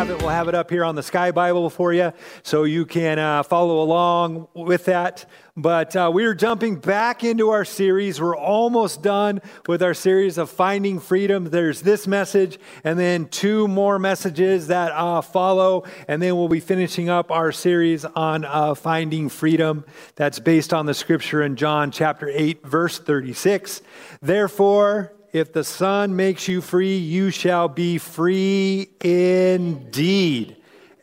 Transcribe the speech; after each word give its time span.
Have 0.00 0.08
it, 0.08 0.18
we'll 0.20 0.30
have 0.30 0.48
it 0.48 0.54
up 0.54 0.70
here 0.70 0.82
on 0.82 0.94
the 0.94 1.02
Sky 1.02 1.30
Bible 1.30 1.68
for 1.68 1.92
you 1.92 2.10
so 2.42 2.64
you 2.64 2.86
can 2.86 3.18
uh, 3.18 3.42
follow 3.42 3.82
along 3.82 4.48
with 4.54 4.86
that. 4.86 5.26
But 5.58 5.94
uh, 5.94 6.10
we're 6.10 6.32
jumping 6.32 6.76
back 6.76 7.22
into 7.22 7.50
our 7.50 7.66
series. 7.66 8.18
We're 8.18 8.34
almost 8.34 9.02
done 9.02 9.42
with 9.68 9.82
our 9.82 9.92
series 9.92 10.38
of 10.38 10.48
Finding 10.48 11.00
Freedom. 11.00 11.44
There's 11.44 11.82
this 11.82 12.06
message, 12.06 12.58
and 12.82 12.98
then 12.98 13.28
two 13.28 13.68
more 13.68 13.98
messages 13.98 14.68
that 14.68 14.92
uh, 14.92 15.20
follow, 15.20 15.84
and 16.08 16.22
then 16.22 16.34
we'll 16.34 16.48
be 16.48 16.60
finishing 16.60 17.10
up 17.10 17.30
our 17.30 17.52
series 17.52 18.06
on 18.06 18.46
uh, 18.46 18.74
Finding 18.74 19.28
Freedom. 19.28 19.84
That's 20.14 20.38
based 20.38 20.72
on 20.72 20.86
the 20.86 20.94
scripture 20.94 21.42
in 21.42 21.56
John 21.56 21.90
chapter 21.90 22.30
8, 22.32 22.66
verse 22.66 22.98
36. 22.98 23.82
Therefore, 24.22 25.12
if 25.32 25.52
the 25.52 25.64
Son 25.64 26.16
makes 26.16 26.48
you 26.48 26.60
free, 26.60 26.96
you 26.96 27.30
shall 27.30 27.68
be 27.68 27.98
free 27.98 28.88
indeed. 29.00 30.56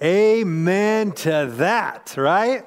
Amen 0.03 1.11
to 1.13 1.53
that, 1.57 2.15
right? 2.17 2.65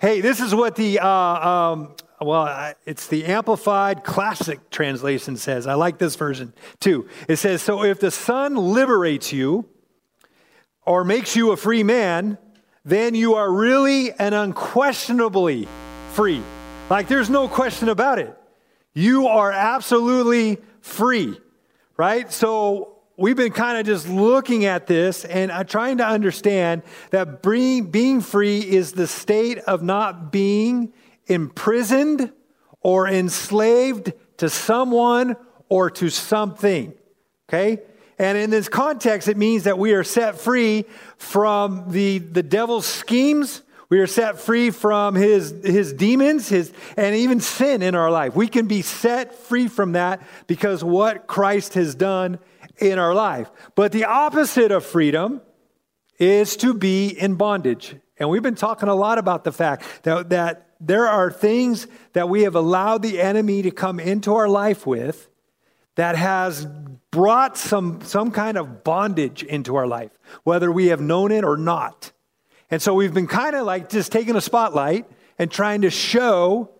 Hey, 0.00 0.20
this 0.20 0.40
is 0.40 0.54
what 0.54 0.74
the, 0.74 0.98
uh, 0.98 1.08
um, 1.08 1.94
well, 2.20 2.74
it's 2.86 3.06
the 3.06 3.26
Amplified 3.26 4.04
Classic 4.04 4.70
translation 4.70 5.36
says. 5.36 5.66
I 5.66 5.74
like 5.74 5.98
this 5.98 6.16
version 6.16 6.52
too. 6.80 7.08
It 7.28 7.36
says, 7.36 7.62
So 7.62 7.84
if 7.84 8.00
the 8.00 8.10
Son 8.10 8.56
liberates 8.56 9.32
you 9.32 9.68
or 10.84 11.04
makes 11.04 11.36
you 11.36 11.52
a 11.52 11.56
free 11.56 11.82
man, 11.82 12.38
then 12.84 13.14
you 13.14 13.34
are 13.34 13.50
really 13.50 14.12
and 14.12 14.34
unquestionably 14.34 15.68
free. 16.12 16.42
Like 16.90 17.06
there's 17.06 17.30
no 17.30 17.46
question 17.46 17.88
about 17.88 18.18
it. 18.18 18.36
You 18.94 19.28
are 19.28 19.52
absolutely 19.52 20.58
free, 20.82 21.40
right? 21.96 22.30
So 22.30 22.98
we've 23.16 23.36
been 23.36 23.52
kind 23.52 23.78
of 23.78 23.86
just 23.86 24.08
looking 24.08 24.66
at 24.66 24.86
this 24.86 25.24
and 25.24 25.50
uh, 25.50 25.64
trying 25.64 25.98
to 25.98 26.06
understand 26.06 26.82
that 27.10 27.42
being, 27.42 27.90
being 27.90 28.20
free 28.20 28.58
is 28.58 28.92
the 28.92 29.06
state 29.06 29.58
of 29.58 29.82
not 29.82 30.30
being 30.30 30.92
imprisoned 31.26 32.32
or 32.80 33.08
enslaved 33.08 34.12
to 34.38 34.50
someone 34.50 35.36
or 35.68 35.88
to 35.88 36.10
something. 36.10 36.92
Okay? 37.48 37.78
And 38.18 38.36
in 38.36 38.50
this 38.50 38.68
context, 38.68 39.28
it 39.28 39.36
means 39.36 39.64
that 39.64 39.78
we 39.78 39.92
are 39.92 40.04
set 40.04 40.38
free 40.38 40.84
from 41.16 41.90
the, 41.90 42.18
the 42.18 42.42
devil's 42.42 42.86
schemes 42.86 43.62
we 43.92 44.00
are 44.00 44.06
set 44.06 44.40
free 44.40 44.70
from 44.70 45.14
his, 45.14 45.50
his 45.62 45.92
demons 45.92 46.48
his, 46.48 46.72
and 46.96 47.14
even 47.14 47.40
sin 47.40 47.82
in 47.82 47.94
our 47.94 48.10
life. 48.10 48.34
We 48.34 48.48
can 48.48 48.66
be 48.66 48.80
set 48.80 49.34
free 49.34 49.68
from 49.68 49.92
that 49.92 50.22
because 50.46 50.82
what 50.82 51.26
Christ 51.26 51.74
has 51.74 51.94
done 51.94 52.38
in 52.78 52.98
our 52.98 53.12
life. 53.12 53.50
But 53.74 53.92
the 53.92 54.06
opposite 54.06 54.72
of 54.72 54.82
freedom 54.82 55.42
is 56.18 56.56
to 56.56 56.72
be 56.72 57.08
in 57.08 57.34
bondage. 57.34 57.94
And 58.16 58.30
we've 58.30 58.42
been 58.42 58.54
talking 58.54 58.88
a 58.88 58.94
lot 58.94 59.18
about 59.18 59.44
the 59.44 59.52
fact 59.52 59.84
that, 60.04 60.30
that 60.30 60.70
there 60.80 61.06
are 61.06 61.30
things 61.30 61.86
that 62.14 62.30
we 62.30 62.44
have 62.44 62.54
allowed 62.54 63.02
the 63.02 63.20
enemy 63.20 63.60
to 63.60 63.70
come 63.70 64.00
into 64.00 64.34
our 64.34 64.48
life 64.48 64.86
with 64.86 65.28
that 65.96 66.16
has 66.16 66.66
brought 67.10 67.58
some, 67.58 68.00
some 68.00 68.30
kind 68.30 68.56
of 68.56 68.84
bondage 68.84 69.42
into 69.42 69.76
our 69.76 69.86
life, 69.86 70.12
whether 70.44 70.72
we 70.72 70.86
have 70.86 71.02
known 71.02 71.30
it 71.30 71.44
or 71.44 71.58
not. 71.58 72.12
And 72.72 72.80
so 72.80 72.94
we've 72.94 73.12
been 73.12 73.28
kind 73.28 73.54
of 73.54 73.66
like 73.66 73.90
just 73.90 74.10
taking 74.10 74.34
a 74.34 74.40
spotlight 74.40 75.04
and 75.38 75.50
trying 75.50 75.82
to 75.82 75.90
show 75.90 76.70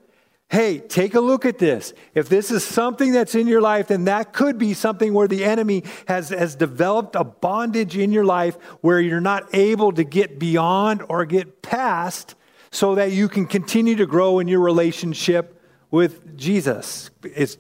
hey, 0.49 0.79
take 0.79 1.15
a 1.15 1.21
look 1.21 1.47
at 1.47 1.57
this. 1.57 1.95
If 2.15 2.29
this 2.29 2.51
is 2.51 2.63
something 2.63 3.13
that's 3.13 3.35
in 3.35 3.47
your 3.47 3.63
life, 3.63 3.89
then 3.89 4.05
that 4.05 4.35
could 4.35 4.59
be 4.59 4.75
something 4.75 5.15
where 5.15 5.27
the 5.27 5.45
enemy 5.45 5.83
has, 6.07 6.29
has 6.29 6.55
developed 6.55 7.17
a 7.17 7.25
bondage 7.25 7.97
in 7.97 8.13
your 8.13 8.27
life 8.27 8.57
where 8.83 9.01
you're 9.01 9.19
not 9.19 9.55
able 9.55 9.93
to 9.93 10.05
get 10.05 10.39
beyond 10.39 11.03
or 11.09 11.25
get 11.25 11.63
past 11.63 12.35
so 12.71 12.97
that 12.97 13.13
you 13.13 13.31
can 13.31 13.47
continue 13.47 13.97
to 13.97 14.05
grow 14.05 14.41
in 14.41 14.47
your 14.47 14.61
relationship 14.61 15.59
with 15.91 16.37
Jesus. 16.37 17.11
It's, 17.23 17.57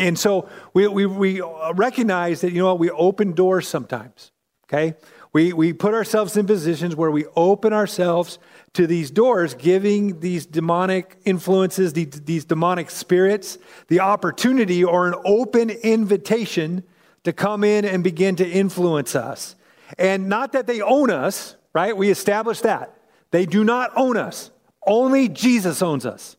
and 0.00 0.18
so 0.18 0.48
we, 0.74 0.88
we, 0.88 1.06
we 1.06 1.42
recognize 1.74 2.40
that, 2.40 2.50
you 2.50 2.58
know 2.58 2.66
what, 2.66 2.80
we 2.80 2.90
open 2.90 3.34
doors 3.34 3.68
sometimes, 3.68 4.32
okay? 4.64 4.96
We, 5.36 5.52
we 5.52 5.74
put 5.74 5.92
ourselves 5.92 6.34
in 6.38 6.46
positions 6.46 6.96
where 6.96 7.10
we 7.10 7.26
open 7.36 7.74
ourselves 7.74 8.38
to 8.72 8.86
these 8.86 9.10
doors, 9.10 9.52
giving 9.52 10.20
these 10.20 10.46
demonic 10.46 11.18
influences, 11.26 11.92
these, 11.92 12.22
these 12.22 12.46
demonic 12.46 12.88
spirits, 12.88 13.58
the 13.88 14.00
opportunity 14.00 14.82
or 14.82 15.06
an 15.06 15.14
open 15.26 15.68
invitation 15.68 16.84
to 17.24 17.34
come 17.34 17.64
in 17.64 17.84
and 17.84 18.02
begin 18.02 18.36
to 18.36 18.48
influence 18.48 19.14
us. 19.14 19.56
And 19.98 20.30
not 20.30 20.52
that 20.52 20.66
they 20.66 20.80
own 20.80 21.10
us, 21.10 21.56
right? 21.74 21.94
We 21.94 22.08
established 22.08 22.62
that. 22.62 22.96
They 23.30 23.44
do 23.44 23.62
not 23.62 23.90
own 23.94 24.16
us. 24.16 24.50
Only 24.86 25.28
Jesus 25.28 25.82
owns 25.82 26.06
us, 26.06 26.38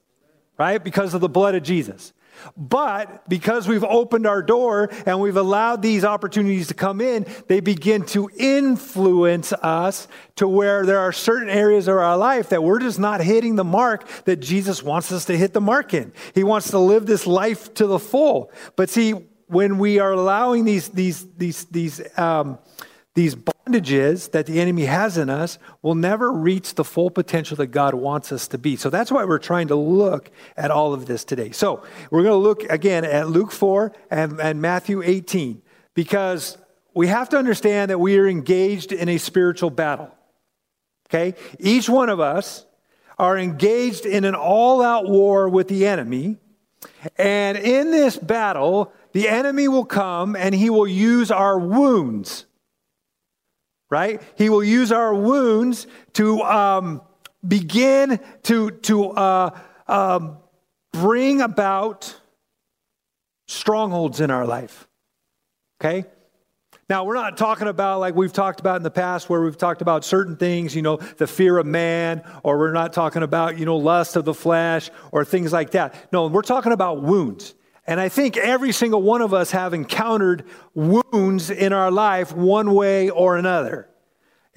right? 0.58 0.84
Because 0.84 1.14
of 1.14 1.22
the 1.22 1.30
blood 1.30 1.54
of 1.54 1.62
Jesus. 1.62 2.14
But 2.56 3.28
because 3.30 3.68
we've 3.68 3.84
opened 3.84 4.26
our 4.28 4.42
door 4.42 4.90
and 5.06 5.20
we've 5.20 5.38
allowed 5.38 5.82
these 5.82 6.04
opportunities 6.04 6.68
to 6.68 6.74
come 6.74 7.02
in, 7.02 7.26
they 7.48 7.60
begin 7.60 8.06
to 8.08 8.30
influence 8.38 9.54
us 9.54 10.08
to 10.36 10.48
where 10.48 10.86
there 10.86 11.00
are 11.00 11.12
certain 11.12 11.50
areas 11.50 11.88
of 11.88 11.98
our 11.98 12.18
life 12.18 12.50
that 12.50 12.64
we're 12.64 12.80
just 12.80 13.00
not 13.00 13.22
hitting 13.22 13.56
the 13.56 13.64
mark 13.64 14.08
that 14.26 14.38
Jesus 14.38 14.84
wants 14.84 15.12
us 15.12 15.26
to 15.26 15.38
hit 15.38 15.54
the 15.54 15.62
mark 15.62 15.94
in. 15.94 16.14
He 16.36 16.44
wants 16.44 16.72
to 16.72 16.80
live 16.80 17.06
this 17.06 17.28
life 17.28 17.74
to 17.76 17.88
the 17.88 18.00
full. 18.00 18.52
But 18.76 18.90
see, 18.90 19.14
when 19.48 19.78
we 19.78 20.00
are 20.00 20.12
allowing 20.12 20.66
these, 20.66 20.90
these, 20.90 21.26
these, 21.38 21.66
these, 21.66 22.02
um, 22.18 22.60
these 23.18 23.34
bondages 23.34 24.30
that 24.30 24.46
the 24.46 24.62
enemy 24.62 24.86
has 24.86 25.18
in 25.18 25.28
us 25.28 25.58
will 25.82 25.96
never 25.96 26.32
reach 26.32 26.76
the 26.76 26.84
full 26.84 27.10
potential 27.10 27.58
that 27.58 27.68
God 27.68 27.96
wants 27.96 28.32
us 28.32 28.48
to 28.50 28.60
be. 28.60 28.76
So 28.76 28.92
that's 28.92 29.12
why 29.12 29.26
we're 29.26 29.40
trying 29.40 29.70
to 29.70 29.76
look 29.76 30.30
at 30.56 30.70
all 30.70 30.94
of 30.94 31.08
this 31.08 31.26
today. 31.26 31.50
So 31.50 31.84
we're 32.12 32.22
going 32.22 32.34
to 32.34 32.48
look 32.48 32.64
again 32.66 33.04
at 33.04 33.28
Luke 33.28 33.52
4 33.52 33.92
and, 34.12 34.40
and 34.40 34.62
Matthew 34.62 35.02
18 35.02 35.64
because 35.96 36.60
we 36.94 37.08
have 37.08 37.30
to 37.30 37.40
understand 37.40 37.90
that 37.90 38.00
we 38.00 38.20
are 38.20 38.28
engaged 38.28 38.92
in 38.92 39.10
a 39.10 39.18
spiritual 39.18 39.72
battle. 39.72 40.12
Okay? 41.10 41.34
Each 41.58 41.90
one 41.90 42.10
of 42.10 42.20
us 42.20 42.68
are 43.18 43.36
engaged 43.36 44.06
in 44.06 44.26
an 44.26 44.36
all 44.36 44.84
out 44.84 45.10
war 45.10 45.50
with 45.50 45.70
the 45.70 45.88
enemy. 45.88 46.38
And 47.18 47.58
in 47.58 47.90
this 47.90 48.16
battle, 48.16 48.94
the 49.14 49.28
enemy 49.28 49.68
will 49.68 49.86
come 49.86 50.36
and 50.36 50.54
he 50.54 50.70
will 50.70 50.88
use 50.88 51.32
our 51.32 51.58
wounds 51.58 52.46
right? 53.90 54.22
He 54.36 54.50
will 54.50 54.64
use 54.64 54.92
our 54.92 55.14
wounds 55.14 55.88
to 56.14 56.42
um, 56.42 57.02
begin 57.46 58.20
to, 58.44 58.72
to 58.72 59.10
uh, 59.12 59.60
um, 59.88 60.38
bring 60.92 61.42
about 61.42 62.20
strongholds 63.48 64.20
in 64.20 64.32
our 64.32 64.46
life. 64.46 64.88
Okay? 65.80 66.06
Now, 66.90 67.04
we're 67.04 67.16
not 67.16 67.36
talking 67.36 67.68
about 67.68 68.00
like 68.00 68.16
we've 68.16 68.32
talked 68.32 68.62
about 68.62 68.78
in 68.78 68.84
the 68.84 68.92
past 68.92 69.30
where 69.30 69.42
we've 69.42 69.58
talked 69.58 69.82
about 69.82 70.06
certain 70.06 70.38
things, 70.38 70.74
you 70.74 70.82
know, 70.82 70.98
the 70.98 71.28
fear 71.28 71.58
of 71.58 71.66
man, 71.66 72.24
or 72.44 72.58
we're 72.58 72.72
not 72.72 72.94
talking 72.94 73.24
about, 73.24 73.58
you 73.58 73.66
know, 73.66 73.76
lust 73.76 74.16
of 74.16 74.24
the 74.24 74.34
flesh 74.34 74.90
or 75.12 75.26
things 75.26 75.52
like 75.52 75.72
that. 75.72 76.12
No, 76.14 76.28
we're 76.28 76.42
talking 76.42 76.72
about 76.72 77.04
wounds. 77.04 77.56
And 77.86 78.00
I 78.00 78.10
think 78.10 78.38
every 78.38 78.72
single 78.72 79.02
one 79.02 79.22
of 79.22 79.34
us 79.34 79.52
have 79.52 79.74
encountered 79.74 80.46
wounds 80.74 81.50
in 81.50 81.74
our 81.74 81.92
life 81.92 82.34
one 82.34 82.74
way 82.74 83.10
or 83.10 83.38
another. 83.38 83.87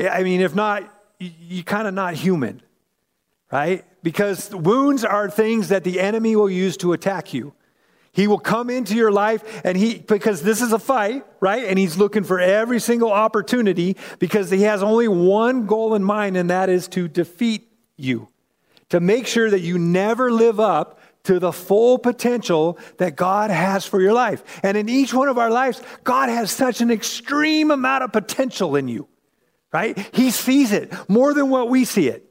I 0.00 0.22
mean, 0.22 0.40
if 0.40 0.54
not, 0.54 0.88
you're 1.18 1.64
kind 1.64 1.86
of 1.86 1.94
not 1.94 2.14
human, 2.14 2.62
right? 3.52 3.84
Because 4.02 4.54
wounds 4.54 5.04
are 5.04 5.28
things 5.30 5.68
that 5.68 5.84
the 5.84 6.00
enemy 6.00 6.36
will 6.36 6.50
use 6.50 6.76
to 6.78 6.92
attack 6.92 7.34
you. 7.34 7.52
He 8.12 8.26
will 8.26 8.38
come 8.38 8.70
into 8.70 8.94
your 8.96 9.12
life 9.12 9.60
and 9.64 9.76
he, 9.76 9.98
because 9.98 10.42
this 10.42 10.62
is 10.62 10.72
a 10.72 10.78
fight, 10.78 11.24
right? 11.38 11.64
And 11.64 11.78
he's 11.78 11.96
looking 11.96 12.24
for 12.24 12.40
every 12.40 12.80
single 12.80 13.12
opportunity 13.12 13.96
because 14.18 14.50
he 14.50 14.62
has 14.62 14.82
only 14.82 15.06
one 15.06 15.66
goal 15.66 15.94
in 15.94 16.02
mind, 16.02 16.36
and 16.36 16.50
that 16.50 16.68
is 16.68 16.88
to 16.88 17.06
defeat 17.06 17.68
you, 17.96 18.28
to 18.88 18.98
make 18.98 19.26
sure 19.26 19.50
that 19.50 19.60
you 19.60 19.78
never 19.78 20.32
live 20.32 20.58
up 20.58 20.98
to 21.22 21.38
the 21.38 21.52
full 21.52 21.98
potential 21.98 22.78
that 22.96 23.14
God 23.14 23.50
has 23.50 23.84
for 23.84 24.00
your 24.00 24.14
life. 24.14 24.42
And 24.62 24.76
in 24.76 24.88
each 24.88 25.12
one 25.12 25.28
of 25.28 25.38
our 25.38 25.50
lives, 25.50 25.82
God 26.02 26.30
has 26.30 26.50
such 26.50 26.80
an 26.80 26.90
extreme 26.90 27.70
amount 27.70 28.04
of 28.04 28.12
potential 28.12 28.74
in 28.74 28.88
you, 28.88 29.06
right? 29.72 29.98
He 30.12 30.30
sees 30.30 30.72
it 30.72 30.92
more 31.08 31.34
than 31.34 31.50
what 31.50 31.68
we 31.68 31.84
see 31.84 32.08
it. 32.08 32.26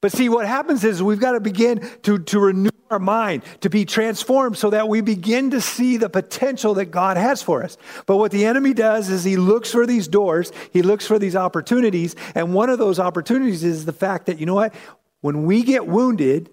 But 0.00 0.12
see, 0.12 0.28
what 0.28 0.46
happens 0.46 0.82
is 0.82 1.02
we've 1.02 1.20
got 1.20 1.32
to 1.32 1.40
begin 1.40 1.88
to, 2.02 2.18
to 2.18 2.40
renew 2.40 2.70
our 2.90 2.98
mind, 2.98 3.44
to 3.60 3.70
be 3.70 3.84
transformed 3.84 4.58
so 4.58 4.70
that 4.70 4.88
we 4.88 5.00
begin 5.00 5.50
to 5.50 5.60
see 5.60 5.96
the 5.96 6.10
potential 6.10 6.74
that 6.74 6.86
God 6.86 7.16
has 7.16 7.40
for 7.40 7.62
us. 7.62 7.76
But 8.06 8.16
what 8.16 8.32
the 8.32 8.44
enemy 8.44 8.74
does 8.74 9.08
is 9.08 9.22
he 9.22 9.36
looks 9.36 9.70
for 9.70 9.86
these 9.86 10.08
doors, 10.08 10.52
he 10.72 10.82
looks 10.82 11.06
for 11.06 11.18
these 11.20 11.36
opportunities. 11.36 12.16
And 12.34 12.52
one 12.52 12.68
of 12.68 12.78
those 12.78 12.98
opportunities 12.98 13.62
is 13.62 13.84
the 13.84 13.92
fact 13.92 14.26
that, 14.26 14.38
you 14.38 14.46
know 14.46 14.54
what? 14.54 14.74
When 15.20 15.44
we 15.44 15.62
get 15.62 15.86
wounded, 15.86 16.50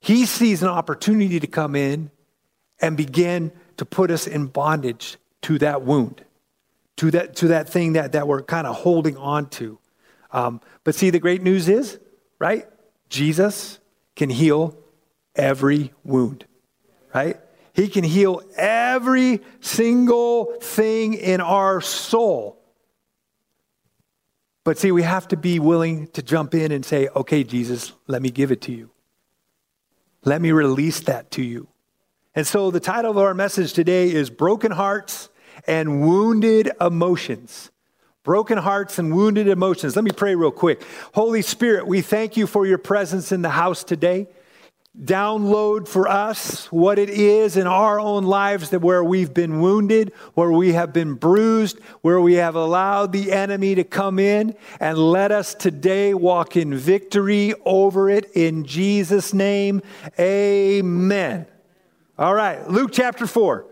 he 0.00 0.24
sees 0.24 0.62
an 0.62 0.68
opportunity 0.68 1.40
to 1.40 1.46
come 1.46 1.76
in 1.76 2.10
and 2.80 2.96
begin 2.96 3.52
to 3.76 3.84
put 3.84 4.10
us 4.10 4.26
in 4.26 4.46
bondage 4.46 5.18
to 5.42 5.58
that 5.58 5.82
wound, 5.82 6.24
to 7.00 7.10
that, 7.12 7.34
to 7.34 7.48
that 7.48 7.66
thing 7.66 7.94
that, 7.94 8.12
that 8.12 8.28
we're 8.28 8.42
kind 8.42 8.66
of 8.66 8.76
holding 8.76 9.16
on 9.16 9.48
to. 9.48 9.78
Um, 10.32 10.60
but 10.84 10.94
see, 10.94 11.08
the 11.08 11.18
great 11.18 11.40
news 11.40 11.66
is, 11.66 11.98
right? 12.38 12.68
Jesus 13.08 13.78
can 14.16 14.28
heal 14.28 14.76
every 15.34 15.94
wound, 16.04 16.44
right? 17.14 17.40
He 17.72 17.88
can 17.88 18.04
heal 18.04 18.42
every 18.54 19.40
single 19.60 20.52
thing 20.60 21.14
in 21.14 21.40
our 21.40 21.80
soul. 21.80 22.60
But 24.62 24.76
see, 24.76 24.92
we 24.92 25.02
have 25.02 25.26
to 25.28 25.38
be 25.38 25.58
willing 25.58 26.08
to 26.08 26.22
jump 26.22 26.54
in 26.54 26.70
and 26.70 26.84
say, 26.84 27.08
okay, 27.16 27.44
Jesus, 27.44 27.94
let 28.08 28.20
me 28.20 28.30
give 28.30 28.52
it 28.52 28.60
to 28.62 28.72
you. 28.72 28.90
Let 30.22 30.42
me 30.42 30.52
release 30.52 31.00
that 31.00 31.30
to 31.30 31.42
you. 31.42 31.68
And 32.34 32.46
so 32.46 32.70
the 32.70 32.78
title 32.78 33.10
of 33.10 33.16
our 33.16 33.32
message 33.32 33.72
today 33.72 34.12
is 34.12 34.28
Broken 34.28 34.70
Hearts 34.70 35.29
and 35.66 36.02
Wounded 36.02 36.70
Emotions. 36.80 37.70
Broken 38.22 38.58
hearts 38.58 38.98
and 38.98 39.16
wounded 39.16 39.48
emotions. 39.48 39.96
Let 39.96 40.04
me 40.04 40.10
pray 40.10 40.34
real 40.34 40.50
quick. 40.50 40.82
Holy 41.14 41.40
Spirit, 41.40 41.86
we 41.86 42.02
thank 42.02 42.36
you 42.36 42.46
for 42.46 42.66
your 42.66 42.78
presence 42.78 43.32
in 43.32 43.40
the 43.40 43.48
house 43.48 43.82
today. 43.82 44.28
Download 44.98 45.86
for 45.86 46.08
us 46.08 46.70
what 46.72 46.98
it 46.98 47.08
is 47.08 47.56
in 47.56 47.66
our 47.66 48.00
own 48.00 48.24
lives 48.24 48.70
that 48.70 48.80
where 48.80 49.02
we've 49.04 49.32
been 49.32 49.60
wounded, 49.60 50.12
where 50.34 50.50
we 50.50 50.72
have 50.72 50.92
been 50.92 51.14
bruised, 51.14 51.78
where 52.02 52.20
we 52.20 52.34
have 52.34 52.56
allowed 52.56 53.12
the 53.12 53.30
enemy 53.30 53.76
to 53.76 53.84
come 53.84 54.18
in, 54.18 54.54
and 54.80 54.98
let 54.98 55.30
us 55.30 55.54
today 55.54 56.12
walk 56.12 56.56
in 56.56 56.74
victory 56.74 57.54
over 57.64 58.10
it 58.10 58.32
in 58.32 58.64
Jesus' 58.64 59.32
name. 59.32 59.80
Amen. 60.18 61.46
All 62.18 62.34
right, 62.34 62.68
Luke 62.68 62.90
chapter 62.92 63.26
4. 63.26 63.69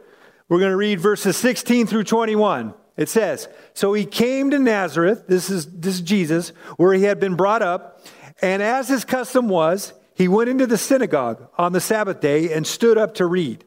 We're 0.48 0.60
going 0.60 0.72
to 0.72 0.76
read 0.76 1.00
verses 1.00 1.36
16 1.36 1.86
through 1.86 2.04
21. 2.04 2.74
It 2.96 3.08
says, 3.08 3.48
So 3.74 3.92
he 3.92 4.04
came 4.04 4.50
to 4.50 4.58
Nazareth, 4.58 5.26
this 5.28 5.50
is, 5.50 5.66
this 5.66 5.96
is 5.96 6.00
Jesus, 6.00 6.50
where 6.76 6.94
he 6.94 7.04
had 7.04 7.20
been 7.20 7.36
brought 7.36 7.62
up, 7.62 8.04
and 8.40 8.62
as 8.62 8.88
his 8.88 9.04
custom 9.04 9.48
was, 9.48 9.92
he 10.14 10.26
went 10.26 10.50
into 10.50 10.66
the 10.66 10.78
synagogue 10.78 11.48
on 11.58 11.72
the 11.72 11.80
Sabbath 11.80 12.20
day 12.20 12.52
and 12.52 12.66
stood 12.66 12.98
up 12.98 13.14
to 13.14 13.26
read. 13.26 13.64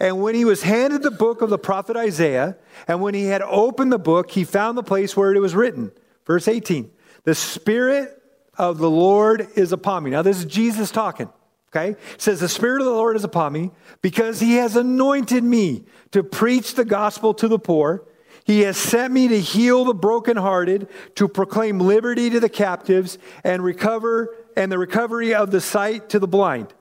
And 0.00 0.20
when 0.20 0.34
he 0.34 0.44
was 0.44 0.62
handed 0.62 1.02
the 1.02 1.10
book 1.10 1.42
of 1.42 1.50
the 1.50 1.58
prophet 1.58 1.96
Isaiah, 1.96 2.56
and 2.88 3.00
when 3.00 3.14
he 3.14 3.26
had 3.26 3.42
opened 3.42 3.92
the 3.92 3.98
book, 3.98 4.30
he 4.30 4.42
found 4.42 4.76
the 4.76 4.82
place 4.82 5.16
where 5.16 5.32
it 5.32 5.38
was 5.38 5.54
written. 5.54 5.92
Verse 6.26 6.48
18 6.48 6.90
The 7.24 7.34
Spirit 7.34 8.20
of 8.56 8.78
the 8.78 8.90
Lord 8.90 9.48
is 9.54 9.70
upon 9.72 10.02
me. 10.02 10.10
Now, 10.10 10.22
this 10.22 10.38
is 10.38 10.44
Jesus 10.44 10.90
talking. 10.90 11.28
Okay? 11.74 11.90
It 11.90 12.20
says, 12.20 12.40
The 12.40 12.48
Spirit 12.48 12.80
of 12.80 12.86
the 12.86 12.92
Lord 12.92 13.16
is 13.16 13.24
upon 13.24 13.52
me 13.52 13.70
because 14.02 14.40
he 14.40 14.54
has 14.54 14.76
anointed 14.76 15.42
me 15.42 15.84
to 16.10 16.22
preach 16.22 16.74
the 16.74 16.84
gospel 16.84 17.32
to 17.34 17.48
the 17.48 17.58
poor. 17.58 18.04
He 18.44 18.60
has 18.60 18.76
sent 18.76 19.12
me 19.12 19.28
to 19.28 19.40
heal 19.40 19.84
the 19.84 19.94
brokenhearted, 19.94 20.88
to 21.14 21.28
proclaim 21.28 21.78
liberty 21.78 22.28
to 22.30 22.40
the 22.40 22.48
captives, 22.48 23.18
and 23.44 23.62
recover 23.62 24.34
and 24.56 24.70
the 24.70 24.78
recovery 24.78 25.34
of 25.34 25.50
the 25.50 25.60
sight 25.60 26.10
to 26.10 26.18
the 26.18 26.28
blind, 26.28 26.74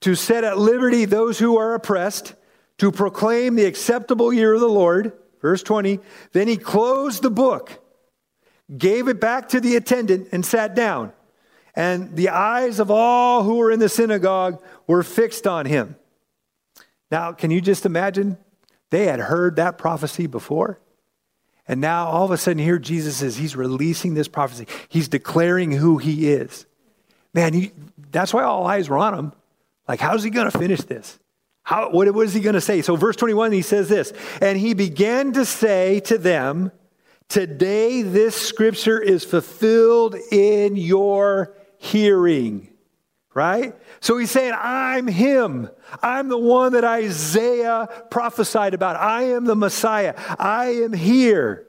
to 0.00 0.14
set 0.14 0.44
at 0.44 0.56
liberty 0.56 1.04
those 1.04 1.38
who 1.38 1.58
are 1.58 1.74
oppressed, 1.74 2.34
to 2.78 2.90
proclaim 2.90 3.56
the 3.56 3.66
acceptable 3.66 4.32
year 4.32 4.54
of 4.54 4.60
the 4.60 4.68
Lord. 4.68 5.12
Verse 5.42 5.62
20. 5.62 6.00
Then 6.32 6.48
he 6.48 6.56
closed 6.56 7.22
the 7.22 7.30
book, 7.30 7.78
gave 8.76 9.08
it 9.08 9.20
back 9.20 9.50
to 9.50 9.60
the 9.60 9.76
attendant, 9.76 10.28
and 10.32 10.46
sat 10.46 10.74
down. 10.74 11.12
And 11.80 12.14
the 12.14 12.28
eyes 12.28 12.78
of 12.78 12.90
all 12.90 13.42
who 13.42 13.54
were 13.54 13.70
in 13.70 13.80
the 13.80 13.88
synagogue 13.88 14.62
were 14.86 15.02
fixed 15.02 15.46
on 15.46 15.64
him. 15.64 15.96
Now, 17.10 17.32
can 17.32 17.50
you 17.50 17.62
just 17.62 17.86
imagine? 17.86 18.36
They 18.90 19.06
had 19.06 19.18
heard 19.18 19.56
that 19.56 19.78
prophecy 19.78 20.26
before. 20.26 20.78
And 21.66 21.80
now 21.80 22.08
all 22.08 22.26
of 22.26 22.32
a 22.32 22.36
sudden, 22.36 22.62
here 22.62 22.78
Jesus 22.78 23.22
is, 23.22 23.38
he's 23.38 23.56
releasing 23.56 24.12
this 24.12 24.28
prophecy. 24.28 24.66
He's 24.90 25.08
declaring 25.08 25.72
who 25.72 25.96
he 25.96 26.28
is. 26.28 26.66
Man, 27.32 27.54
he, 27.54 27.72
that's 28.10 28.34
why 28.34 28.42
all 28.42 28.66
eyes 28.66 28.90
were 28.90 28.98
on 28.98 29.14
him. 29.14 29.32
Like, 29.88 30.00
how's 30.00 30.22
he 30.22 30.28
going 30.28 30.50
to 30.50 30.58
finish 30.58 30.82
this? 30.82 31.18
How, 31.62 31.90
what, 31.92 32.12
what 32.12 32.26
is 32.26 32.34
he 32.34 32.40
going 32.40 32.56
to 32.56 32.60
say? 32.60 32.82
So, 32.82 32.94
verse 32.94 33.16
21, 33.16 33.52
he 33.52 33.62
says 33.62 33.88
this 33.88 34.12
And 34.42 34.58
he 34.58 34.74
began 34.74 35.32
to 35.32 35.46
say 35.46 36.00
to 36.00 36.18
them, 36.18 36.72
Today 37.30 38.02
this 38.02 38.36
scripture 38.36 39.00
is 39.00 39.24
fulfilled 39.24 40.14
in 40.30 40.76
your 40.76 41.54
hearing. 41.80 42.68
Right? 43.32 43.74
So 44.00 44.18
he's 44.18 44.30
saying, 44.30 44.54
I'm 44.58 45.06
him. 45.06 45.70
I'm 46.02 46.28
the 46.28 46.38
one 46.38 46.72
that 46.72 46.84
Isaiah 46.84 47.88
prophesied 48.10 48.74
about. 48.74 48.96
I 48.96 49.22
am 49.22 49.44
the 49.44 49.54
Messiah. 49.54 50.14
I 50.38 50.66
am 50.82 50.92
here. 50.92 51.66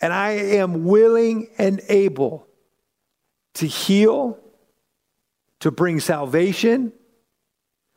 And 0.00 0.12
I 0.12 0.30
am 0.30 0.84
willing 0.84 1.48
and 1.58 1.82
able 1.88 2.46
to 3.54 3.66
heal, 3.66 4.38
to 5.60 5.70
bring 5.70 6.00
salvation. 6.00 6.92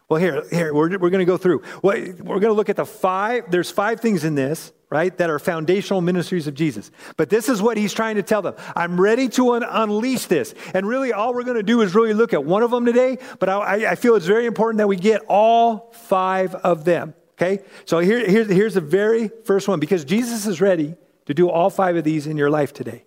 Well, 0.10 0.20
here, 0.20 0.44
here, 0.50 0.74
we're, 0.74 0.90
we're 0.98 1.10
going 1.10 1.20
to 1.20 1.26
go 1.26 1.38
through. 1.38 1.64
We're 1.82 2.14
going 2.14 2.42
to 2.42 2.54
look 2.54 2.70
at 2.70 2.76
the 2.76 2.86
five, 2.86 3.50
there's 3.50 3.72
five 3.72 4.00
things 4.00 4.24
in 4.24 4.36
this 4.36 4.72
right, 4.94 5.18
that 5.18 5.32
are 5.32 5.40
foundational 5.40 6.02
ministries 6.02 6.46
of 6.46 6.54
Jesus. 6.54 6.92
But 7.18 7.32
this 7.32 7.50
is 7.50 7.64
what 7.64 7.78
he's 7.78 7.94
trying 7.94 8.18
to 8.18 8.22
tell 8.22 8.44
them. 8.44 8.54
I'm 8.76 9.02
ready 9.02 9.28
to 9.30 9.54
un- 9.54 9.64
unleash 9.64 10.28
this. 10.28 10.54
And 10.76 10.88
really, 10.88 11.12
all 11.12 11.34
we're 11.34 11.44
going 11.44 11.58
to 11.58 11.64
do 11.64 11.82
is 11.82 11.96
really 11.96 12.14
look 12.14 12.32
at 12.32 12.46
one 12.46 12.62
of 12.62 12.70
them 12.70 12.86
today, 12.86 13.18
but 13.40 13.50
I, 13.50 13.92
I, 13.92 13.96
feel 13.96 14.14
it's 14.14 14.28
very 14.28 14.46
important 14.46 14.78
that 14.78 14.88
we 14.88 14.96
get 14.96 15.24
all 15.28 15.92
five 15.94 16.54
of 16.54 16.86
them. 16.86 17.16
Okay? 17.32 17.64
So 17.86 17.98
here, 17.98 18.30
here, 18.30 18.46
here's 18.46 18.76
the 18.76 18.82
very 18.82 19.32
first 19.46 19.68
one 19.68 19.80
because 19.80 20.06
Jesus 20.06 20.46
is 20.46 20.62
ready 20.62 20.96
to 21.26 21.34
do 21.34 21.50
all 21.50 21.72
five 21.72 21.96
of 21.96 22.04
these 22.04 22.28
in 22.28 22.38
your 22.38 22.52
life 22.52 22.72
today, 22.72 23.06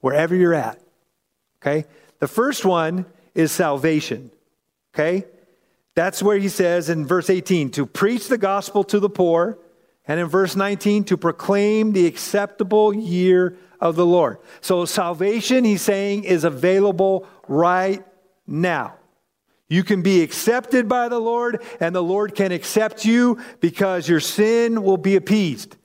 wherever 0.00 0.36
you're 0.36 0.54
at. 0.54 0.80
Okay? 1.60 1.84
The 2.20 2.28
first 2.28 2.64
one 2.64 3.06
is 3.34 3.50
salvation. 3.50 4.30
Okay? 4.94 5.24
That's 5.94 6.22
where 6.22 6.38
he 6.38 6.48
says 6.48 6.88
in 6.88 7.06
verse 7.06 7.28
18 7.28 7.70
to 7.72 7.86
preach 7.86 8.28
the 8.28 8.38
gospel 8.38 8.84
to 8.84 9.00
the 9.00 9.10
poor 9.10 9.58
and 10.08 10.18
in 10.18 10.26
verse 10.26 10.56
19, 10.56 11.04
to 11.04 11.18
proclaim 11.18 11.92
the 11.92 12.06
acceptable 12.06 12.94
year 12.94 13.58
of 13.78 13.94
the 13.94 14.06
Lord. 14.06 14.38
So 14.62 14.86
salvation, 14.86 15.64
he's 15.64 15.82
saying, 15.82 16.24
is 16.24 16.44
available 16.44 17.28
right 17.46 18.02
now. 18.46 18.94
You 19.68 19.84
can 19.84 20.00
be 20.00 20.22
accepted 20.22 20.88
by 20.88 21.10
the 21.10 21.18
Lord, 21.18 21.62
and 21.78 21.94
the 21.94 22.02
Lord 22.02 22.34
can 22.34 22.52
accept 22.52 23.04
you 23.04 23.38
because 23.60 24.08
your 24.08 24.20
sin 24.20 24.82
will 24.82 24.96
be 24.96 25.14
appeased 25.14 25.76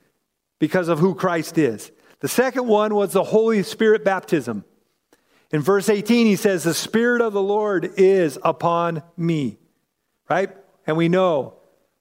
because 0.58 0.88
of 0.88 1.00
who 1.00 1.16
Christ 1.16 1.58
is. 1.58 1.92
The 2.22 2.30
second 2.30 2.66
one 2.66 2.96
was 2.96 3.12
the 3.12 3.26
Holy 3.26 3.62
Spirit 3.62 4.06
baptism. 4.06 4.64
In 5.52 5.60
verse 5.60 5.90
18, 5.90 6.26
he 6.26 6.38
says, 6.38 6.64
The 6.64 6.74
Spirit 6.74 7.22
of 7.22 7.34
the 7.34 7.44
Lord 7.44 7.92
is 7.98 8.40
upon 8.42 9.04
me, 9.18 9.58
right? 10.34 10.50
And 10.88 10.98
we 10.98 11.10
know, 11.10 11.54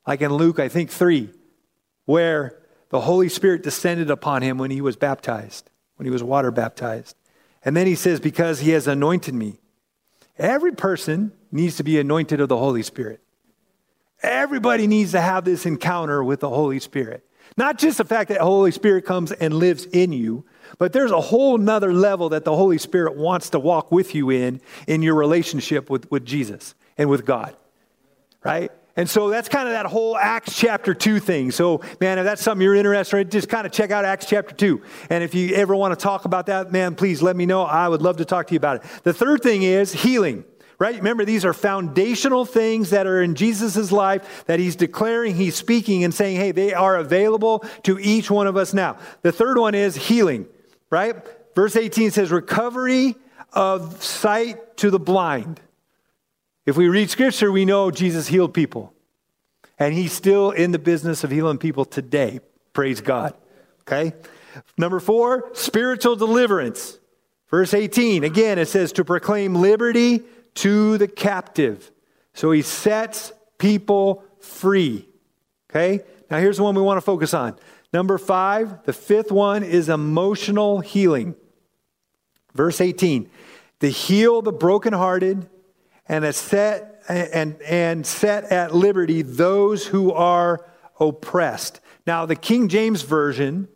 like 0.06 0.22
in 0.22 0.32
Luke, 0.32 0.58
I 0.58 0.68
think 0.68 0.88
3, 0.88 1.28
where 2.06 2.58
the 2.88 3.00
Holy 3.00 3.28
Spirit 3.28 3.62
descended 3.62 4.10
upon 4.10 4.40
him 4.40 4.56
when 4.56 4.70
he 4.70 4.80
was 4.80 4.96
baptized, 4.96 5.70
when 5.96 6.06
he 6.06 6.10
was 6.10 6.22
water 6.22 6.50
baptized. 6.50 7.14
And 7.62 7.76
then 7.76 7.86
he 7.86 7.94
says, 7.94 8.20
Because 8.20 8.60
he 8.60 8.70
has 8.70 8.86
anointed 8.86 9.34
me. 9.34 9.60
Every 10.38 10.72
person 10.72 11.32
needs 11.50 11.76
to 11.76 11.84
be 11.84 12.00
anointed 12.00 12.40
of 12.40 12.48
the 12.48 12.56
Holy 12.56 12.82
Spirit. 12.82 13.20
Everybody 14.22 14.86
needs 14.86 15.12
to 15.12 15.20
have 15.20 15.44
this 15.44 15.66
encounter 15.66 16.24
with 16.24 16.40
the 16.40 16.48
Holy 16.48 16.80
Spirit. 16.80 17.26
Not 17.58 17.76
just 17.76 17.98
the 17.98 18.04
fact 18.04 18.28
that 18.30 18.38
the 18.38 18.44
Holy 18.44 18.70
Spirit 18.70 19.04
comes 19.04 19.30
and 19.30 19.52
lives 19.52 19.84
in 19.84 20.12
you, 20.12 20.46
but 20.78 20.94
there's 20.94 21.10
a 21.10 21.20
whole 21.20 21.58
nother 21.58 21.92
level 21.92 22.30
that 22.30 22.44
the 22.44 22.56
Holy 22.56 22.78
Spirit 22.78 23.14
wants 23.14 23.50
to 23.50 23.58
walk 23.58 23.92
with 23.92 24.14
you 24.14 24.30
in, 24.30 24.62
in 24.86 25.02
your 25.02 25.16
relationship 25.16 25.90
with, 25.90 26.10
with 26.10 26.24
Jesus 26.24 26.74
and 26.96 27.10
with 27.10 27.26
God. 27.26 27.54
Right? 28.44 28.70
And 28.94 29.08
so 29.08 29.30
that's 29.30 29.48
kind 29.48 29.68
of 29.68 29.72
that 29.72 29.86
whole 29.86 30.18
Acts 30.18 30.54
chapter 30.54 30.92
2 30.92 31.18
thing. 31.18 31.50
So, 31.50 31.80
man, 32.00 32.18
if 32.18 32.24
that's 32.24 32.42
something 32.42 32.62
you're 32.62 32.74
interested 32.74 33.18
in, 33.18 33.30
just 33.30 33.48
kind 33.48 33.66
of 33.66 33.72
check 33.72 33.90
out 33.90 34.04
Acts 34.04 34.26
chapter 34.26 34.54
2. 34.54 34.82
And 35.08 35.24
if 35.24 35.34
you 35.34 35.54
ever 35.54 35.74
want 35.74 35.98
to 35.98 36.02
talk 36.02 36.26
about 36.26 36.46
that, 36.46 36.72
man, 36.72 36.94
please 36.94 37.22
let 37.22 37.34
me 37.34 37.46
know. 37.46 37.62
I 37.62 37.88
would 37.88 38.02
love 38.02 38.18
to 38.18 38.26
talk 38.26 38.48
to 38.48 38.54
you 38.54 38.58
about 38.58 38.76
it. 38.76 38.82
The 39.02 39.14
third 39.14 39.42
thing 39.42 39.62
is 39.62 39.94
healing, 39.94 40.44
right? 40.78 40.94
Remember, 40.94 41.24
these 41.24 41.46
are 41.46 41.54
foundational 41.54 42.44
things 42.44 42.90
that 42.90 43.06
are 43.06 43.22
in 43.22 43.34
Jesus' 43.34 43.92
life 43.92 44.44
that 44.44 44.58
he's 44.58 44.76
declaring, 44.76 45.36
he's 45.36 45.54
speaking, 45.54 46.04
and 46.04 46.12
saying, 46.12 46.36
hey, 46.36 46.52
they 46.52 46.74
are 46.74 46.96
available 46.96 47.64
to 47.84 47.98
each 47.98 48.30
one 48.30 48.46
of 48.46 48.58
us 48.58 48.74
now. 48.74 48.98
The 49.22 49.32
third 49.32 49.56
one 49.56 49.74
is 49.74 49.96
healing, 49.96 50.46
right? 50.90 51.16
Verse 51.54 51.76
18 51.76 52.10
says, 52.10 52.30
recovery 52.30 53.14
of 53.54 54.02
sight 54.02 54.76
to 54.78 54.90
the 54.90 55.00
blind. 55.00 55.60
If 56.64 56.76
we 56.76 56.88
read 56.88 57.10
scripture, 57.10 57.50
we 57.50 57.64
know 57.64 57.90
Jesus 57.90 58.28
healed 58.28 58.54
people. 58.54 58.92
And 59.78 59.94
he's 59.94 60.12
still 60.12 60.50
in 60.50 60.70
the 60.70 60.78
business 60.78 61.24
of 61.24 61.30
healing 61.30 61.58
people 61.58 61.84
today. 61.84 62.40
Praise 62.72 63.00
God. 63.00 63.34
Okay? 63.80 64.12
Number 64.78 65.00
four, 65.00 65.50
spiritual 65.54 66.14
deliverance. 66.14 66.98
Verse 67.50 67.74
18, 67.74 68.24
again, 68.24 68.58
it 68.58 68.68
says 68.68 68.92
to 68.92 69.04
proclaim 69.04 69.54
liberty 69.54 70.22
to 70.54 70.98
the 70.98 71.08
captive. 71.08 71.90
So 72.32 72.50
he 72.52 72.62
sets 72.62 73.32
people 73.58 74.24
free. 74.40 75.08
Okay? 75.70 76.00
Now 76.30 76.38
here's 76.38 76.58
the 76.58 76.62
one 76.62 76.74
we 76.74 76.82
want 76.82 76.98
to 76.98 77.02
focus 77.02 77.34
on. 77.34 77.56
Number 77.92 78.18
five, 78.18 78.84
the 78.84 78.92
fifth 78.92 79.30
one 79.30 79.62
is 79.62 79.88
emotional 79.88 80.80
healing. 80.80 81.34
Verse 82.54 82.80
18, 82.80 83.28
to 83.80 83.88
heal 83.88 84.42
the 84.42 84.52
brokenhearted 84.52 85.48
and 86.08 86.34
set 86.34 87.02
and, 87.08 87.60
and 87.62 88.06
set 88.06 88.44
at 88.44 88.74
liberty 88.74 89.22
those 89.22 89.86
who 89.86 90.12
are 90.12 90.64
oppressed. 91.00 91.80
Now, 92.06 92.26
the 92.26 92.36
King 92.36 92.68
James 92.68 93.02
Version 93.02 93.68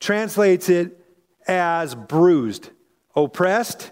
translates 0.00 0.68
it 0.68 0.98
as 1.46 1.94
bruised. 1.94 2.70
Oppressed 3.16 3.90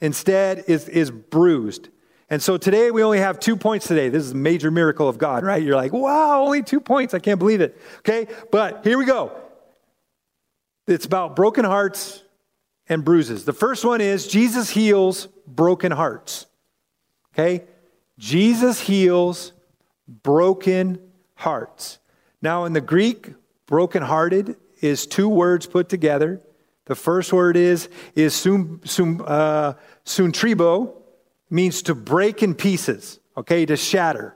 instead 0.00 0.64
is, 0.66 0.88
is 0.88 1.10
bruised. 1.10 1.88
And 2.30 2.42
so 2.42 2.56
today 2.56 2.90
we 2.90 3.02
only 3.02 3.18
have 3.18 3.38
two 3.38 3.56
points 3.56 3.86
today. 3.86 4.08
This 4.08 4.24
is 4.24 4.32
a 4.32 4.36
major 4.36 4.70
miracle 4.70 5.08
of 5.08 5.18
God, 5.18 5.44
right? 5.44 5.62
You're 5.62 5.76
like, 5.76 5.92
wow, 5.92 6.42
only 6.42 6.62
two 6.62 6.80
points. 6.80 7.12
I 7.12 7.18
can't 7.18 7.38
believe 7.38 7.60
it. 7.60 7.78
Okay, 7.98 8.26
but 8.50 8.84
here 8.84 8.96
we 8.96 9.04
go. 9.04 9.32
It's 10.86 11.04
about 11.04 11.36
broken 11.36 11.64
hearts 11.64 12.22
and 12.88 13.04
bruises. 13.04 13.44
The 13.44 13.52
first 13.52 13.84
one 13.84 14.00
is 14.00 14.26
Jesus 14.26 14.70
heals 14.70 15.28
broken 15.46 15.92
hearts. 15.92 16.46
Okay? 17.34 17.64
Jesus 18.18 18.80
heals 18.80 19.52
broken 20.06 20.98
hearts. 21.34 21.98
Now, 22.40 22.64
in 22.64 22.72
the 22.72 22.80
Greek, 22.80 23.30
brokenhearted 23.66 24.56
is 24.80 25.06
two 25.06 25.28
words 25.28 25.66
put 25.66 25.88
together. 25.88 26.40
The 26.86 26.94
first 26.94 27.32
word 27.32 27.56
is, 27.56 27.88
is 28.14 28.34
sum, 28.34 28.80
sum, 28.84 29.24
uh, 29.26 29.74
suntribo, 30.04 30.94
means 31.48 31.82
to 31.82 31.94
break 31.94 32.42
in 32.42 32.54
pieces, 32.54 33.20
okay, 33.36 33.64
to 33.66 33.76
shatter. 33.76 34.34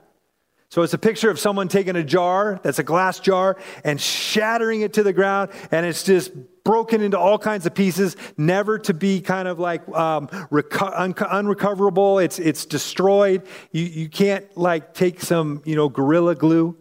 So 0.69 0.81
it's 0.81 0.93
a 0.93 0.97
picture 0.97 1.29
of 1.29 1.39
someone 1.39 1.67
taking 1.67 1.95
a 1.95 2.03
jar 2.03 2.59
that's 2.61 2.79
a 2.79 2.83
glass 2.83 3.19
jar 3.19 3.57
and 3.83 3.99
shattering 3.99 4.81
it 4.81 4.93
to 4.93 5.03
the 5.03 5.13
ground, 5.13 5.51
and 5.71 5.85
it's 5.85 6.03
just 6.03 6.31
broken 6.67 7.01
into 7.01 7.17
all 7.17 7.39
kinds 7.39 7.65
of 7.65 7.73
pieces, 7.73 8.17
never 8.35 8.77
to 8.77 8.93
be 8.93 9.21
kind 9.21 9.47
of 9.47 9.57
like 9.57 9.87
um, 9.95 10.27
reco- 10.51 10.91
un- 10.93 11.13
unrecoverable. 11.13 12.19
It's, 12.19 12.39
it's 12.39 12.65
destroyed. 12.65 13.43
You, 13.71 13.85
you 13.85 14.09
can't 14.09 14.45
like 14.57 14.93
take 14.93 15.21
some, 15.21 15.61
you 15.63 15.77
know, 15.77 15.87
gorilla 15.87 16.35
glue, 16.35 16.75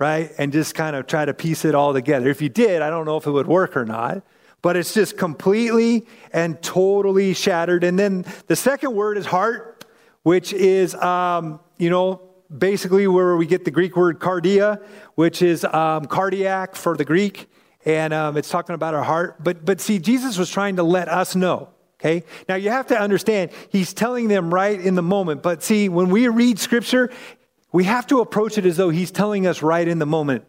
right, 0.00 0.32
and 0.36 0.52
just 0.52 0.74
kind 0.74 0.96
of 0.96 1.06
try 1.06 1.24
to 1.24 1.32
piece 1.32 1.64
it 1.64 1.76
all 1.76 1.92
together. 1.92 2.28
If 2.28 2.42
you 2.42 2.48
did, 2.48 2.82
I 2.82 2.90
don't 2.90 3.06
know 3.06 3.16
if 3.16 3.28
it 3.28 3.30
would 3.30 3.46
work 3.46 3.76
or 3.76 3.84
not. 3.84 4.24
But 4.62 4.76
it's 4.76 4.94
just 4.94 5.16
completely 5.16 6.06
and 6.32 6.60
totally 6.60 7.34
shattered. 7.34 7.84
And 7.84 7.96
then 7.96 8.24
the 8.48 8.56
second 8.56 8.94
word 8.94 9.16
is 9.16 9.26
heart, 9.26 9.84
which 10.24 10.52
is, 10.52 10.94
um, 10.96 11.60
you 11.78 11.90
know, 11.90 12.20
basically 12.50 13.06
where 13.06 13.36
we 13.36 13.46
get 13.46 13.64
the 13.64 13.70
Greek 13.70 13.94
word 13.94 14.18
cardia, 14.18 14.82
which 15.14 15.40
is 15.40 15.64
um, 15.64 16.06
cardiac 16.06 16.74
for 16.74 16.96
the 16.96 17.04
Greek 17.04 17.46
and 17.84 18.14
um, 18.14 18.36
it's 18.36 18.48
talking 18.48 18.74
about 18.74 18.94
our 18.94 19.02
heart. 19.02 19.42
But, 19.42 19.64
but 19.64 19.80
see, 19.80 19.98
Jesus 19.98 20.38
was 20.38 20.50
trying 20.50 20.76
to 20.76 20.82
let 20.82 21.08
us 21.08 21.36
know. 21.36 21.68
Okay? 22.00 22.24
Now 22.48 22.56
you 22.56 22.70
have 22.70 22.88
to 22.88 22.98
understand, 22.98 23.50
he's 23.70 23.94
telling 23.94 24.28
them 24.28 24.52
right 24.52 24.78
in 24.78 24.94
the 24.94 25.02
moment. 25.02 25.42
But 25.42 25.62
see, 25.62 25.88
when 25.88 26.10
we 26.10 26.28
read 26.28 26.58
scripture, 26.58 27.10
we 27.72 27.84
have 27.84 28.06
to 28.08 28.20
approach 28.20 28.58
it 28.58 28.66
as 28.66 28.76
though 28.76 28.90
he's 28.90 29.10
telling 29.10 29.46
us 29.46 29.62
right 29.62 29.86
in 29.86 29.98
the 29.98 30.06
moment. 30.06 30.44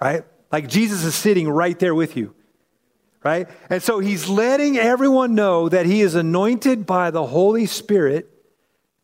Right? 0.00 0.24
Like 0.52 0.68
Jesus 0.68 1.04
is 1.04 1.14
sitting 1.14 1.48
right 1.48 1.78
there 1.78 1.94
with 1.94 2.16
you. 2.16 2.34
Right? 3.22 3.48
And 3.70 3.82
so 3.82 4.00
he's 4.00 4.28
letting 4.28 4.76
everyone 4.76 5.34
know 5.34 5.68
that 5.70 5.86
he 5.86 6.02
is 6.02 6.14
anointed 6.14 6.84
by 6.84 7.10
the 7.10 7.24
Holy 7.24 7.64
Spirit 7.64 8.30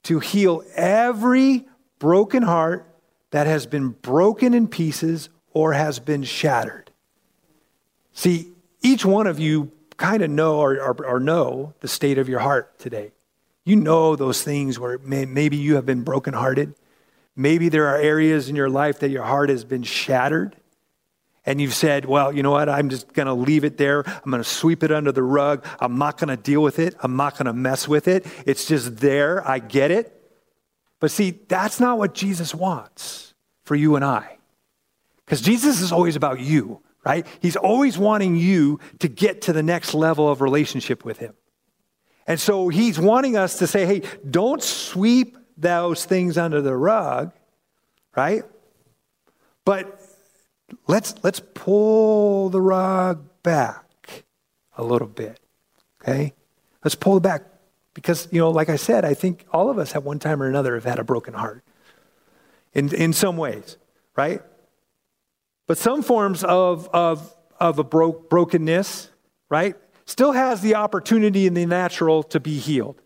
to 0.04 0.18
heal 0.18 0.62
every 0.74 1.66
broken 1.98 2.42
heart 2.42 2.86
that 3.30 3.46
has 3.46 3.66
been 3.66 3.90
broken 3.90 4.52
in 4.52 4.68
pieces 4.68 5.30
or 5.52 5.72
has 5.72 5.98
been 5.98 6.22
shattered. 6.22 6.89
See, 8.20 8.52
each 8.82 9.02
one 9.02 9.26
of 9.26 9.40
you 9.40 9.72
kind 9.96 10.20
of 10.22 10.28
know 10.28 10.58
or, 10.58 10.78
or, 10.78 11.06
or, 11.06 11.20
know 11.20 11.72
the 11.80 11.88
state 11.88 12.18
of 12.18 12.28
your 12.28 12.40
heart 12.40 12.78
today. 12.78 13.12
You 13.64 13.76
know 13.76 14.14
those 14.14 14.42
things 14.42 14.78
where 14.78 14.98
may, 14.98 15.24
maybe 15.24 15.56
you 15.56 15.76
have 15.76 15.86
been 15.86 16.02
brokenhearted. 16.02 16.74
Maybe 17.34 17.70
there 17.70 17.86
are 17.86 17.96
areas 17.96 18.50
in 18.50 18.56
your 18.56 18.68
life 18.68 18.98
that 18.98 19.08
your 19.08 19.22
heart 19.22 19.48
has 19.48 19.64
been 19.64 19.84
shattered. 19.84 20.54
And 21.46 21.62
you've 21.62 21.72
said, 21.72 22.04
well, 22.04 22.30
you 22.30 22.42
know 22.42 22.50
what? 22.50 22.68
I'm 22.68 22.90
just 22.90 23.10
going 23.14 23.24
to 23.24 23.32
leave 23.32 23.64
it 23.64 23.78
there. 23.78 24.02
I'm 24.06 24.30
going 24.30 24.42
to 24.42 24.48
sweep 24.48 24.82
it 24.82 24.92
under 24.92 25.12
the 25.12 25.22
rug. 25.22 25.64
I'm 25.80 25.96
not 25.96 26.18
going 26.18 26.28
to 26.28 26.36
deal 26.36 26.62
with 26.62 26.78
it. 26.78 26.94
I'm 27.00 27.16
not 27.16 27.38
going 27.38 27.46
to 27.46 27.54
mess 27.54 27.88
with 27.88 28.06
it. 28.06 28.26
It's 28.44 28.66
just 28.66 28.98
there. 28.98 29.48
I 29.48 29.60
get 29.60 29.90
it. 29.90 30.14
But 30.98 31.10
see, 31.10 31.30
that's 31.48 31.80
not 31.80 31.96
what 31.96 32.12
Jesus 32.12 32.54
wants 32.54 33.32
for 33.64 33.76
you 33.76 33.96
and 33.96 34.04
I. 34.04 34.36
Because 35.24 35.40
Jesus 35.40 35.80
is 35.80 35.90
always 35.90 36.16
about 36.16 36.38
you 36.38 36.82
right? 37.04 37.26
He's 37.40 37.56
always 37.56 37.98
wanting 37.98 38.36
you 38.36 38.80
to 38.98 39.08
get 39.08 39.42
to 39.42 39.52
the 39.52 39.62
next 39.62 39.94
level 39.94 40.28
of 40.28 40.40
relationship 40.40 41.04
with 41.04 41.18
him. 41.18 41.34
And 42.26 42.38
so 42.38 42.68
he's 42.68 42.98
wanting 42.98 43.36
us 43.36 43.58
to 43.58 43.66
say, 43.66 43.86
hey, 43.86 44.02
don't 44.28 44.62
sweep 44.62 45.36
those 45.56 46.04
things 46.04 46.38
under 46.38 46.60
the 46.60 46.76
rug, 46.76 47.32
right? 48.16 48.44
But 49.64 50.00
let's 50.86 51.14
let's 51.22 51.40
pull 51.54 52.50
the 52.50 52.60
rug 52.60 53.24
back 53.42 54.24
a 54.76 54.84
little 54.84 55.08
bit. 55.08 55.40
Okay? 56.02 56.32
Let's 56.84 56.94
pull 56.94 57.16
it 57.16 57.22
back 57.22 57.44
because, 57.94 58.28
you 58.30 58.38
know, 58.38 58.50
like 58.50 58.68
I 58.68 58.76
said, 58.76 59.04
I 59.04 59.14
think 59.14 59.44
all 59.52 59.70
of 59.70 59.78
us 59.78 59.94
at 59.94 60.02
one 60.02 60.18
time 60.18 60.42
or 60.42 60.48
another 60.48 60.74
have 60.74 60.84
had 60.84 60.98
a 60.98 61.04
broken 61.04 61.34
heart 61.34 61.62
in, 62.72 62.94
in 62.94 63.12
some 63.12 63.36
ways, 63.36 63.76
right? 64.16 64.42
But 65.70 65.78
some 65.78 66.02
forms 66.02 66.42
of, 66.42 66.88
of, 66.92 67.32
of 67.60 67.78
a 67.78 67.84
bro- 67.84 68.10
brokenness, 68.10 69.08
right, 69.48 69.76
still 70.04 70.32
has 70.32 70.62
the 70.62 70.74
opportunity 70.74 71.46
in 71.46 71.54
the 71.54 71.64
natural 71.64 72.24
to 72.24 72.40
be 72.40 72.58
healed. 72.58 73.00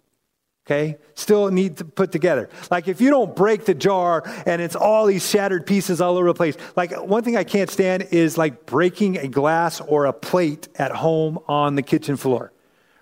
Okay? 0.65 0.97
Still 1.13 1.51
need 1.51 1.77
to 1.77 1.85
put 1.85 2.11
together. 2.11 2.49
Like 2.71 2.89
if 2.89 3.03
you 3.03 3.11
don't 3.11 3.37
break 3.37 3.67
the 3.67 3.75
jar 3.75 4.23
and 4.47 4.63
it's 4.63 4.77
all 4.77 5.05
these 5.05 5.29
shattered 5.29 5.67
pieces 5.67 6.01
all 6.01 6.17
over 6.17 6.29
the 6.29 6.33
place. 6.33 6.57
Like 6.75 6.99
one 7.07 7.23
thing 7.23 7.37
I 7.37 7.45
can't 7.45 7.69
stand 7.69 8.09
is 8.13 8.39
like 8.39 8.65
breaking 8.65 9.19
a 9.19 9.29
glass 9.29 9.83
or 9.83 10.07
a 10.07 10.15
plate 10.15 10.69
at 10.77 10.91
home 10.91 11.41
on 11.47 11.75
the 11.75 11.83
kitchen 11.83 12.17
floor. 12.17 12.51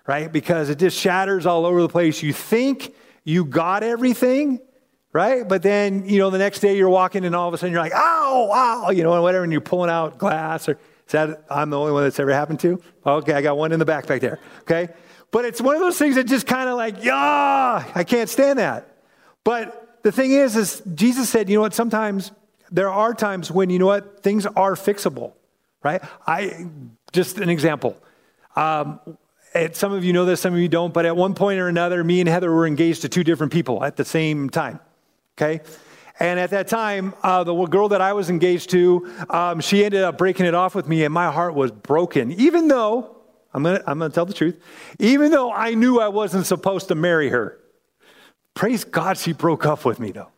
Right? 0.09 0.33
Because 0.33 0.71
it 0.71 0.81
just 0.81 0.99
shatters 0.99 1.47
all 1.47 1.67
over 1.67 1.81
the 1.83 1.89
place. 1.89 2.21
You 2.21 2.33
think 2.33 2.97
you 3.23 3.45
got 3.45 3.85
everything, 3.85 4.59
right? 5.13 5.47
But 5.47 5.63
then, 5.63 6.09
you 6.09 6.19
know, 6.19 6.31
the 6.31 6.39
next 6.39 6.61
day 6.61 6.77
you're 6.77 6.89
walking 6.89 7.25
and 7.25 7.35
all 7.35 7.49
of 7.49 7.55
a 7.55 7.59
sudden 7.59 7.73
you're 7.73 7.83
like, 7.83 7.93
ow, 7.95 8.51
ow, 8.53 8.91
you 8.91 9.03
know, 9.03 9.13
and 9.13 9.23
whatever, 9.23 9.45
and 9.45 9.53
you're 9.53 9.61
pulling 9.61 9.91
out 9.91 10.19
glass 10.19 10.69
or 10.69 10.73
is 11.07 11.13
that, 11.13 11.45
I'm 11.51 11.71
the 11.71 11.79
only 11.79 11.93
one 11.93 12.05
that's 12.05 12.19
ever 12.19 12.33
happened 12.33 12.61
to? 12.61 12.81
Okay, 13.05 13.35
I 13.35 13.43
got 13.43 13.57
one 13.57 13.73
in 13.73 13.79
the 13.79 13.85
back 13.85 14.07
there, 14.07 14.39
okay? 14.63 14.89
But 15.31 15.45
it's 15.45 15.61
one 15.61 15.75
of 15.75 15.81
those 15.81 15.99
things 15.99 16.15
that 16.15 16.25
just 16.25 16.47
kind 16.47 16.69
of 16.69 16.77
like, 16.77 17.05
yeah, 17.05 17.85
I 17.95 18.05
can't 18.05 18.31
stand 18.31 18.59
that. 18.59 18.97
But 19.45 19.99
the 20.03 20.13
thing 20.13 20.33
is, 20.33 20.57
is 20.57 20.83
Jesus 20.95 21.29
said, 21.29 21.51
you 21.51 21.57
know 21.57 21.63
what, 21.63 21.75
sometimes 21.75 22.33
there 22.71 22.91
are 22.91 23.13
times 23.13 23.51
when, 23.51 23.69
you 23.69 23.79
know 23.79 23.87
what, 23.87 24.23
things 24.23 24.47
are 24.47 24.75
fixable, 24.75 25.33
right? 25.83 26.03
I, 26.27 26.67
just 27.13 27.39
an 27.39 27.51
example. 27.51 27.97
Um, 28.57 29.01
some 29.73 29.93
of 29.93 30.05
you 30.05 30.15
know 30.15 30.25
this, 30.25 30.41
some 30.41 30.55
of 30.55 30.61
you 30.61 30.69
don't, 30.69 30.95
but 30.95 31.05
at 31.05 31.15
one 31.15 31.35
point 31.35 31.61
or 31.61 31.69
another, 31.69 32.03
me 32.03 32.21
and 32.21 32.29
Heather 32.29 32.51
were 32.51 32.67
engaged 32.67 33.03
to 33.03 33.11
two 33.11 33.25
different 33.25 33.53
people 33.53 33.85
at 33.85 33.97
the 33.97 34.05
same 34.05 34.49
time 34.49 34.81
okay? 35.37 35.61
And 36.21 36.39
at 36.39 36.51
that 36.51 36.69
time, 36.69 37.15
uh, 37.23 37.45
the 37.45 37.55
girl 37.67 37.89
that 37.89 38.01
I 38.01 38.13
was 38.13 38.31
engaged 38.31 38.71
to, 38.71 39.11
um, 39.31 39.61
she 39.61 39.85
ended 39.85 40.03
up 40.03 40.19
breaking 40.19 40.47
it 40.47 40.55
off 40.55 40.75
with 40.75 40.89
me, 40.89 41.05
and 41.05 41.13
my 41.13 41.31
heart 41.31 41.55
was 41.55 41.71
broken. 41.71 42.33
Even 42.33 42.69
though, 42.69 43.17
I'm 43.53 43.63
gonna, 43.63 43.83
I'm 43.87 43.99
gonna 43.99 44.13
tell 44.13 44.27
the 44.27 44.35
truth, 44.35 44.61
even 44.99 45.31
though 45.31 45.53
I 45.53 45.75
knew 45.75 45.99
I 46.01 46.09
wasn't 46.09 46.47
supposed 46.47 46.89
to 46.89 46.95
marry 46.95 47.29
her. 47.31 47.59
Praise 48.55 48.85
God, 48.85 49.17
she 49.17 49.33
broke 49.33 49.65
up 49.67 49.85
with 49.85 49.99
me, 49.99 50.13
though, 50.13 50.29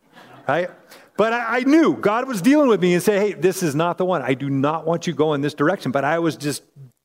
right? 0.47 0.69
But 1.17 1.33
I, 1.33 1.57
I 1.57 1.59
knew 1.61 1.95
God 1.95 2.27
was 2.27 2.41
dealing 2.41 2.67
with 2.67 2.81
me 2.81 2.93
and 2.93 3.03
say, 3.03 3.17
hey, 3.19 3.33
this 3.33 3.63
is 3.63 3.75
not 3.75 3.97
the 3.97 4.05
one. 4.05 4.21
I 4.21 4.33
do 4.33 4.49
not 4.49 4.85
want 4.85 5.07
you 5.07 5.13
going 5.13 5.41
this 5.41 5.53
direction. 5.53 5.91
But 5.91 6.03
I 6.03 6.19
was 6.19 6.35
just 6.35 6.63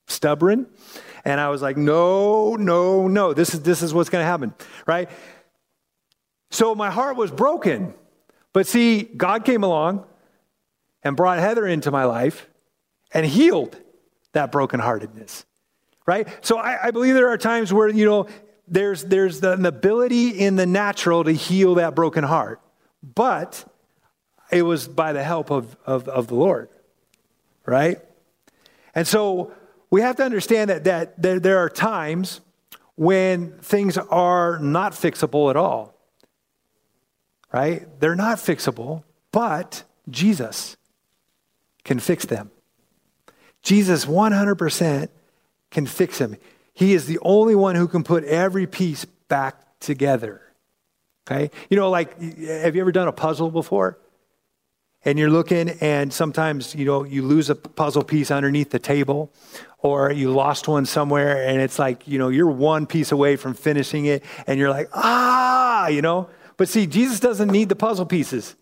stubborn. 0.09 0.67
And 1.25 1.41
I 1.41 1.49
was 1.49 1.63
like, 1.63 1.77
no, 1.77 2.57
no, 2.57 3.07
no, 3.07 3.35
this 3.35 3.55
is, 3.55 3.63
this 3.63 3.83
is 3.83 3.93
what's 3.93 4.09
going 4.09 4.23
to 4.23 4.27
happen, 4.27 4.55
right? 4.87 5.09
So 6.51 6.75
my 6.75 6.91
heart 6.91 7.17
was 7.17 7.31
broken. 7.31 7.95
But 8.53 8.67
see, 8.67 9.03
God 9.03 9.45
came 9.45 9.63
along 9.63 10.05
and 11.03 11.17
brought 11.17 11.39
Heather 11.39 11.67
into 11.67 11.91
my 11.91 12.05
life 12.05 12.49
and 13.13 13.25
healed 13.25 13.77
that 14.33 14.53
brokenheartedness. 14.53 15.45
Right? 16.07 16.29
So 16.45 16.59
I, 16.59 16.89
I 16.89 16.91
believe 16.91 17.15
there 17.15 17.29
are 17.29 17.39
times 17.39 17.73
where, 17.73 17.89
you 17.89 18.05
know, 18.05 18.27
there's, 18.67 19.05
there's 19.05 19.43
an 19.43 19.67
ability 19.67 20.29
in 20.29 20.57
the 20.57 20.67
natural 20.67 21.25
to 21.25 21.33
heal 21.33 21.75
that 21.77 21.95
broken 21.95 22.25
heart, 22.25 22.61
but 23.03 23.65
it 24.51 24.63
was 24.63 24.89
by 24.89 25.13
the 25.13 25.23
help 25.23 25.51
of, 25.51 25.77
of, 25.85 26.09
of 26.09 26.29
the 26.29 26.35
Lord, 26.35 26.69
right? 27.67 27.99
And 28.95 29.07
so 29.07 29.53
we 29.91 30.01
have 30.03 30.17
to 30.17 30.25
understand 30.25 30.71
that, 30.71 30.85
that 30.85 31.21
there, 31.21 31.41
there 31.41 31.59
are 31.59 31.69
times 31.69 32.41
when 32.95 33.53
things 33.59 33.99
are 33.99 34.59
not 34.61 34.93
fixable 34.93 35.51
at 35.51 35.57
all, 35.57 35.95
right? 37.53 37.87
They're 38.01 38.15
not 38.15 38.39
fixable, 38.39 39.03
but 39.33 39.85
Jesus 40.09 40.77
can 41.85 41.99
fix 41.99 42.25
them. 42.27 42.51
Jesus 43.63 44.05
100% 44.07 45.09
can 45.71 45.87
fix 45.87 46.19
them. 46.19 46.37
He 46.73 46.95
is 46.95 47.07
the 47.07 47.19
only 47.23 47.55
one 47.55 47.77
who 47.77 47.89
can 47.89 48.03
put 48.03 48.25
every 48.25 48.67
piece 48.67 49.05
back 49.05 49.57
together. 49.81 50.41
Okay? 51.27 51.51
You 51.69 51.77
know, 51.77 51.91
like, 51.91 52.21
have 52.21 52.75
you 52.75 52.81
ever 52.81 52.93
done 52.93 53.09
a 53.09 53.13
puzzle 53.13 53.51
before? 53.51 53.99
And 55.05 55.19
you're 55.19 55.31
looking, 55.31 55.71
and 55.81 56.13
sometimes, 56.13 56.75
you 56.75 56.85
know, 56.85 57.05
you 57.05 57.23
lose 57.23 57.49
a 57.49 57.55
puzzle 57.55 58.05
piece 58.05 58.31
underneath 58.31 58.71
the 58.71 58.79
table, 58.79 59.33
or 59.79 60.13
you 60.13 60.31
lost 60.31 60.69
one 60.69 60.85
somewhere, 60.85 61.47
and 61.47 61.61
it's 61.61 61.79
like, 61.79 62.07
you 62.07 62.19
know, 62.19 62.29
you're 62.29 62.51
one 62.51 62.87
piece 62.87 63.11
away 63.11 63.37
from 63.37 63.55
finishing 63.55 64.05
it, 64.05 64.23
and 64.47 64.59
you're 64.59 64.69
like, 64.69 64.91
ah, 64.93 65.89
you 65.89 66.03
know? 66.03 66.29
But 66.61 66.69
see, 66.69 66.87
Jesus 66.87 67.21
doesn't 67.21 67.51
need 67.51 67.71
the 67.71 67.75
puzzle 67.75 68.05
pieces. 68.05 68.55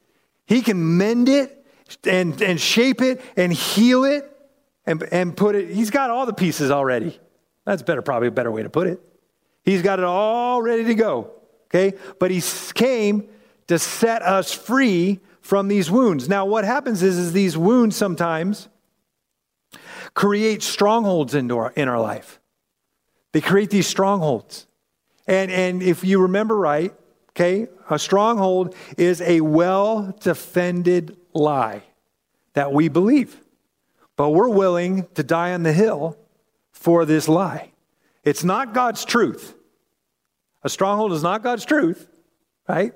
He 0.47 0.63
can 0.63 0.99
mend 0.99 1.29
it 1.29 1.67
and, 2.05 2.41
and 2.41 2.61
shape 2.61 3.03
it 3.03 3.21
and 3.37 3.53
heal 3.53 4.05
it 4.05 4.25
and, 4.87 5.03
and 5.11 5.37
put 5.37 5.57
it, 5.57 5.71
he's 5.71 5.91
got 5.91 6.09
all 6.09 6.25
the 6.25 6.33
pieces 6.33 6.71
already. 6.71 7.19
That's 7.65 7.83
better, 7.83 8.01
probably 8.01 8.29
a 8.29 8.31
better 8.31 8.53
way 8.53 8.63
to 8.63 8.71
put 8.71 8.87
it. 8.87 9.01
He's 9.65 9.83
got 9.83 9.99
it 9.99 10.05
all 10.05 10.63
ready 10.63 10.85
to 10.85 10.95
go. 10.95 11.33
Okay? 11.65 11.99
But 12.21 12.31
he 12.31 12.41
came 12.73 13.29
to 13.67 13.81
set 13.81 14.23
us 14.23 14.53
free 14.53 15.19
from 15.41 15.67
these 15.67 15.91
wounds. 15.91 16.29
Now, 16.29 16.47
what 16.47 16.65
happens 16.65 17.03
is, 17.03 17.19
is 17.19 17.33
these 17.33 17.59
wounds 17.59 17.97
sometimes 17.97 18.69
create 20.15 20.63
strongholds 20.63 21.35
into 21.35 21.59
our, 21.59 21.73
in 21.75 21.89
our 21.89 22.01
life. 22.01 22.39
They 23.33 23.41
create 23.41 23.71
these 23.71 23.89
strongholds. 23.89 24.69
And, 25.27 25.51
and 25.51 25.83
if 25.83 26.05
you 26.05 26.23
remember 26.23 26.57
right, 26.57 26.95
okay, 27.31 27.67
a 27.91 27.99
stronghold 27.99 28.75
is 28.97 29.21
a 29.21 29.41
well 29.41 30.15
defended 30.21 31.17
lie 31.33 31.83
that 32.55 32.73
we 32.73 32.89
believe. 32.89 33.41
But 34.17 34.31
we're 34.31 34.49
willing 34.49 35.07
to 35.15 35.23
die 35.23 35.53
on 35.55 35.63
the 35.63 35.73
hill 35.73 36.17
for 36.73 37.05
this 37.05 37.29
lie. 37.29 37.71
It's 38.25 38.45
not 38.45 38.75
God's 38.75 39.05
truth. 39.05 39.55
A 40.63 40.69
stronghold 40.69 41.13
is 41.13 41.23
not 41.23 41.43
God's 41.43 41.65
truth, 41.65 42.09
right? 42.69 42.93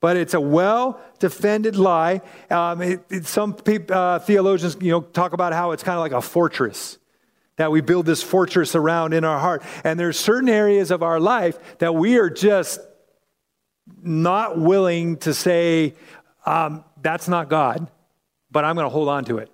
But 0.00 0.16
it's 0.16 0.34
a 0.34 0.40
well 0.40 1.00
defended 1.18 1.76
lie. 1.76 2.20
Um, 2.50 2.82
it, 2.82 3.00
it, 3.08 3.26
some 3.26 3.56
uh, 3.90 4.18
theologians 4.18 4.76
you 4.80 4.90
know, 4.90 5.00
talk 5.00 5.32
about 5.32 5.52
how 5.52 5.70
it's 5.70 5.82
kind 5.82 5.96
of 5.96 6.00
like 6.00 6.12
a 6.12 6.20
fortress 6.20 6.98
that 7.56 7.72
we 7.72 7.80
build 7.80 8.06
this 8.06 8.22
fortress 8.22 8.74
around 8.74 9.14
in 9.14 9.24
our 9.24 9.38
heart. 9.38 9.62
And 9.82 9.98
there's 9.98 10.18
certain 10.18 10.48
areas 10.48 10.90
of 10.90 11.02
our 11.02 11.18
life 11.18 11.78
that 11.78 11.94
we 11.94 12.18
are 12.18 12.28
just 12.28 12.80
not 14.02 14.58
willing 14.58 15.16
to 15.18 15.34
say, 15.34 15.94
um, 16.44 16.84
that's 17.02 17.28
not 17.28 17.48
God, 17.48 17.88
but 18.50 18.64
I'm 18.64 18.74
going 18.74 18.86
to 18.86 18.90
hold 18.90 19.08
on 19.08 19.24
to 19.26 19.38
it. 19.38 19.50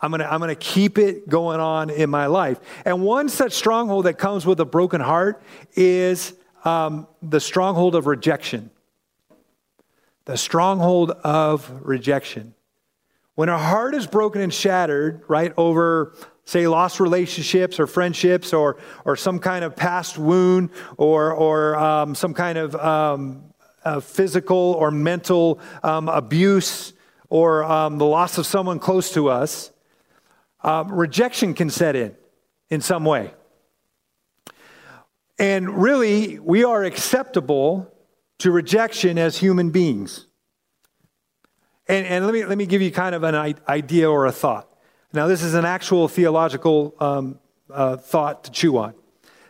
I'm 0.00 0.10
going 0.10 0.20
to 0.20 0.30
I'm 0.30 0.40
going 0.40 0.54
to 0.54 0.54
keep 0.54 0.98
it 0.98 1.28
going 1.28 1.58
on 1.58 1.88
in 1.88 2.10
my 2.10 2.26
life. 2.26 2.60
And 2.84 3.02
one 3.02 3.28
such 3.28 3.52
stronghold 3.52 4.04
that 4.04 4.18
comes 4.18 4.44
with 4.44 4.60
a 4.60 4.64
broken 4.64 5.00
heart 5.00 5.42
is 5.74 6.34
um, 6.64 7.06
the 7.22 7.40
stronghold 7.40 7.94
of 7.94 8.06
rejection. 8.06 8.70
The 10.26 10.36
stronghold 10.36 11.12
of 11.12 11.70
rejection. 11.82 12.54
When 13.36 13.48
our 13.48 13.58
heart 13.58 13.94
is 13.94 14.06
broken 14.06 14.40
and 14.40 14.52
shattered, 14.52 15.22
right, 15.28 15.52
over, 15.56 16.14
say, 16.46 16.66
lost 16.68 17.00
relationships 17.00 17.78
or 17.78 17.86
friendships 17.86 18.52
or, 18.52 18.76
or 19.04 19.16
some 19.16 19.38
kind 19.38 19.64
of 19.64 19.76
past 19.76 20.16
wound 20.16 20.70
or, 20.96 21.32
or 21.32 21.76
um, 21.76 22.14
some 22.14 22.32
kind 22.32 22.56
of 22.56 22.74
um, 22.76 23.44
uh, 23.84 24.00
physical 24.00 24.56
or 24.56 24.90
mental 24.90 25.60
um, 25.82 26.08
abuse 26.08 26.92
or 27.28 27.64
um, 27.64 27.98
the 27.98 28.04
loss 28.04 28.38
of 28.38 28.46
someone 28.46 28.78
close 28.78 29.12
to 29.12 29.28
us, 29.28 29.72
uh, 30.62 30.84
rejection 30.86 31.52
can 31.52 31.68
set 31.68 31.96
in 31.96 32.14
in 32.70 32.80
some 32.80 33.04
way. 33.04 33.32
And 35.38 35.82
really, 35.82 36.38
we 36.38 36.64
are 36.64 36.84
acceptable 36.84 37.92
to 38.38 38.50
rejection 38.50 39.18
as 39.18 39.36
human 39.36 39.70
beings. 39.70 40.26
And, 41.88 42.06
and 42.06 42.24
let, 42.24 42.34
me, 42.34 42.44
let 42.44 42.56
me 42.56 42.66
give 42.66 42.82
you 42.82 42.90
kind 42.90 43.14
of 43.14 43.22
an 43.22 43.56
idea 43.68 44.10
or 44.10 44.26
a 44.26 44.32
thought. 44.32 44.68
Now, 45.12 45.26
this 45.26 45.42
is 45.42 45.54
an 45.54 45.64
actual 45.64 46.08
theological 46.08 46.94
um, 47.00 47.38
uh, 47.70 47.96
thought 47.96 48.44
to 48.44 48.50
chew 48.50 48.78
on. 48.78 48.94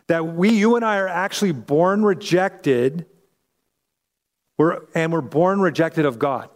That 0.07 0.25
we, 0.25 0.49
you 0.49 0.75
and 0.75 0.85
I, 0.85 0.97
are 0.97 1.07
actually 1.07 1.51
born 1.51 2.03
rejected, 2.03 3.05
we're, 4.57 4.81
and 4.95 5.11
we're 5.11 5.21
born 5.21 5.59
rejected 5.59 6.05
of 6.05 6.17
God. 6.17 6.49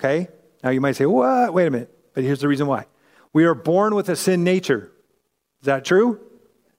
Okay? 0.00 0.28
Now, 0.62 0.70
you 0.70 0.80
might 0.80 0.96
say, 0.96 1.06
what? 1.06 1.54
Wait 1.54 1.66
a 1.66 1.70
minute. 1.70 1.94
But 2.14 2.24
here's 2.24 2.40
the 2.40 2.48
reason 2.48 2.66
why. 2.66 2.86
We 3.32 3.44
are 3.44 3.54
born 3.54 3.94
with 3.94 4.08
a 4.08 4.16
sin 4.16 4.42
nature. 4.42 4.90
Is 5.60 5.66
that 5.66 5.84
true? 5.84 6.20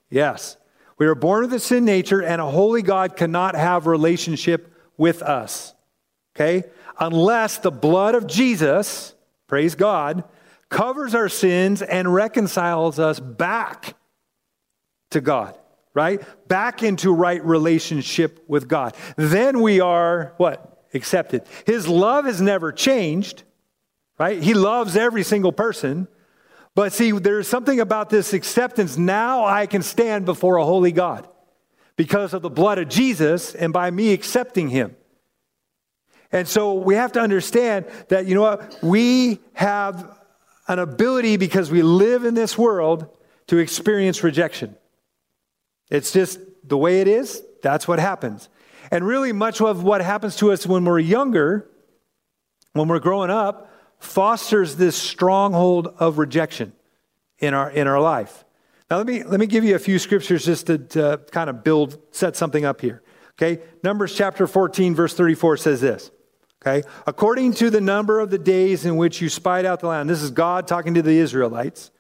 Yes. 0.10 0.58
We 0.98 1.06
are 1.06 1.16
born 1.16 1.44
with 1.44 1.54
a 1.54 1.60
sin 1.60 1.86
nature, 1.86 2.22
and 2.22 2.42
a 2.42 2.46
holy 2.46 2.82
God 2.82 3.16
cannot 3.16 3.56
have 3.56 3.88
relationship 3.88 4.74
with 4.98 5.22
us. 5.22 5.74
Okay? 6.36 6.66
Unless 7.00 7.60
the 7.60 7.72
blood 7.72 8.16
of 8.16 8.28
Jesus, 8.28 9.14
praise 9.48 9.76
God, 9.76 10.26
covers 10.70 11.16
our 11.16 11.30
sins 11.30 11.82
and 11.82 12.14
reconciles 12.14 13.00
us 13.00 13.20
back 13.20 13.96
to 15.12 15.22
God, 15.22 15.58
right? 15.94 16.22
Back 16.48 16.84
into 16.84 17.14
right 17.14 17.44
relationship 17.44 18.44
with 18.48 18.68
God. 18.68 18.96
Then 19.16 19.62
we 19.62 19.80
are 19.80 20.34
what? 20.38 20.86
Accepted. 20.94 21.44
His 21.66 21.88
love 21.88 22.26
has 22.26 22.42
never 22.42 22.72
changed, 22.72 23.44
right? 24.18 24.42
He 24.42 24.54
loves 24.54 24.96
every 24.96 25.24
single 25.24 25.52
person. 25.52 26.08
But 26.76 26.94
see, 26.94 27.12
there's 27.12 27.48
something 27.48 27.80
about 27.80 28.10
this 28.10 28.34
acceptance. 28.34 28.98
Now 28.98 29.46
I 29.46 29.66
can 29.66 29.82
stand 29.82 30.26
before 30.26 30.58
a 30.58 30.66
holy 30.66 30.92
God 30.92 31.28
because 31.96 32.34
of 32.34 32.42
the 32.42 32.50
blood 32.50 32.78
of 32.78 32.88
Jesus 32.88 33.54
and 33.54 33.74
by 33.74 33.92
me 33.92 34.14
accepting 34.14 34.70
him. 34.70 34.96
And 36.32 36.48
so 36.48 36.76
we 36.76 36.96
have 36.96 37.12
to 37.14 37.20
understand 37.20 37.86
that, 38.10 38.28
you 38.28 38.36
know 38.36 38.42
what? 38.42 38.78
We 38.84 39.40
have 39.54 40.19
an 40.70 40.80
ability 40.80 41.36
because 41.36 41.72
we 41.72 41.82
live 41.82 42.24
in 42.24 42.36
this 42.36 42.58
world 42.58 43.08
to 43.48 43.58
experience 43.58 44.24
rejection. 44.24 44.76
It's 45.90 46.12
just 46.14 46.40
the 46.64 46.78
way 46.78 47.02
it 47.02 47.08
is. 47.08 47.42
That's 47.64 47.88
what 47.88 48.00
happens. 48.00 48.48
And 48.92 49.06
really, 49.06 49.34
much 49.34 49.60
of 49.60 49.84
what 49.84 50.02
happens 50.02 50.36
to 50.38 50.52
us 50.52 50.66
when 50.66 50.86
we're 50.86 51.00
younger, 51.00 51.70
when 52.74 52.88
we're 52.88 53.00
growing 53.00 53.32
up, 53.32 53.74
fosters 53.98 54.76
this 54.76 54.96
stronghold 54.96 55.88
of 55.98 56.20
rejection 56.20 56.72
in 57.40 57.54
our, 57.54 57.70
in 57.72 57.88
our 57.88 58.00
life. 58.00 58.46
Now, 58.90 58.98
let 58.98 59.08
me, 59.08 59.24
let 59.24 59.40
me 59.40 59.48
give 59.48 59.64
you 59.64 59.76
a 59.76 59.80
few 59.80 60.00
scriptures 60.00 60.46
just 60.46 60.68
to, 60.68 60.78
to 60.78 61.22
kind 61.32 61.50
of 61.50 61.64
build, 61.64 61.98
set 62.12 62.36
something 62.36 62.64
up 62.64 62.82
here. 62.82 63.02
Okay? 63.38 63.62
Numbers 63.84 64.16
chapter 64.16 64.46
14, 64.46 64.96
verse 64.96 65.14
34 65.16 65.58
says 65.58 65.82
this. 65.82 66.12
Okay? 66.62 66.88
According 67.08 67.54
to 67.54 67.70
the 67.70 67.82
number 67.82 68.20
of 68.20 68.32
the 68.32 68.38
days 68.38 68.86
in 68.86 68.98
which 68.98 69.22
you 69.22 69.30
spied 69.30 69.66
out 69.66 69.80
the 69.80 69.88
land, 69.88 70.10
this 70.10 70.22
is 70.22 70.32
God 70.32 70.68
talking 70.68 70.94
to 70.96 71.02
the 71.02 71.18
Israelites. 71.18 71.92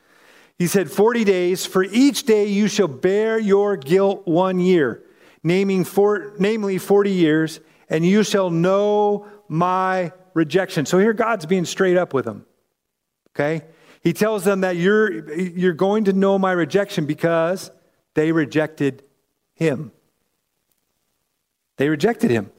He 0.58 0.67
said, 0.67 0.91
40 0.91 1.24
days, 1.24 1.65
for 1.65 1.84
each 1.84 2.24
day 2.24 2.48
you 2.48 2.67
shall 2.67 2.89
bear 2.89 3.39
your 3.39 3.78
guilt 3.78 4.28
one 4.28 4.60
year, 4.60 5.04
naming 5.41 5.86
for, 5.86 6.34
namely 6.38 6.78
40 6.78 7.12
years, 7.12 7.62
and 7.89 8.06
you 8.06 8.24
shall 8.24 8.50
know 8.50 9.26
my 9.48 10.12
rejection. 10.34 10.86
So 10.86 11.00
here 11.00 11.13
God's 11.13 11.45
being 11.45 11.63
straight 11.63 11.95
up 11.95 12.13
with 12.13 12.26
them. 12.26 12.45
Okay? 13.34 13.65
He 14.02 14.12
tells 14.12 14.43
them 14.43 14.62
that 14.62 14.76
you're, 14.76 15.34
you're 15.34 15.74
going 15.74 16.06
to 16.06 16.13
know 16.13 16.38
my 16.38 16.52
rejection 16.52 17.06
because 17.06 17.72
they 18.13 18.34
rejected 18.34 19.04
him. 19.54 19.93
They 21.78 21.88
rejected 21.88 22.32
him. 22.32 22.52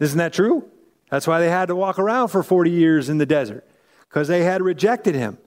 Isn't 0.00 0.18
that 0.18 0.32
true? 0.32 0.70
That's 1.10 1.26
why 1.26 1.40
they 1.40 1.48
had 1.48 1.66
to 1.66 1.76
walk 1.76 1.98
around 1.98 2.28
for 2.28 2.42
40 2.42 2.70
years 2.70 3.08
in 3.08 3.18
the 3.18 3.26
desert, 3.26 3.66
because 4.08 4.28
they 4.28 4.42
had 4.44 4.62
rejected 4.62 5.14
him. 5.14 5.38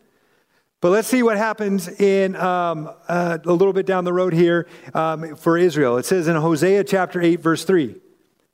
But 0.82 0.92
let's 0.92 1.10
see 1.10 1.24
what 1.24 1.36
happens 1.36 1.90
in 1.90 2.38
um, 2.38 2.90
uh, 3.08 3.38
a 3.44 3.52
little 3.52 3.74
bit 3.74 3.86
down 3.86 4.06
the 4.06 4.14
road 4.14 4.32
here 4.32 4.66
um, 4.94 5.36
for 5.36 5.58
Israel. 5.58 5.98
It 5.98 6.06
says 6.06 6.30
in 6.30 6.38
Hosea 6.38 6.86
chapter 6.86 7.22
8, 7.22 7.42
verse 7.42 7.66
3, 7.66 7.96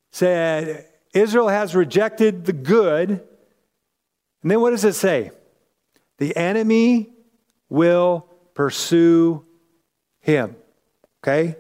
said, 0.10 0.88
Israel 1.14 1.50
has 1.50 1.76
rejected 1.76 2.46
the 2.46 2.54
good. 2.54 3.10
And 3.10 4.52
then 4.52 4.60
what 4.60 4.72
does 4.72 4.84
it 4.84 4.94
say? 4.94 5.32
The 6.18 6.36
enemy 6.36 7.10
will 7.70 8.28
pursue 8.56 9.46
him. 10.20 10.56
Okay? 11.24 11.56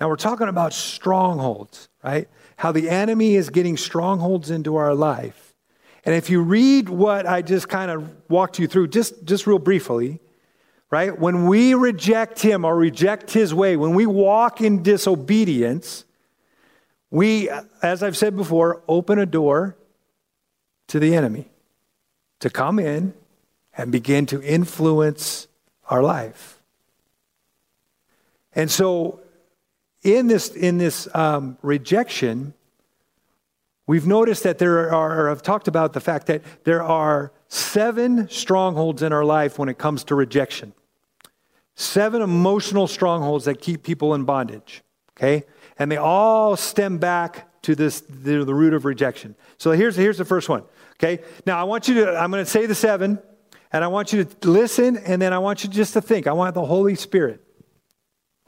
Now 0.00 0.08
we're 0.08 0.16
talking 0.16 0.48
about 0.48 0.72
strongholds, 0.72 1.89
right? 2.02 2.28
How 2.56 2.72
the 2.72 2.88
enemy 2.88 3.36
is 3.36 3.50
getting 3.50 3.76
strongholds 3.76 4.50
into 4.50 4.76
our 4.76 4.94
life. 4.94 5.54
And 6.04 6.14
if 6.14 6.30
you 6.30 6.42
read 6.42 6.88
what 6.88 7.26
I 7.26 7.42
just 7.42 7.68
kind 7.68 7.90
of 7.90 8.10
walked 8.28 8.58
you 8.58 8.66
through, 8.66 8.88
just, 8.88 9.24
just 9.24 9.46
real 9.46 9.58
briefly, 9.58 10.20
right? 10.90 11.16
When 11.18 11.46
we 11.46 11.74
reject 11.74 12.40
him 12.40 12.64
or 12.64 12.74
reject 12.74 13.32
his 13.32 13.54
way, 13.54 13.76
when 13.76 13.94
we 13.94 14.06
walk 14.06 14.60
in 14.60 14.82
disobedience, 14.82 16.04
we, 17.10 17.50
as 17.82 18.02
I've 18.02 18.16
said 18.16 18.36
before, 18.36 18.82
open 18.88 19.18
a 19.18 19.26
door 19.26 19.76
to 20.88 20.98
the 20.98 21.14
enemy 21.14 21.50
to 22.40 22.50
come 22.50 22.78
in 22.78 23.14
and 23.76 23.92
begin 23.92 24.26
to 24.26 24.42
influence 24.42 25.48
our 25.88 26.02
life. 26.02 26.60
And 28.54 28.70
so 28.70 29.19
in 30.02 30.26
this, 30.26 30.48
in 30.50 30.78
this 30.78 31.08
um, 31.14 31.58
rejection, 31.62 32.54
we've 33.86 34.06
noticed 34.06 34.42
that 34.44 34.58
there 34.58 34.92
are, 34.92 35.26
or 35.26 35.30
I've 35.30 35.42
talked 35.42 35.68
about 35.68 35.92
the 35.92 36.00
fact 36.00 36.26
that 36.28 36.42
there 36.64 36.82
are 36.82 37.32
seven 37.48 38.28
strongholds 38.28 39.02
in 39.02 39.12
our 39.12 39.24
life 39.24 39.58
when 39.58 39.68
it 39.68 39.78
comes 39.78 40.04
to 40.04 40.14
rejection. 40.14 40.72
Seven 41.74 42.22
emotional 42.22 42.86
strongholds 42.86 43.44
that 43.44 43.60
keep 43.60 43.82
people 43.82 44.14
in 44.14 44.24
bondage, 44.24 44.82
okay? 45.16 45.44
And 45.78 45.90
they 45.90 45.96
all 45.96 46.56
stem 46.56 46.98
back 46.98 47.46
to 47.62 47.74
this, 47.74 48.00
the, 48.00 48.44
the 48.44 48.54
root 48.54 48.74
of 48.74 48.84
rejection. 48.84 49.34
So 49.58 49.72
here's, 49.72 49.96
here's 49.96 50.18
the 50.18 50.24
first 50.24 50.48
one, 50.48 50.62
okay? 50.94 51.22
Now 51.46 51.58
I 51.58 51.64
want 51.64 51.88
you 51.88 51.94
to, 52.04 52.16
I'm 52.16 52.30
going 52.30 52.44
to 52.44 52.50
say 52.50 52.66
the 52.66 52.74
seven, 52.74 53.18
and 53.72 53.84
I 53.84 53.88
want 53.88 54.12
you 54.12 54.24
to 54.24 54.50
listen, 54.50 54.96
and 54.96 55.20
then 55.20 55.32
I 55.32 55.38
want 55.38 55.62
you 55.62 55.70
just 55.70 55.92
to 55.92 56.00
think. 56.00 56.26
I 56.26 56.32
want 56.32 56.54
the 56.54 56.64
Holy 56.64 56.94
Spirit 56.94 57.42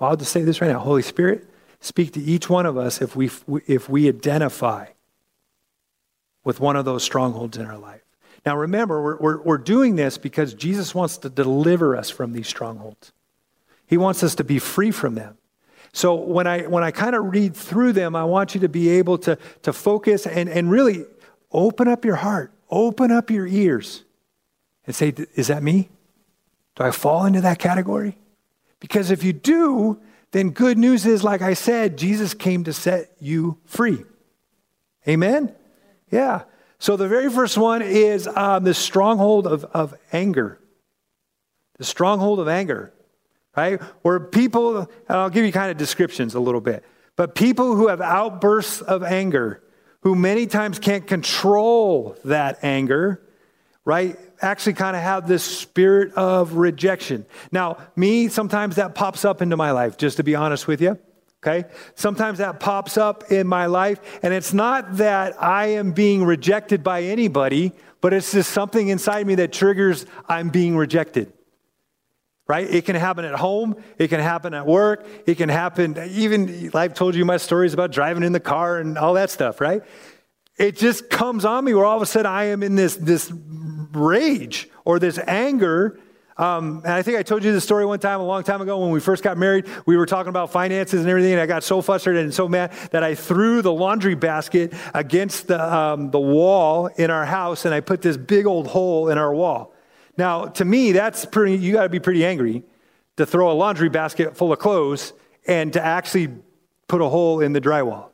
well, 0.03 0.11
I'll 0.11 0.17
just 0.17 0.33
say 0.33 0.43
this 0.43 0.61
right 0.61 0.69
now 0.69 0.81
Holy 0.81 1.01
Spirit, 1.01 1.49
speak 1.79 2.15
to 2.15 2.21
each 2.21 2.51
one 2.51 2.67
of 2.67 2.77
us 2.77 3.01
if 3.01 3.15
we, 3.15 3.31
if 3.69 3.88
we 3.88 4.09
identify 4.09 4.87
with 6.43 6.59
one 6.59 6.75
of 6.75 6.85
those 6.85 7.05
strongholds 7.05 7.57
in 7.57 7.67
our 7.67 7.79
life. 7.79 8.01
Now, 8.45 8.57
remember, 8.57 9.01
we're, 9.01 9.17
we're, 9.19 9.43
we're 9.43 9.59
doing 9.59 9.95
this 9.95 10.19
because 10.19 10.55
Jesus 10.55 10.93
wants 10.93 11.19
to 11.19 11.31
deliver 11.31 11.97
us 11.97 12.11
from 12.11 12.33
these 12.33 12.49
strongholds. 12.49 13.12
He 13.87 13.97
wants 13.97 14.25
us 14.25 14.35
to 14.35 14.45
be 14.45 14.59
free 14.59 14.91
from 14.91 15.15
them. 15.15 15.38
So 15.93 16.17
when 16.17 16.49
I, 16.49 16.62
when 16.62 16.83
I 16.83 16.91
kind 16.91 17.15
of 17.15 17.33
read 17.33 17.55
through 17.55 17.93
them, 17.93 18.17
I 18.17 18.25
want 18.25 18.57
you 18.57 18.61
to 18.62 18.69
be 18.69 18.88
able 18.88 19.19
to, 19.19 19.38
to 19.62 19.73
focus 19.73 20.27
and, 20.27 20.49
and 20.49 20.69
really 20.69 21.05
open 21.53 21.87
up 21.87 22.05
your 22.05 22.17
heart, 22.17 22.51
open 22.69 23.12
up 23.12 23.31
your 23.31 23.47
ears, 23.47 24.03
and 24.85 24.97
say, 24.97 25.15
Is 25.37 25.47
that 25.47 25.62
me? 25.62 25.91
Do 26.75 26.83
I 26.83 26.91
fall 26.91 27.25
into 27.25 27.41
that 27.43 27.61
category? 27.61 28.17
Because 28.83 29.12
if 29.12 29.23
you 29.23 29.33
do, 29.33 30.01
then 30.33 30.51
good 30.51 30.77
news 30.77 31.07
is, 31.07 31.23
like 31.23 31.40
I 31.40 31.55
said, 31.55 31.97
Jesus 31.97 32.35
came 32.35 32.64
to 32.64 32.73
set 32.73 33.12
you 33.21 33.59
free. 33.64 34.03
Amen? 35.07 35.55
Yeah. 36.11 36.42
So 36.81 36.97
the 36.97 37.07
very 37.07 37.31
first 37.31 37.57
one 37.57 37.81
is 37.81 38.27
um, 38.27 38.64
the 38.64 38.75
stronghold 38.75 39.47
of, 39.47 39.64
of 39.66 39.95
anger. 40.12 40.59
The 41.79 41.85
stronghold 41.85 42.40
of 42.40 42.49
anger, 42.49 42.92
right? 43.57 43.81
Where 44.03 44.18
people, 44.18 44.79
and 44.79 44.88
I'll 45.09 45.31
give 45.31 45.45
you 45.45 45.53
kind 45.53 45.71
of 45.71 45.77
descriptions 45.77 46.35
a 46.35 46.40
little 46.40 46.61
bit, 46.61 46.85
but 47.14 47.37
people 47.37 47.77
who 47.77 47.87
have 47.87 48.01
outbursts 48.01 48.81
of 48.81 49.05
anger, 49.05 49.62
who 50.01 50.16
many 50.16 50.49
times 50.49 50.81
can't 50.81 51.07
control 51.07 52.16
that 52.25 52.59
anger, 52.64 53.23
right? 53.85 54.18
Actually, 54.40 54.75
kind 54.75 54.97
of 54.97 55.03
have 55.03 55.27
this 55.27 55.42
spirit 55.42 56.14
of 56.14 56.55
rejection. 56.55 57.27
Now, 57.51 57.79
me, 57.97 58.29
sometimes 58.29 58.77
that 58.77 58.95
pops 58.95 59.25
up 59.25 59.42
into 59.42 59.57
my 59.57 59.73
life, 59.73 59.97
just 59.97 60.18
to 60.18 60.25
be 60.25 60.35
honest 60.35 60.66
with 60.68 60.81
you. 60.81 60.99
Okay? 61.45 61.68
Sometimes 61.97 62.38
that 62.38 62.61
pops 62.61 62.97
up 62.97 63.33
in 63.33 63.49
my 63.49 63.66
life, 63.66 64.01
and 64.23 64.33
it's 64.33 64.53
not 64.53 64.99
that 64.99 65.42
I 65.42 65.66
am 65.66 65.92
being 65.92 66.25
rejected 66.25 66.85
by 66.85 67.03
anybody, 67.03 67.73
but 68.01 68.12
it's 68.12 68.33
just 68.33 68.53
something 68.53 68.88
inside 68.88 69.27
me 69.27 69.35
that 69.37 69.53
triggers 69.53 70.07
I'm 70.29 70.51
being 70.51 70.77
rejected. 70.77 71.33
Right? 72.47 72.68
It 72.68 72.85
can 72.85 72.97
happen 72.97 73.25
at 73.25 73.35
home, 73.35 73.77
it 73.99 74.09
can 74.09 74.21
happen 74.21 74.53
at 74.53 74.66
work, 74.66 75.07
it 75.27 75.37
can 75.37 75.49
happen 75.49 75.97
even, 76.11 76.71
I've 76.75 76.92
told 76.92 77.14
you 77.14 77.25
my 77.25 77.38
stories 77.38 77.73
about 77.73 77.92
driving 77.92 78.25
in 78.25 78.33
the 78.33 78.40
car 78.40 78.79
and 78.79 78.99
all 78.99 79.14
that 79.14 79.31
stuff, 79.31 79.61
right? 79.61 79.83
It 80.57 80.77
just 80.77 81.09
comes 81.09 81.45
on 81.45 81.65
me 81.65 81.75
where 81.75 81.85
all 81.85 81.97
of 81.97 82.03
a 82.03 82.07
sudden 82.07 82.31
I 82.31 82.45
am 82.45 82.62
in 82.62 82.75
this, 82.75 82.97
this 82.97 83.33
rage 83.93 84.69
or 84.85 84.99
this 84.99 85.19
anger. 85.27 85.99
Um, 86.37 86.83
and 86.85 86.93
I 86.93 87.03
think 87.03 87.19
I 87.19 87.23
told 87.23 87.45
you 87.45 87.53
this 87.53 87.65
story 87.65 87.85
one 87.85 87.99
time 87.99 88.21
a 88.21 88.25
long 88.25 88.43
time 88.43 88.61
ago 88.61 88.79
when 88.79 88.91
we 88.91 89.01
first 89.01 89.23
got 89.23 89.37
married. 89.37 89.67
We 89.87 89.97
were 89.97 90.07
talking 90.07 90.31
about 90.31 90.51
finances 90.51 91.01
and 91.01 91.09
everything, 91.09 91.33
and 91.33 91.41
I 91.41 91.47
got 91.47 91.62
so 91.62 91.83
frustrated 91.83 92.25
and 92.25 92.33
so 92.33 92.49
mad 92.49 92.73
that 92.91 93.03
I 93.03 93.15
threw 93.15 93.62
the 93.62 93.73
laundry 93.73 94.15
basket 94.15 94.73
against 94.95 95.47
the, 95.49 95.75
um, 95.75 96.11
the 96.11 96.21
wall 96.21 96.87
in 96.87 97.11
our 97.11 97.27
house, 97.27 97.65
and 97.65 97.75
I 97.75 97.81
put 97.81 98.03
this 98.03 98.17
big 98.17 98.47
old 98.47 98.67
hole 98.67 99.09
in 99.09 99.19
our 99.19 99.35
wall. 99.35 99.75
Now, 100.17 100.47
to 100.47 100.65
me, 100.65 100.93
that's 100.93 101.25
pretty, 101.25 101.57
you 101.57 101.73
got 101.73 101.85
to 101.85 101.88
be 101.88 102.01
pretty 102.01 102.25
angry 102.25 102.62
to 103.17 103.27
throw 103.27 103.51
a 103.51 103.55
laundry 103.55 103.88
basket 103.88 104.37
full 104.37 104.53
of 104.53 104.59
clothes 104.59 105.12
and 105.47 105.73
to 105.75 105.85
actually 105.85 106.31
put 106.88 107.01
a 107.01 107.09
hole 107.09 107.41
in 107.41 107.53
the 107.53 107.61
drywall. 107.61 108.12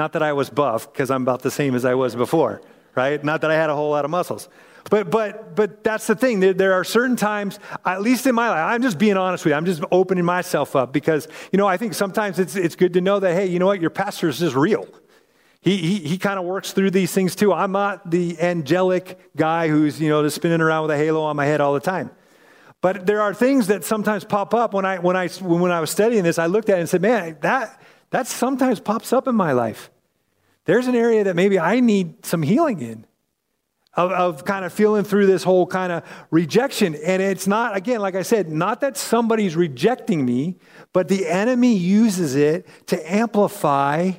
Not 0.00 0.14
that 0.14 0.22
I 0.22 0.32
was 0.32 0.48
buff, 0.48 0.90
because 0.90 1.10
I'm 1.10 1.20
about 1.20 1.42
the 1.42 1.50
same 1.50 1.74
as 1.74 1.84
I 1.84 1.92
was 1.92 2.16
before, 2.16 2.62
right? 2.94 3.22
Not 3.22 3.42
that 3.42 3.50
I 3.50 3.54
had 3.54 3.68
a 3.68 3.74
whole 3.74 3.90
lot 3.90 4.06
of 4.06 4.10
muscles. 4.10 4.48
But, 4.88 5.10
but, 5.10 5.54
but 5.54 5.84
that's 5.84 6.06
the 6.06 6.14
thing. 6.14 6.40
There, 6.40 6.54
there, 6.54 6.72
are 6.72 6.84
certain 6.84 7.16
times, 7.16 7.58
at 7.84 8.00
least 8.00 8.26
in 8.26 8.34
my 8.34 8.48
life, 8.48 8.64
I'm 8.64 8.80
just 8.80 8.96
being 8.96 9.18
honest 9.18 9.44
with 9.44 9.50
you. 9.50 9.56
I'm 9.56 9.66
just 9.66 9.82
opening 9.92 10.24
myself 10.24 10.74
up 10.74 10.90
because, 10.90 11.28
you 11.52 11.58
know, 11.58 11.66
I 11.66 11.76
think 11.76 11.92
sometimes 11.92 12.38
it's, 12.38 12.56
it's 12.56 12.76
good 12.76 12.94
to 12.94 13.02
know 13.02 13.20
that, 13.20 13.34
hey, 13.34 13.44
you 13.44 13.58
know 13.58 13.66
what? 13.66 13.82
Your 13.82 13.90
pastor 13.90 14.26
is 14.30 14.38
just 14.38 14.56
real. 14.56 14.88
He, 15.60 15.76
he, 15.76 15.96
he 15.96 16.16
kind 16.16 16.38
of 16.38 16.46
works 16.46 16.72
through 16.72 16.92
these 16.92 17.12
things 17.12 17.36
too. 17.36 17.52
I'm 17.52 17.72
not 17.72 18.10
the 18.10 18.40
angelic 18.40 19.36
guy 19.36 19.68
who's, 19.68 20.00
you 20.00 20.08
know, 20.08 20.22
just 20.22 20.36
spinning 20.36 20.62
around 20.62 20.86
with 20.86 20.92
a 20.92 20.96
halo 20.96 21.20
on 21.24 21.36
my 21.36 21.44
head 21.44 21.60
all 21.60 21.74
the 21.74 21.78
time. 21.78 22.10
But 22.80 23.04
there 23.04 23.20
are 23.20 23.34
things 23.34 23.66
that 23.66 23.84
sometimes 23.84 24.24
pop 24.24 24.54
up 24.54 24.72
when 24.72 24.86
I, 24.86 24.98
when 24.98 25.14
I, 25.14 25.28
when 25.28 25.70
I 25.70 25.80
was 25.80 25.90
studying 25.90 26.22
this, 26.22 26.38
I 26.38 26.46
looked 26.46 26.70
at 26.70 26.78
it 26.78 26.80
and 26.80 26.88
said, 26.88 27.02
man, 27.02 27.36
that, 27.42 27.78
that 28.10 28.26
sometimes 28.26 28.80
pops 28.80 29.12
up 29.12 29.26
in 29.26 29.34
my 29.34 29.52
life. 29.52 29.90
There's 30.64 30.86
an 30.86 30.94
area 30.94 31.24
that 31.24 31.36
maybe 31.36 31.58
I 31.58 31.80
need 31.80 32.24
some 32.24 32.42
healing 32.42 32.80
in 32.80 33.06
of, 33.94 34.12
of 34.12 34.44
kind 34.44 34.64
of 34.64 34.72
feeling 34.72 35.04
through 35.04 35.26
this 35.26 35.42
whole 35.42 35.66
kind 35.66 35.92
of 35.92 36.04
rejection. 36.30 36.94
And 36.94 37.22
it's 37.22 37.46
not, 37.46 37.76
again, 37.76 38.00
like 38.00 38.14
I 38.14 38.22
said, 38.22 38.48
not 38.48 38.80
that 38.82 38.96
somebody's 38.96 39.56
rejecting 39.56 40.24
me, 40.24 40.56
but 40.92 41.08
the 41.08 41.26
enemy 41.26 41.74
uses 41.76 42.36
it 42.36 42.66
to 42.86 43.12
amplify 43.12 44.12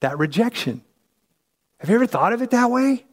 that 0.00 0.18
rejection. 0.18 0.82
Have 1.80 1.88
you 1.88 1.96
ever 1.96 2.06
thought 2.06 2.32
of 2.32 2.42
it 2.42 2.50
that 2.50 2.70
way? 2.70 3.04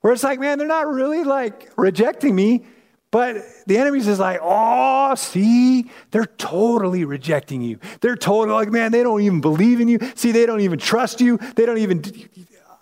Where 0.00 0.12
it's 0.12 0.24
like, 0.24 0.40
man, 0.40 0.58
they're 0.58 0.66
not 0.66 0.88
really 0.88 1.22
like 1.24 1.70
rejecting 1.76 2.34
me, 2.34 2.64
but 3.12 3.36
the 3.66 3.76
enemy's 3.76 4.06
just 4.06 4.18
like, 4.18 4.40
oh, 4.42 5.14
see, 5.14 5.90
they're 6.10 6.24
totally 6.24 7.04
rejecting 7.04 7.60
you. 7.60 7.78
They're 8.00 8.16
totally 8.16 8.56
like, 8.56 8.70
man, 8.70 8.90
they 8.90 9.02
don't 9.02 9.20
even 9.20 9.42
believe 9.42 9.80
in 9.80 9.86
you. 9.86 9.98
See, 10.14 10.32
they 10.32 10.46
don't 10.46 10.62
even 10.62 10.78
trust 10.78 11.20
you. 11.20 11.36
They 11.36 11.66
don't 11.66 11.76
even, 11.76 12.02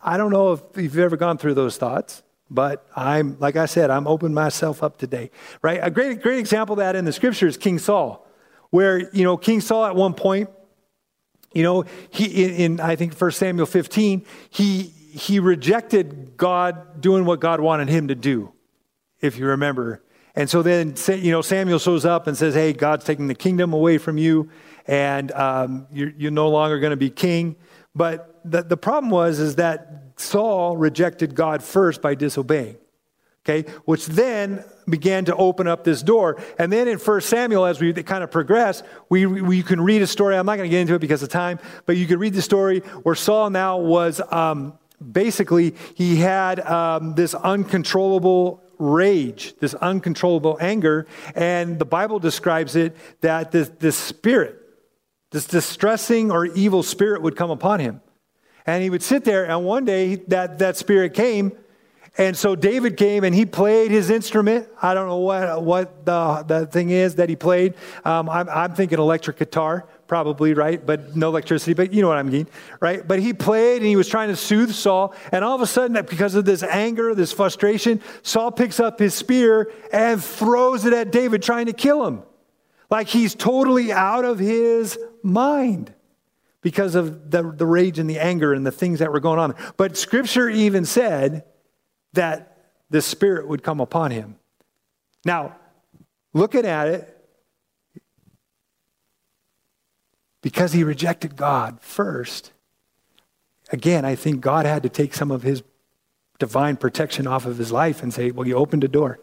I 0.03 0.17
don't 0.17 0.31
know 0.31 0.53
if 0.53 0.63
you've 0.77 0.99
ever 0.99 1.17
gone 1.17 1.37
through 1.37 1.55
those 1.55 1.77
thoughts. 1.77 2.23
But 2.49 2.87
I'm, 2.97 3.39
like 3.41 3.57
I 3.57 3.67
said, 3.67 3.91
I'm 3.91 4.07
opening 4.07 4.35
myself 4.35 4.83
up 4.83 4.99
today, 4.99 5.31
right? 5.63 5.81
A 5.83 5.91
great, 5.91 6.23
great 6.23 6.39
example 6.39 6.75
of 6.75 6.79
that 6.79 6.97
in 6.97 7.05
the 7.05 7.13
scripture 7.13 7.47
is 7.47 7.57
King 7.57 7.79
Saul, 7.79 8.27
where, 8.71 9.13
you 9.13 9.25
know, 9.25 9.37
King 9.37 9.61
Saul 9.61 9.85
at 9.85 9.95
one 9.95 10.15
point, 10.15 10.49
you 11.53 11.65
know, 11.65 11.85
he, 12.11 12.45
in, 12.45 12.55
in 12.55 12.81
I 12.81 12.95
think 12.95 13.15
1 13.15 13.31
Samuel 13.33 13.67
15, 13.67 14.25
he, 14.49 14.83
he 14.83 15.41
rejected 15.41 16.37
God 16.37 17.01
doing 17.01 17.25
what 17.25 17.41
God 17.41 17.61
wanted 17.61 17.89
him 17.89 18.09
to 18.09 18.15
do, 18.15 18.53
if 19.21 19.39
you 19.39 19.47
remember. 19.47 20.03
And 20.35 20.49
so 20.49 20.63
then, 20.63 20.95
you 21.09 21.33
know, 21.33 21.43
Samuel 21.43 21.79
shows 21.79 22.05
up 22.05 22.27
and 22.27 22.37
says, 22.37 22.55
hey, 22.55 22.73
God's 22.73 23.05
taking 23.05 23.27
the 23.27 23.35
kingdom 23.35 23.73
away 23.73 23.99
from 23.99 24.17
you, 24.17 24.49
and 24.87 25.33
um, 25.33 25.87
you're, 25.93 26.13
you're 26.17 26.31
no 26.31 26.49
longer 26.49 26.79
going 26.79 26.91
to 26.93 26.97
be 26.97 27.11
king. 27.11 27.57
But 27.95 28.41
the, 28.45 28.63
the 28.63 28.77
problem 28.77 29.11
was 29.11 29.39
is 29.41 29.57
that 29.57 30.13
Saul 30.17 30.77
rejected 30.77 31.35
God 31.35 31.63
first 31.63 32.01
by 32.01 32.15
disobeying. 32.15 32.77
Okay, 33.47 33.71
which 33.87 34.05
then 34.05 34.63
began 34.87 35.25
to 35.25 35.35
open 35.35 35.67
up 35.67 35.83
this 35.83 36.03
door. 36.03 36.39
And 36.59 36.71
then 36.71 36.87
in 36.87 36.99
1 36.99 37.21
Samuel, 37.23 37.65
as 37.65 37.81
we 37.81 37.91
kind 37.95 38.23
of 38.23 38.31
progress, 38.31 38.83
we, 39.09 39.25
we 39.25 39.63
can 39.63 39.81
read 39.81 40.03
a 40.03 40.07
story. 40.07 40.37
I'm 40.37 40.45
not 40.45 40.57
going 40.57 40.69
to 40.69 40.71
get 40.71 40.83
into 40.83 40.95
it 40.95 40.99
because 40.99 41.23
of 41.23 41.31
time, 41.31 41.59
but 41.87 41.97
you 41.97 42.07
can 42.07 42.19
read 42.19 42.35
the 42.35 42.43
story 42.43 42.81
where 43.03 43.15
Saul 43.15 43.49
now 43.49 43.79
was 43.79 44.21
um, 44.31 44.75
basically, 45.01 45.75
he 45.95 46.17
had 46.17 46.61
um, 46.61 47.15
this 47.15 47.35
uncontrollable 47.35 48.63
rage, 48.81 49.55
this 49.61 49.75
uncontrollable 49.75 50.59
anger. 50.61 51.07
And 51.35 51.79
the 51.79 51.85
Bible 51.85 52.19
describes 52.19 52.75
it 52.75 52.97
that 53.21 53.53
this, 53.53 53.69
this 53.79 53.97
spirit, 53.97 54.57
this 55.31 55.47
distressing 55.47 56.33
or 56.33 56.47
evil 56.47 56.83
spirit 56.83 57.23
would 57.23 57.37
come 57.37 57.51
upon 57.51 57.79
him. 57.79 58.01
And 58.67 58.83
he 58.83 58.91
would 58.91 59.03
sit 59.03 59.25
there, 59.25 59.49
and 59.49 59.65
one 59.65 59.85
day 59.85 60.17
that, 60.29 60.59
that 60.59 60.77
spirit 60.77 61.15
came. 61.15 61.53
And 62.19 62.37
so 62.37 62.57
David 62.57 62.97
came 62.97 63.25
and 63.25 63.35
he 63.35 63.47
played 63.47 63.91
his 63.91 64.11
instrument. 64.11 64.69
I 64.83 64.95
don't 64.95 65.07
know 65.07 65.19
what, 65.19 65.63
what 65.63 66.05
the, 66.05 66.45
the 66.47 66.67
thing 66.67 66.91
is 66.91 67.15
that 67.15 67.29
he 67.29 67.37
played. 67.37 67.75
Um, 68.05 68.29
I'm, 68.29 68.49
I'm 68.49 68.75
thinking 68.75 68.99
electric 68.99 69.39
guitar, 69.39 69.87
probably, 70.11 70.55
right? 70.55 70.85
But 70.85 71.15
no 71.15 71.29
electricity, 71.29 71.73
but 71.73 71.93
you 71.93 72.03
know 72.03 72.09
what 72.09 72.19
I 72.19 72.25
mean, 72.25 72.49
right? 72.81 73.07
But 73.07 73.21
he 73.21 73.33
played 73.33 73.77
and 73.77 73.87
he 73.87 73.95
was 73.95 74.09
trying 74.09 74.29
to 74.29 74.35
soothe 74.35 74.73
Saul. 74.73 75.15
And 75.31 75.45
all 75.45 75.55
of 75.55 75.61
a 75.61 75.69
sudden, 75.69 76.05
because 76.05 76.35
of 76.35 76.45
this 76.45 76.65
anger, 76.65 77.15
this 77.15 77.33
frustration, 77.33 78.03
Saul 78.23 78.51
picks 78.51 78.81
up 78.81 78.99
his 78.99 79.15
spear 79.15 79.73
and 79.93 80.21
throws 80.23 80.85
it 80.85 80.93
at 80.93 81.13
David, 81.13 81.45
trying 81.45 81.67
to 81.67 81.73
kill 81.73 82.05
him. 82.05 82.25
Like 82.91 83.07
he's 83.07 83.37
totally 83.37 83.93
out 83.93 84.25
of 84.25 84.41
his 84.41 84.99
mind 85.23 85.95
because 86.61 86.97
of 86.97 87.31
the, 87.31 87.45
the 87.45 87.65
rage 87.65 88.01
and 88.01 88.11
the 88.11 88.19
anger 88.19 88.53
and 88.53 88.67
the 88.67 88.73
things 88.73 88.99
that 88.99 89.13
were 89.13 89.21
going 89.21 89.39
on. 89.39 89.55
But 89.77 89.97
scripture 89.97 90.49
even 90.49 90.87
said 90.87 91.45
that 92.15 92.59
the 92.91 93.01
spirit 93.01 93.47
would 93.47 93.63
come 93.63 93.79
upon 93.79 94.11
him. 94.11 94.35
Now, 95.25 95.55
looking 96.33 96.67
at 96.67 96.89
it, 96.89 97.20
because 100.43 100.73
he 100.73 100.85
rejected 100.85 101.37
God 101.37 101.79
first, 101.81 102.53
again, 103.73 104.05
I 104.05 104.15
think 104.15 104.41
God 104.41 104.67
had 104.67 104.83
to 104.83 104.89
take 104.89 105.15
some 105.15 105.31
of 105.31 105.43
his 105.43 105.63
divine 106.39 106.77
protection 106.77 107.27
off 107.27 107.47
of 107.47 107.59
his 107.59 107.71
life 107.71 108.03
and 108.03 108.13
say, 108.13 108.31
Well, 108.31 108.47
you 108.47 108.55
opened 108.55 108.85
a 108.85 108.89
door. 108.89 109.21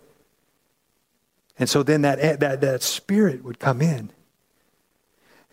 And 1.59 1.67
so 1.67 1.81
then 1.81 2.03
that, 2.03 2.39
that, 2.39 2.61
that 2.61 2.83
spirit 2.83 3.43
would 3.43 3.59
come 3.59 3.81
in. 3.81 4.11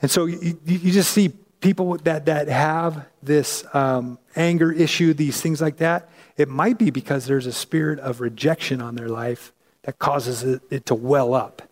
And 0.03 0.11
so 0.11 0.27
you, 0.27 0.59
you 0.67 0.93
just 0.93 1.13
see 1.13 1.31
people 1.61 1.97
that, 1.99 2.27
that 2.27 2.49
have 2.49 3.07
this 3.23 3.65
um, 3.73 4.19
anger 4.37 4.71
issue, 4.71 5.15
these 5.15 5.41
things 5.41 5.63
like 5.63 5.79
that. 5.79 6.11
It 6.37 6.49
might 6.49 6.77
be 6.77 6.91
because 6.91 7.25
there's 7.25 7.47
a 7.47 7.53
spirit 7.53 7.99
of 8.01 8.21
rejection 8.21 8.83
on 8.83 8.97
their 8.97 9.09
life 9.09 9.51
that 9.85 9.99
causes 9.99 10.43
it, 10.43 10.61
it 10.69 10.87
to 10.87 10.95
well 10.95 11.33
up 11.33 11.63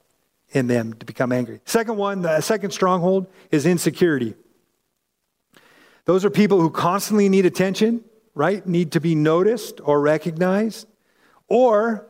in 0.52 0.66
them 0.66 0.92
to 0.94 1.06
become 1.06 1.32
angry. 1.32 1.60
Second 1.64 1.96
one, 1.96 2.22
the 2.22 2.40
second 2.40 2.70
stronghold 2.70 3.26
is 3.50 3.66
insecurity. 3.66 4.34
Those 6.04 6.24
are 6.24 6.30
people 6.30 6.60
who 6.60 6.70
constantly 6.70 7.28
need 7.28 7.46
attention, 7.46 8.04
right? 8.34 8.66
Need 8.66 8.92
to 8.92 9.00
be 9.00 9.14
noticed 9.14 9.80
or 9.82 10.00
recognized. 10.00 10.86
Or, 11.48 12.06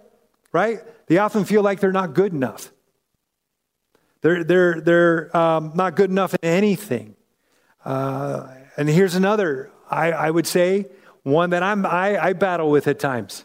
right, 0.52 0.81
they 1.07 1.18
often 1.18 1.44
feel 1.44 1.62
like 1.62 1.81
they're 1.81 1.92
not 1.92 2.14
good 2.14 2.33
enough. 2.33 2.72
They're, 4.22 4.44
they're, 4.44 4.81
they're 4.81 5.37
um, 5.37 5.72
not 5.74 5.96
good 5.96 6.11
enough 6.11 6.35
in 6.35 6.48
anything. 6.48 7.16
Uh, 7.85 8.48
and 8.76 8.88
here's 8.88 9.14
another, 9.14 9.70
I, 9.90 10.12
I 10.12 10.31
would 10.31 10.46
say, 10.46 10.87
one 11.22 11.50
that 11.50 11.62
I'm, 11.62 11.85
I, 11.85 12.18
I 12.18 12.33
battle 12.33 12.70
with 12.70 12.88
at 12.88 12.98
times, 12.98 13.44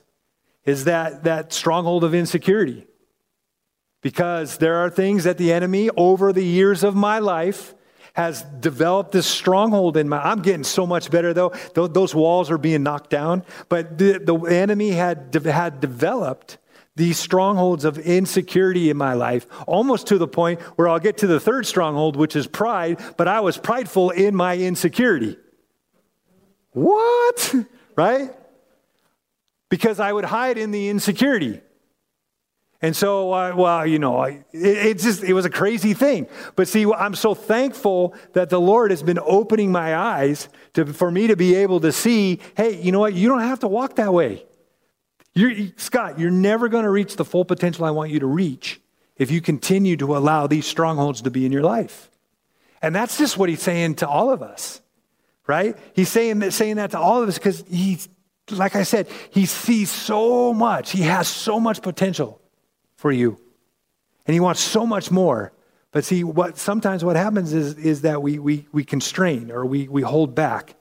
is 0.66 0.86
that, 0.86 1.24
that 1.26 1.54
stronghold 1.54 2.04
of 2.04 2.14
insecurity 2.16 2.87
because 4.02 4.58
there 4.58 4.78
are 4.78 4.90
things 4.90 5.24
that 5.24 5.38
the 5.38 5.52
enemy 5.52 5.90
over 5.98 6.32
the 6.32 6.44
years 6.44 6.84
of 6.84 6.96
my 6.96 7.20
life 7.20 7.74
has 8.14 8.42
developed 8.60 9.12
this 9.12 9.28
stronghold 9.28 9.96
in 9.98 10.10
my 10.10 10.20
i'm 10.20 10.42
getting 10.42 10.64
so 10.64 10.88
much 10.88 11.12
better 11.12 11.34
though 11.34 11.50
those 11.74 12.16
walls 12.16 12.50
are 12.50 12.58
being 12.58 12.84
knocked 12.84 13.10
down 13.10 13.44
but 13.70 13.98
the, 13.98 14.18
the 14.18 14.36
enemy 14.46 14.92
had, 14.92 15.34
had 15.46 15.80
developed 15.80 16.58
these 16.98 17.20
strongholds 17.20 17.86
of 17.86 18.00
insecurity 18.00 18.90
in 18.90 18.98
my 18.98 19.14
life, 19.14 19.46
almost 19.68 20.08
to 20.08 20.18
the 20.18 20.28
point 20.28 20.60
where 20.78 20.90
I'll 20.90 21.00
get 21.00 21.20
to 21.20 21.28
the 21.28 21.40
third 21.40 21.68
stronghold, 21.68 22.16
which 22.16 22.36
is 22.36 22.48
pride, 22.48 23.00
but 23.18 23.28
I 23.28 23.40
was 23.40 23.56
prideful 23.56 24.10
in 24.10 24.36
my 24.36 24.58
insecurity. 24.58 25.38
What? 26.72 27.56
Right? 27.96 28.30
Because 29.70 30.00
I 30.00 30.14
would 30.14 30.26
hide 30.26 30.60
in 30.60 30.70
the 30.70 30.90
insecurity. 30.90 31.62
And 32.82 32.96
so, 32.96 33.34
uh, 33.34 33.54
well, 33.56 33.88
you 33.88 33.98
know, 33.98 34.22
it, 34.22 34.46
it, 34.54 35.00
just, 35.00 35.24
it 35.24 35.34
was 35.34 35.46
a 35.46 35.50
crazy 35.50 35.96
thing. 35.96 36.28
But 36.56 36.68
see, 36.68 36.86
I'm 36.86 37.16
so 37.16 37.34
thankful 37.34 38.14
that 38.34 38.50
the 38.50 38.62
Lord 38.62 38.92
has 38.92 39.02
been 39.02 39.20
opening 39.20 39.72
my 39.72 39.96
eyes 39.96 40.48
to, 40.74 40.86
for 40.86 41.10
me 41.10 41.28
to 41.28 41.36
be 41.36 41.56
able 41.56 41.80
to 41.80 41.92
see, 41.92 42.40
hey, 42.56 42.80
you 42.80 42.92
know 42.92 43.00
what? 43.00 43.16
You 43.16 43.30
don't 43.30 43.40
have 43.40 43.60
to 43.62 43.68
walk 43.68 43.96
that 43.96 44.14
way. 44.14 44.46
You're, 45.34 45.70
Scott, 45.78 46.20
you're 46.20 46.30
never 46.30 46.70
going 46.70 46.84
to 46.84 46.90
reach 46.90 47.16
the 47.16 47.26
full 47.26 47.46
potential 47.46 47.84
I 47.84 47.92
want 47.92 48.12
you 48.12 48.20
to 48.20 48.28
reach 48.28 48.80
if 49.18 49.32
you 49.32 49.42
continue 49.42 49.98
to 49.98 50.16
allow 50.16 50.46
these 50.46 50.68
strongholds 50.68 51.24
to 51.24 51.32
be 51.32 51.48
in 51.48 51.52
your 51.52 51.64
life. 51.64 52.12
And 52.84 52.94
that's 52.94 53.18
just 53.18 53.40
what 53.40 53.50
he's 53.50 53.62
saying 53.62 53.96
to 53.96 54.08
all 54.08 54.32
of 54.32 54.44
us, 54.44 54.82
right? 55.48 55.76
He's 55.96 56.10
saying 56.10 56.40
that, 56.40 56.54
saying 56.54 56.76
that 56.76 56.92
to 56.92 57.00
all 57.00 57.24
of 57.24 57.30
us 57.30 57.40
because 57.40 57.64
he's, 57.68 58.08
like 58.52 58.76
I 58.76 58.84
said, 58.84 59.08
he 59.32 59.48
sees 59.48 59.90
so 59.90 60.54
much. 60.54 60.92
He 60.92 61.02
has 61.02 61.28
so 61.28 61.60
much 61.60 61.82
potential 61.82 62.40
for 62.98 63.12
you. 63.12 63.40
And 64.26 64.34
he 64.34 64.40
wants 64.40 64.60
so 64.60 64.86
much 64.86 65.10
more. 65.10 65.54
But 65.92 66.04
see, 66.04 66.24
what 66.24 66.58
sometimes 66.58 67.06
what 67.06 67.16
happens 67.16 67.54
is, 67.54 67.78
is 67.78 68.02
that 68.02 68.22
we, 68.22 68.40
we, 68.40 68.68
we 68.74 68.84
constrain 68.84 69.50
or 69.52 69.66
we, 69.66 69.88
we 69.88 70.02
hold 70.02 70.36
back 70.36 70.76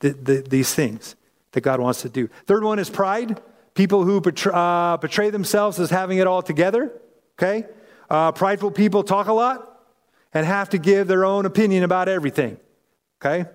the, 0.00 0.10
the, 0.10 0.44
these 0.48 0.74
things 0.74 1.14
that 1.52 1.60
God 1.60 1.80
wants 1.80 2.02
to 2.02 2.08
do. 2.08 2.28
Third 2.46 2.64
one 2.64 2.78
is 2.78 2.90
pride. 2.90 3.40
People 3.74 4.04
who 4.04 4.20
betray, 4.20 4.52
uh, 4.54 4.96
betray 4.96 5.30
themselves 5.30 5.78
as 5.78 5.90
having 5.90 6.18
it 6.18 6.26
all 6.26 6.42
together. 6.42 6.92
Okay? 7.38 7.66
Uh, 8.10 8.32
prideful 8.32 8.70
people 8.70 9.04
talk 9.04 9.28
a 9.28 9.32
lot 9.32 9.80
and 10.34 10.44
have 10.44 10.70
to 10.70 10.78
give 10.78 11.06
their 11.08 11.24
own 11.24 11.46
opinion 11.46 11.84
about 11.84 12.08
everything. 12.08 12.58
Okay? 13.20 13.48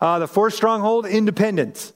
Uh, 0.00 0.18
the 0.18 0.28
fourth 0.28 0.54
stronghold, 0.54 1.06
independence. 1.06 1.92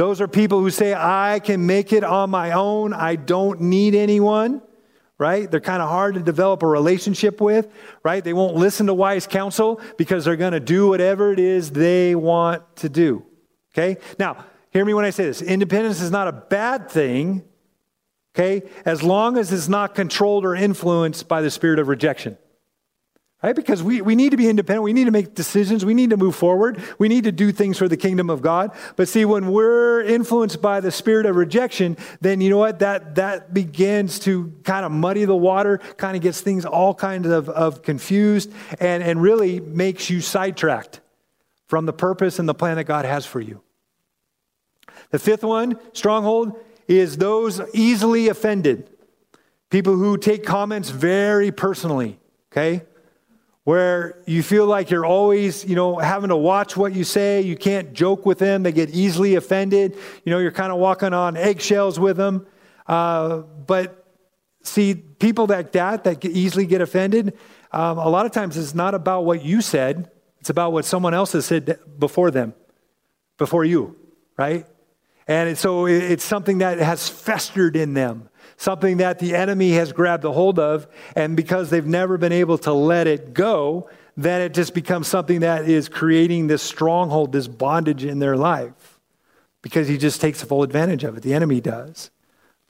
Those 0.00 0.22
are 0.22 0.28
people 0.28 0.60
who 0.60 0.70
say, 0.70 0.94
I 0.94 1.40
can 1.40 1.66
make 1.66 1.92
it 1.92 2.04
on 2.04 2.30
my 2.30 2.52
own. 2.52 2.94
I 2.94 3.16
don't 3.16 3.60
need 3.60 3.94
anyone, 3.94 4.62
right? 5.18 5.50
They're 5.50 5.60
kind 5.60 5.82
of 5.82 5.90
hard 5.90 6.14
to 6.14 6.22
develop 6.22 6.62
a 6.62 6.66
relationship 6.66 7.38
with, 7.38 7.68
right? 8.02 8.24
They 8.24 8.32
won't 8.32 8.56
listen 8.56 8.86
to 8.86 8.94
wise 8.94 9.26
counsel 9.26 9.78
because 9.98 10.24
they're 10.24 10.36
going 10.36 10.54
to 10.54 10.58
do 10.58 10.88
whatever 10.88 11.34
it 11.34 11.38
is 11.38 11.72
they 11.72 12.14
want 12.14 12.62
to 12.76 12.88
do, 12.88 13.26
okay? 13.74 14.00
Now, 14.18 14.42
hear 14.70 14.86
me 14.86 14.94
when 14.94 15.04
I 15.04 15.10
say 15.10 15.24
this 15.24 15.42
independence 15.42 16.00
is 16.00 16.10
not 16.10 16.28
a 16.28 16.32
bad 16.32 16.90
thing, 16.90 17.44
okay, 18.34 18.66
as 18.86 19.02
long 19.02 19.36
as 19.36 19.52
it's 19.52 19.68
not 19.68 19.94
controlled 19.94 20.46
or 20.46 20.54
influenced 20.54 21.28
by 21.28 21.42
the 21.42 21.50
spirit 21.50 21.78
of 21.78 21.88
rejection 21.88 22.38
right? 23.42 23.56
Because 23.56 23.82
we, 23.82 24.02
we 24.02 24.14
need 24.14 24.30
to 24.30 24.36
be 24.36 24.48
independent. 24.48 24.82
We 24.82 24.92
need 24.92 25.06
to 25.06 25.10
make 25.10 25.34
decisions. 25.34 25.84
We 25.84 25.94
need 25.94 26.10
to 26.10 26.16
move 26.16 26.36
forward. 26.36 26.82
We 26.98 27.08
need 27.08 27.24
to 27.24 27.32
do 27.32 27.52
things 27.52 27.78
for 27.78 27.88
the 27.88 27.96
kingdom 27.96 28.28
of 28.28 28.42
God. 28.42 28.72
But 28.96 29.08
see, 29.08 29.24
when 29.24 29.50
we're 29.50 30.02
influenced 30.02 30.60
by 30.60 30.80
the 30.80 30.90
spirit 30.90 31.24
of 31.26 31.36
rejection, 31.36 31.96
then 32.20 32.40
you 32.40 32.50
know 32.50 32.58
what? 32.58 32.80
That, 32.80 33.14
that 33.14 33.54
begins 33.54 34.18
to 34.20 34.52
kind 34.64 34.84
of 34.84 34.92
muddy 34.92 35.24
the 35.24 35.36
water, 35.36 35.78
kind 35.96 36.16
of 36.16 36.22
gets 36.22 36.40
things 36.40 36.66
all 36.66 36.94
kinds 36.94 37.28
of, 37.28 37.48
of 37.48 37.82
confused, 37.82 38.52
and, 38.78 39.02
and 39.02 39.22
really 39.22 39.60
makes 39.60 40.10
you 40.10 40.20
sidetracked 40.20 41.00
from 41.66 41.86
the 41.86 41.92
purpose 41.92 42.38
and 42.38 42.48
the 42.48 42.54
plan 42.54 42.76
that 42.76 42.84
God 42.84 43.04
has 43.04 43.24
for 43.24 43.40
you. 43.40 43.62
The 45.10 45.18
fifth 45.18 45.44
one, 45.44 45.78
stronghold, 45.92 46.60
is 46.86 47.16
those 47.16 47.60
easily 47.72 48.28
offended. 48.28 48.90
People 49.70 49.94
who 49.94 50.18
take 50.18 50.44
comments 50.44 50.90
very 50.90 51.52
personally, 51.52 52.18
okay? 52.52 52.82
Where 53.70 54.20
you 54.26 54.42
feel 54.42 54.66
like 54.66 54.90
you're 54.90 55.06
always, 55.06 55.64
you 55.64 55.76
know, 55.76 55.96
having 55.96 56.30
to 56.30 56.36
watch 56.36 56.76
what 56.76 56.92
you 56.92 57.04
say. 57.04 57.40
You 57.40 57.56
can't 57.56 57.92
joke 57.92 58.26
with 58.26 58.40
them. 58.40 58.64
They 58.64 58.72
get 58.72 58.90
easily 58.90 59.36
offended. 59.36 59.96
You 60.24 60.32
know, 60.32 60.38
you're 60.40 60.50
kind 60.50 60.72
of 60.72 60.80
walking 60.80 61.12
on 61.14 61.36
eggshells 61.36 62.00
with 62.00 62.16
them. 62.16 62.48
Uh, 62.88 63.42
but 63.68 64.04
see, 64.64 64.96
people 64.96 65.46
like 65.46 65.70
that, 65.70 66.02
that 66.02 66.24
easily 66.24 66.66
get 66.66 66.80
offended, 66.80 67.38
um, 67.70 67.98
a 67.98 68.08
lot 68.08 68.26
of 68.26 68.32
times 68.32 68.56
it's 68.56 68.74
not 68.74 68.96
about 68.96 69.24
what 69.24 69.44
you 69.44 69.60
said. 69.60 70.10
It's 70.40 70.50
about 70.50 70.72
what 70.72 70.84
someone 70.84 71.14
else 71.14 71.30
has 71.34 71.46
said 71.46 71.78
before 71.96 72.32
them, 72.32 72.54
before 73.38 73.64
you, 73.64 73.94
right? 74.36 74.66
And 75.28 75.56
so 75.56 75.86
it's 75.86 76.24
something 76.24 76.58
that 76.58 76.78
has 76.78 77.08
festered 77.08 77.76
in 77.76 77.94
them 77.94 78.30
something 78.56 78.98
that 78.98 79.18
the 79.18 79.34
enemy 79.34 79.70
has 79.72 79.92
grabbed 79.92 80.24
a 80.24 80.32
hold 80.32 80.58
of, 80.58 80.86
and 81.16 81.36
because 81.36 81.70
they've 81.70 81.86
never 81.86 82.18
been 82.18 82.32
able 82.32 82.58
to 82.58 82.72
let 82.72 83.06
it 83.06 83.34
go, 83.34 83.88
then 84.16 84.40
it 84.42 84.54
just 84.54 84.74
becomes 84.74 85.08
something 85.08 85.40
that 85.40 85.68
is 85.68 85.88
creating 85.88 86.46
this 86.46 86.62
stronghold, 86.62 87.32
this 87.32 87.48
bondage 87.48 88.04
in 88.04 88.18
their 88.18 88.36
life. 88.36 88.98
Because 89.62 89.88
he 89.88 89.98
just 89.98 90.20
takes 90.20 90.42
full 90.42 90.62
advantage 90.62 91.04
of 91.04 91.16
it. 91.16 91.22
The 91.22 91.34
enemy 91.34 91.60
does. 91.60 92.10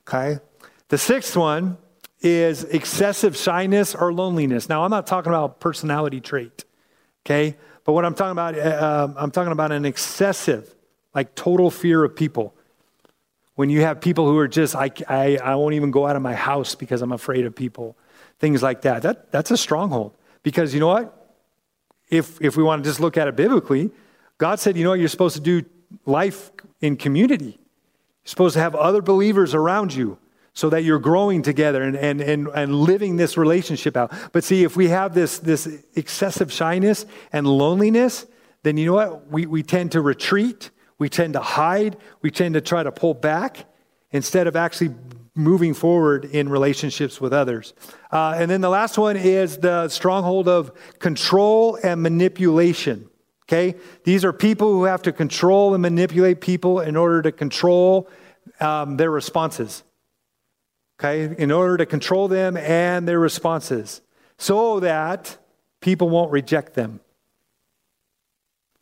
Okay? 0.06 0.40
The 0.88 0.98
sixth 0.98 1.36
one 1.36 1.78
is 2.20 2.64
excessive 2.64 3.36
shyness 3.36 3.94
or 3.94 4.12
loneliness. 4.12 4.68
Now, 4.68 4.84
I'm 4.84 4.90
not 4.90 5.06
talking 5.06 5.30
about 5.30 5.60
personality 5.60 6.20
trait, 6.20 6.64
okay? 7.24 7.56
But 7.84 7.92
what 7.92 8.04
I'm 8.04 8.14
talking 8.14 8.32
about, 8.32 8.58
uh, 8.58 9.08
I'm 9.16 9.30
talking 9.30 9.52
about 9.52 9.72
an 9.72 9.84
excessive, 9.84 10.74
like 11.14 11.34
total 11.34 11.70
fear 11.70 12.04
of 12.04 12.14
people. 12.14 12.54
When 13.60 13.68
you 13.68 13.82
have 13.82 14.00
people 14.00 14.26
who 14.26 14.38
are 14.38 14.48
just, 14.48 14.74
I, 14.74 14.90
I, 15.06 15.36
I 15.36 15.54
won't 15.54 15.74
even 15.74 15.90
go 15.90 16.06
out 16.06 16.16
of 16.16 16.22
my 16.22 16.34
house 16.34 16.74
because 16.74 17.02
I'm 17.02 17.12
afraid 17.12 17.44
of 17.44 17.54
people, 17.54 17.94
things 18.38 18.62
like 18.62 18.80
that, 18.88 19.02
that 19.02 19.30
that's 19.32 19.50
a 19.50 19.56
stronghold. 19.58 20.16
Because 20.42 20.72
you 20.72 20.80
know 20.80 20.86
what? 20.86 21.36
If, 22.08 22.40
if 22.40 22.56
we 22.56 22.62
want 22.62 22.82
to 22.82 22.88
just 22.88 23.00
look 23.00 23.18
at 23.18 23.28
it 23.28 23.36
biblically, 23.36 23.90
God 24.38 24.60
said, 24.60 24.78
you 24.78 24.84
know 24.84 24.88
what, 24.88 24.98
you're 24.98 25.10
supposed 25.10 25.34
to 25.36 25.42
do 25.42 25.62
life 26.06 26.50
in 26.80 26.96
community. 26.96 27.60
You're 28.24 28.30
supposed 28.34 28.54
to 28.54 28.60
have 28.60 28.74
other 28.74 29.02
believers 29.02 29.52
around 29.52 29.92
you 29.92 30.16
so 30.54 30.70
that 30.70 30.82
you're 30.82 30.98
growing 30.98 31.42
together 31.42 31.82
and, 31.82 31.98
and, 31.98 32.22
and, 32.22 32.48
and 32.48 32.74
living 32.74 33.16
this 33.16 33.36
relationship 33.36 33.94
out. 33.94 34.10
But 34.32 34.42
see, 34.42 34.64
if 34.64 34.74
we 34.74 34.88
have 34.88 35.12
this, 35.12 35.38
this 35.38 35.68
excessive 35.94 36.50
shyness 36.50 37.04
and 37.30 37.46
loneliness, 37.46 38.24
then 38.62 38.78
you 38.78 38.86
know 38.86 38.94
what? 38.94 39.30
We, 39.30 39.44
we 39.44 39.62
tend 39.62 39.92
to 39.92 40.00
retreat, 40.00 40.70
we 41.00 41.08
tend 41.08 41.32
to 41.32 41.40
hide, 41.40 41.96
we 42.22 42.30
tend 42.30 42.54
to 42.54 42.60
try 42.60 42.84
to 42.84 42.92
pull 42.92 43.14
back 43.14 43.64
instead 44.12 44.46
of 44.46 44.54
actually 44.54 44.94
moving 45.34 45.72
forward 45.72 46.26
in 46.26 46.48
relationships 46.48 47.20
with 47.20 47.32
others. 47.32 47.72
Uh, 48.12 48.34
and 48.36 48.50
then 48.50 48.60
the 48.60 48.68
last 48.68 48.98
one 48.98 49.16
is 49.16 49.56
the 49.56 49.88
stronghold 49.88 50.46
of 50.46 50.70
control 50.98 51.78
and 51.82 52.02
manipulation. 52.02 53.08
Okay? 53.48 53.76
These 54.04 54.24
are 54.24 54.32
people 54.32 54.72
who 54.72 54.84
have 54.84 55.02
to 55.02 55.12
control 55.12 55.74
and 55.74 55.80
manipulate 55.80 56.40
people 56.40 56.80
in 56.80 56.96
order 56.96 57.22
to 57.22 57.32
control 57.32 58.08
um, 58.60 58.98
their 58.98 59.10
responses. 59.10 59.82
Okay? 61.00 61.34
In 61.38 61.50
order 61.50 61.78
to 61.78 61.86
control 61.86 62.28
them 62.28 62.58
and 62.58 63.08
their 63.08 63.18
responses 63.18 64.02
so 64.36 64.80
that 64.80 65.38
people 65.80 66.10
won't 66.10 66.30
reject 66.30 66.74
them 66.74 67.00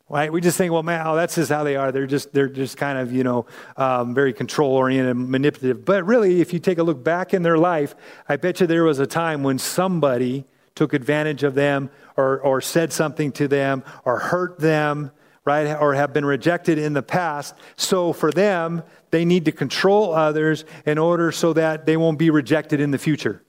right? 0.09 0.33
We 0.33 0.40
just 0.40 0.57
think, 0.57 0.73
well, 0.73 0.83
man, 0.83 1.07
oh, 1.07 1.16
that's 1.16 1.35
just 1.35 1.51
how 1.51 1.64
they 1.64 1.77
are. 1.77 1.92
They're 1.92 2.07
just 2.07 2.33
they're 2.33 2.49
just 2.49 2.77
kind 2.77 2.99
of 2.99 3.12
you 3.12 3.25
know 3.25 3.47
um, 3.77 4.14
very 4.14 4.33
control 4.33 4.73
oriented, 4.73 5.16
manipulative. 5.16 5.85
But 5.85 6.07
really, 6.07 6.40
if 6.40 6.53
you 6.53 6.59
take 6.59 6.79
a 6.79 6.83
look 6.83 7.03
back 7.03 7.35
in 7.35 7.42
their 7.42 7.59
life, 7.59 7.94
I 8.29 8.37
bet 8.37 8.61
you 8.61 8.66
there 8.66 8.85
was 8.85 8.99
a 8.99 9.07
time 9.07 9.42
when 9.42 9.59
somebody 9.59 10.44
took 10.75 10.92
advantage 10.94 11.42
of 11.42 11.55
them, 11.55 11.90
or 12.16 12.40
or 12.40 12.61
said 12.61 12.92
something 12.92 13.33
to 13.33 13.49
them, 13.49 13.85
or 14.05 14.18
hurt 14.18 14.59
them, 14.59 15.11
right? 15.44 15.75
Or 15.75 15.94
have 15.94 16.12
been 16.12 16.25
rejected 16.25 16.79
in 16.79 16.94
the 16.94 17.03
past. 17.03 17.55
So 17.77 18.12
for 18.12 18.31
them, 18.31 18.83
they 19.11 19.25
need 19.25 19.44
to 19.47 19.53
control 19.53 20.14
others 20.14 20.64
in 20.87 20.99
order 20.99 21.33
so 21.33 21.53
that 21.53 21.87
they 21.87 21.97
won't 21.97 22.18
be 22.18 22.31
rejected 22.31 22.81
in 22.81 22.90
the 22.90 22.99
future. 22.99 23.42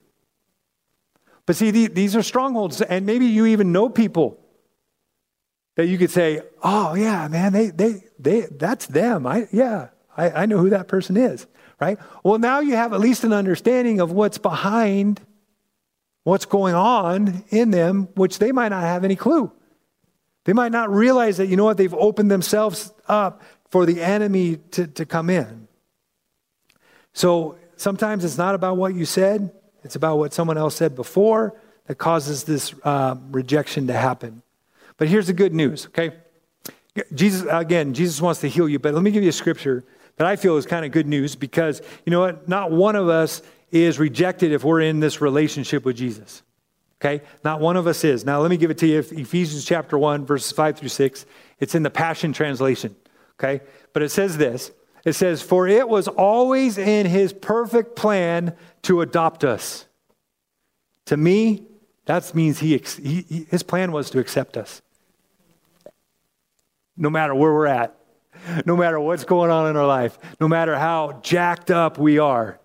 But 1.46 1.56
see, 1.56 1.70
these 1.88 2.14
are 2.14 2.22
strongholds, 2.22 2.80
and 2.80 3.06
maybe 3.06 3.26
you 3.26 3.46
even 3.46 3.72
know 3.72 3.88
people 3.88 4.38
that 5.76 5.86
you 5.86 5.98
could 5.98 6.10
say, 6.10 6.42
oh, 6.62 6.94
yeah, 6.94 7.28
man, 7.28 7.52
they, 7.52 7.68
they, 7.70 8.02
they, 8.18 8.40
that's 8.50 8.86
them. 8.86 9.26
I, 9.26 9.48
yeah, 9.52 9.88
I, 10.16 10.30
I 10.30 10.46
know 10.46 10.58
who 10.58 10.70
that 10.70 10.88
person 10.88 11.16
is, 11.16 11.46
right? 11.80 11.98
Well, 12.22 12.38
now 12.38 12.60
you 12.60 12.76
have 12.76 12.92
at 12.92 13.00
least 13.00 13.24
an 13.24 13.32
understanding 13.32 14.00
of 14.00 14.12
what's 14.12 14.38
behind 14.38 15.20
what's 16.24 16.44
going 16.44 16.74
on 16.74 17.44
in 17.48 17.70
them, 17.70 18.08
which 18.14 18.38
they 18.38 18.52
might 18.52 18.68
not 18.68 18.82
have 18.82 19.04
any 19.04 19.16
clue. 19.16 19.50
They 20.44 20.52
might 20.52 20.72
not 20.72 20.90
realize 20.90 21.36
that, 21.38 21.46
you 21.46 21.56
know 21.56 21.64
what, 21.64 21.76
they've 21.76 21.94
opened 21.94 22.30
themselves 22.30 22.92
up 23.08 23.42
for 23.68 23.86
the 23.86 24.02
enemy 24.02 24.56
to, 24.72 24.86
to 24.86 25.06
come 25.06 25.30
in. 25.30 25.68
So 27.12 27.56
sometimes 27.76 28.24
it's 28.24 28.38
not 28.38 28.54
about 28.54 28.76
what 28.76 28.94
you 28.94 29.04
said, 29.04 29.52
it's 29.82 29.96
about 29.96 30.18
what 30.18 30.32
someone 30.32 30.58
else 30.58 30.76
said 30.76 30.94
before 30.94 31.58
that 31.86 31.96
causes 31.96 32.44
this 32.44 32.74
uh, 32.84 33.16
rejection 33.30 33.86
to 33.86 33.92
happen. 33.92 34.42
But 35.00 35.08
here's 35.08 35.28
the 35.28 35.32
good 35.32 35.54
news, 35.54 35.86
okay? 35.86 36.12
Jesus, 37.14 37.46
again, 37.50 37.94
Jesus 37.94 38.20
wants 38.20 38.40
to 38.40 38.48
heal 38.48 38.68
you, 38.68 38.78
but 38.78 38.92
let 38.92 39.02
me 39.02 39.10
give 39.10 39.22
you 39.22 39.30
a 39.30 39.32
scripture 39.32 39.82
that 40.16 40.26
I 40.26 40.36
feel 40.36 40.58
is 40.58 40.66
kind 40.66 40.84
of 40.84 40.92
good 40.92 41.06
news 41.06 41.34
because, 41.34 41.80
you 42.04 42.10
know 42.10 42.20
what? 42.20 42.50
Not 42.50 42.70
one 42.70 42.96
of 42.96 43.08
us 43.08 43.40
is 43.70 43.98
rejected 43.98 44.52
if 44.52 44.62
we're 44.62 44.82
in 44.82 45.00
this 45.00 45.22
relationship 45.22 45.86
with 45.86 45.96
Jesus. 45.96 46.42
Okay? 47.00 47.24
Not 47.42 47.60
one 47.60 47.78
of 47.78 47.86
us 47.86 48.04
is. 48.04 48.26
Now, 48.26 48.42
let 48.42 48.50
me 48.50 48.58
give 48.58 48.70
it 48.70 48.76
to 48.76 48.86
you. 48.86 48.98
Ephesians 48.98 49.64
chapter 49.64 49.96
1, 49.96 50.26
verses 50.26 50.52
5 50.52 50.76
through 50.76 50.90
6. 50.90 51.24
It's 51.60 51.74
in 51.74 51.82
the 51.82 51.88
Passion 51.88 52.34
Translation. 52.34 52.94
Okay? 53.38 53.62
But 53.94 54.02
it 54.02 54.10
says 54.10 54.36
this 54.36 54.70
It 55.06 55.14
says, 55.14 55.40
For 55.40 55.66
it 55.66 55.88
was 55.88 56.08
always 56.08 56.76
in 56.76 57.06
his 57.06 57.32
perfect 57.32 57.96
plan 57.96 58.54
to 58.82 59.00
adopt 59.00 59.44
us. 59.44 59.86
To 61.06 61.16
me, 61.16 61.68
that 62.04 62.34
means 62.34 62.58
he, 62.58 62.76
he, 63.02 63.46
his 63.48 63.62
plan 63.62 63.92
was 63.92 64.10
to 64.10 64.18
accept 64.18 64.58
us 64.58 64.82
no 67.00 67.10
matter 67.10 67.34
where 67.34 67.52
we're 67.52 67.66
at, 67.66 67.96
no 68.64 68.76
matter 68.76 69.00
what's 69.00 69.24
going 69.24 69.50
on 69.50 69.68
in 69.68 69.76
our 69.76 69.86
life, 69.86 70.18
no 70.38 70.46
matter 70.46 70.76
how 70.76 71.18
jacked 71.22 71.70
up 71.70 71.98
we 71.98 72.18
are. 72.18 72.60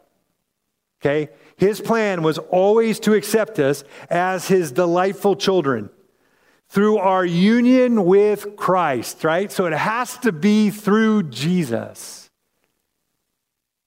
Okay? 1.01 1.29
His 1.57 1.79
plan 1.79 2.21
was 2.21 2.37
always 2.37 2.99
to 3.01 3.13
accept 3.13 3.59
us 3.59 3.83
as 4.09 4.47
his 4.47 4.71
delightful 4.71 5.35
children 5.35 5.89
through 6.67 6.97
our 6.97 7.25
union 7.25 8.05
with 8.05 8.55
Christ, 8.57 9.23
right? 9.23 9.51
So 9.51 9.65
it 9.65 9.73
has 9.73 10.17
to 10.19 10.31
be 10.31 10.69
through 10.69 11.23
Jesus 11.23 12.29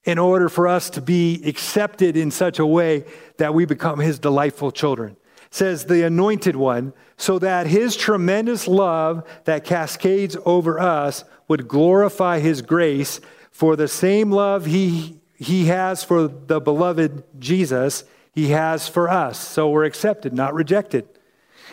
in 0.04 0.18
order 0.18 0.48
for 0.48 0.66
us 0.66 0.88
to 0.90 1.02
be 1.02 1.42
accepted 1.44 2.16
in 2.16 2.30
such 2.30 2.58
a 2.58 2.64
way 2.64 3.04
that 3.36 3.52
we 3.52 3.66
become 3.66 3.98
his 3.98 4.18
delightful 4.18 4.70
children 4.70 5.16
says 5.50 5.86
the 5.86 6.04
anointed 6.04 6.56
one, 6.56 6.92
so 7.18 7.38
that 7.40 7.66
his 7.66 7.96
tremendous 7.96 8.66
love 8.66 9.28
that 9.44 9.64
cascades 9.64 10.36
over 10.46 10.80
us 10.80 11.24
would 11.48 11.66
glorify 11.68 12.38
his 12.38 12.62
grace 12.62 13.20
for 13.50 13.74
the 13.74 13.88
same 13.88 14.30
love 14.30 14.66
he, 14.66 15.20
he 15.34 15.66
has 15.66 16.04
for 16.04 16.28
the 16.28 16.60
beloved 16.60 17.24
Jesus, 17.38 18.04
he 18.32 18.50
has 18.50 18.86
for 18.86 19.10
us. 19.10 19.38
So 19.38 19.68
we're 19.68 19.84
accepted, 19.84 20.32
not 20.32 20.54
rejected. 20.54 21.08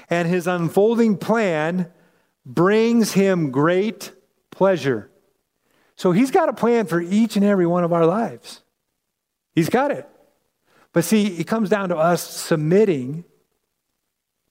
And 0.09 0.27
his 0.27 0.47
unfolding 0.47 1.17
plan 1.17 1.91
brings 2.43 3.13
him 3.13 3.51
great 3.51 4.11
pleasure. 4.49 5.11
So 5.95 6.11
he's 6.11 6.31
got 6.31 6.49
a 6.49 6.53
plan 6.53 6.87
for 6.87 6.99
each 6.99 7.35
and 7.35 7.45
every 7.45 7.67
one 7.67 7.83
of 7.83 7.93
our 7.93 8.05
lives. 8.05 8.63
He's 9.53 9.69
got 9.69 9.91
it. 9.91 10.09
But 10.91 11.03
see, 11.03 11.27
it 11.37 11.45
comes 11.45 11.69
down 11.69 11.89
to 11.89 11.97
us 11.97 12.27
submitting 12.27 13.25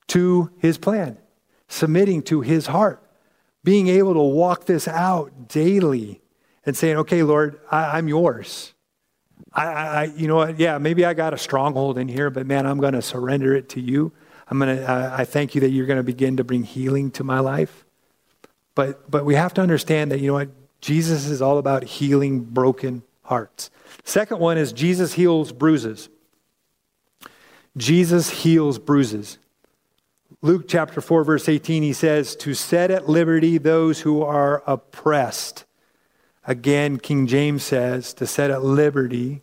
to 0.08 0.50
his 0.58 0.78
plan, 0.78 1.18
submitting 1.68 2.22
to 2.22 2.40
his 2.40 2.66
heart, 2.66 3.02
being 3.62 3.88
able 3.88 4.14
to 4.14 4.20
walk 4.20 4.66
this 4.66 4.86
out 4.86 5.48
daily 5.48 6.20
and 6.66 6.76
saying, 6.76 6.96
okay, 6.98 7.22
Lord, 7.22 7.60
I, 7.70 7.98
am 7.98 8.08
yours. 8.08 8.74
I, 9.52 9.66
I, 9.66 10.04
you 10.04 10.28
know 10.28 10.36
what? 10.36 10.58
Yeah, 10.58 10.78
maybe 10.78 11.04
I 11.04 11.14
got 11.14 11.34
a 11.34 11.38
stronghold 11.38 11.98
in 11.98 12.08
here, 12.08 12.30
but 12.30 12.46
man, 12.46 12.66
I'm 12.66 12.78
going 12.78 12.94
to 12.94 13.02
surrender 13.02 13.54
it 13.54 13.68
to 13.70 13.80
you. 13.80 14.12
I'm 14.48 14.58
going 14.58 14.76
to, 14.76 14.84
I, 14.84 15.20
I 15.20 15.24
thank 15.24 15.54
you 15.54 15.60
that 15.62 15.70
you're 15.70 15.86
going 15.86 15.98
to 15.98 16.02
begin 16.02 16.36
to 16.36 16.44
bring 16.44 16.64
healing 16.64 17.10
to 17.12 17.24
my 17.24 17.40
life. 17.40 17.84
But, 18.74 19.10
but 19.10 19.24
we 19.24 19.34
have 19.34 19.54
to 19.54 19.60
understand 19.60 20.10
that, 20.10 20.20
you 20.20 20.28
know 20.28 20.34
what? 20.34 20.50
Jesus 20.80 21.26
is 21.26 21.40
all 21.40 21.58
about 21.58 21.84
healing 21.84 22.40
broken 22.40 23.02
hearts. 23.22 23.70
Second 24.04 24.38
one 24.38 24.58
is 24.58 24.72
Jesus 24.72 25.14
heals 25.14 25.52
bruises. 25.52 26.08
Jesus 27.76 28.30
heals 28.30 28.78
bruises. 28.78 29.38
Luke 30.44 30.66
chapter 30.68 31.00
4, 31.00 31.24
verse 31.24 31.48
18, 31.48 31.82
he 31.82 31.94
says, 31.94 32.36
To 32.36 32.52
set 32.52 32.90
at 32.90 33.08
liberty 33.08 33.56
those 33.56 34.02
who 34.02 34.22
are 34.22 34.62
oppressed. 34.66 35.64
Again, 36.46 36.98
King 36.98 37.26
James 37.26 37.62
says, 37.62 38.12
To 38.12 38.26
set 38.26 38.50
at 38.50 38.62
liberty 38.62 39.40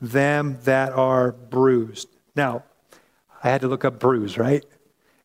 them 0.00 0.56
that 0.64 0.94
are 0.94 1.32
bruised. 1.32 2.08
Now, 2.34 2.64
I 3.44 3.50
had 3.50 3.60
to 3.60 3.68
look 3.68 3.84
up 3.84 4.00
bruise, 4.00 4.38
right? 4.38 4.64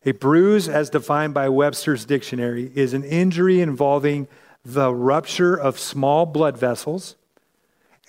A 0.04 0.12
bruise, 0.12 0.68
as 0.68 0.90
defined 0.90 1.32
by 1.32 1.48
Webster's 1.48 2.04
dictionary, 2.04 2.70
is 2.74 2.92
an 2.92 3.02
injury 3.02 3.62
involving 3.62 4.28
the 4.62 4.94
rupture 4.94 5.56
of 5.56 5.78
small 5.78 6.26
blood 6.26 6.58
vessels 6.58 7.16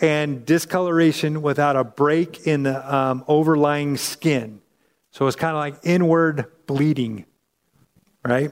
and 0.02 0.46
discoloration 0.46 1.42
without 1.42 1.78
a 1.78 1.86
break 1.86 2.46
in 2.46 2.64
the 2.64 2.94
um, 2.94 3.24
overlying 3.30 3.96
skin. 3.96 4.60
So 5.16 5.28
it's 5.28 5.38
kind 5.38 5.56
of 5.56 5.60
like 5.60 5.76
inward 5.84 6.48
bleeding, 6.68 7.26
right? 8.26 8.52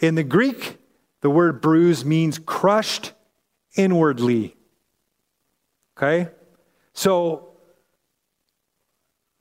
In 0.00 0.16
the 0.16 0.24
Greek, 0.24 0.78
the 1.20 1.30
word 1.30 1.60
bruise 1.60 2.04
means 2.04 2.36
crushed 2.36 3.12
inwardly. 3.76 4.56
Okay? 5.96 6.32
So 6.94 7.50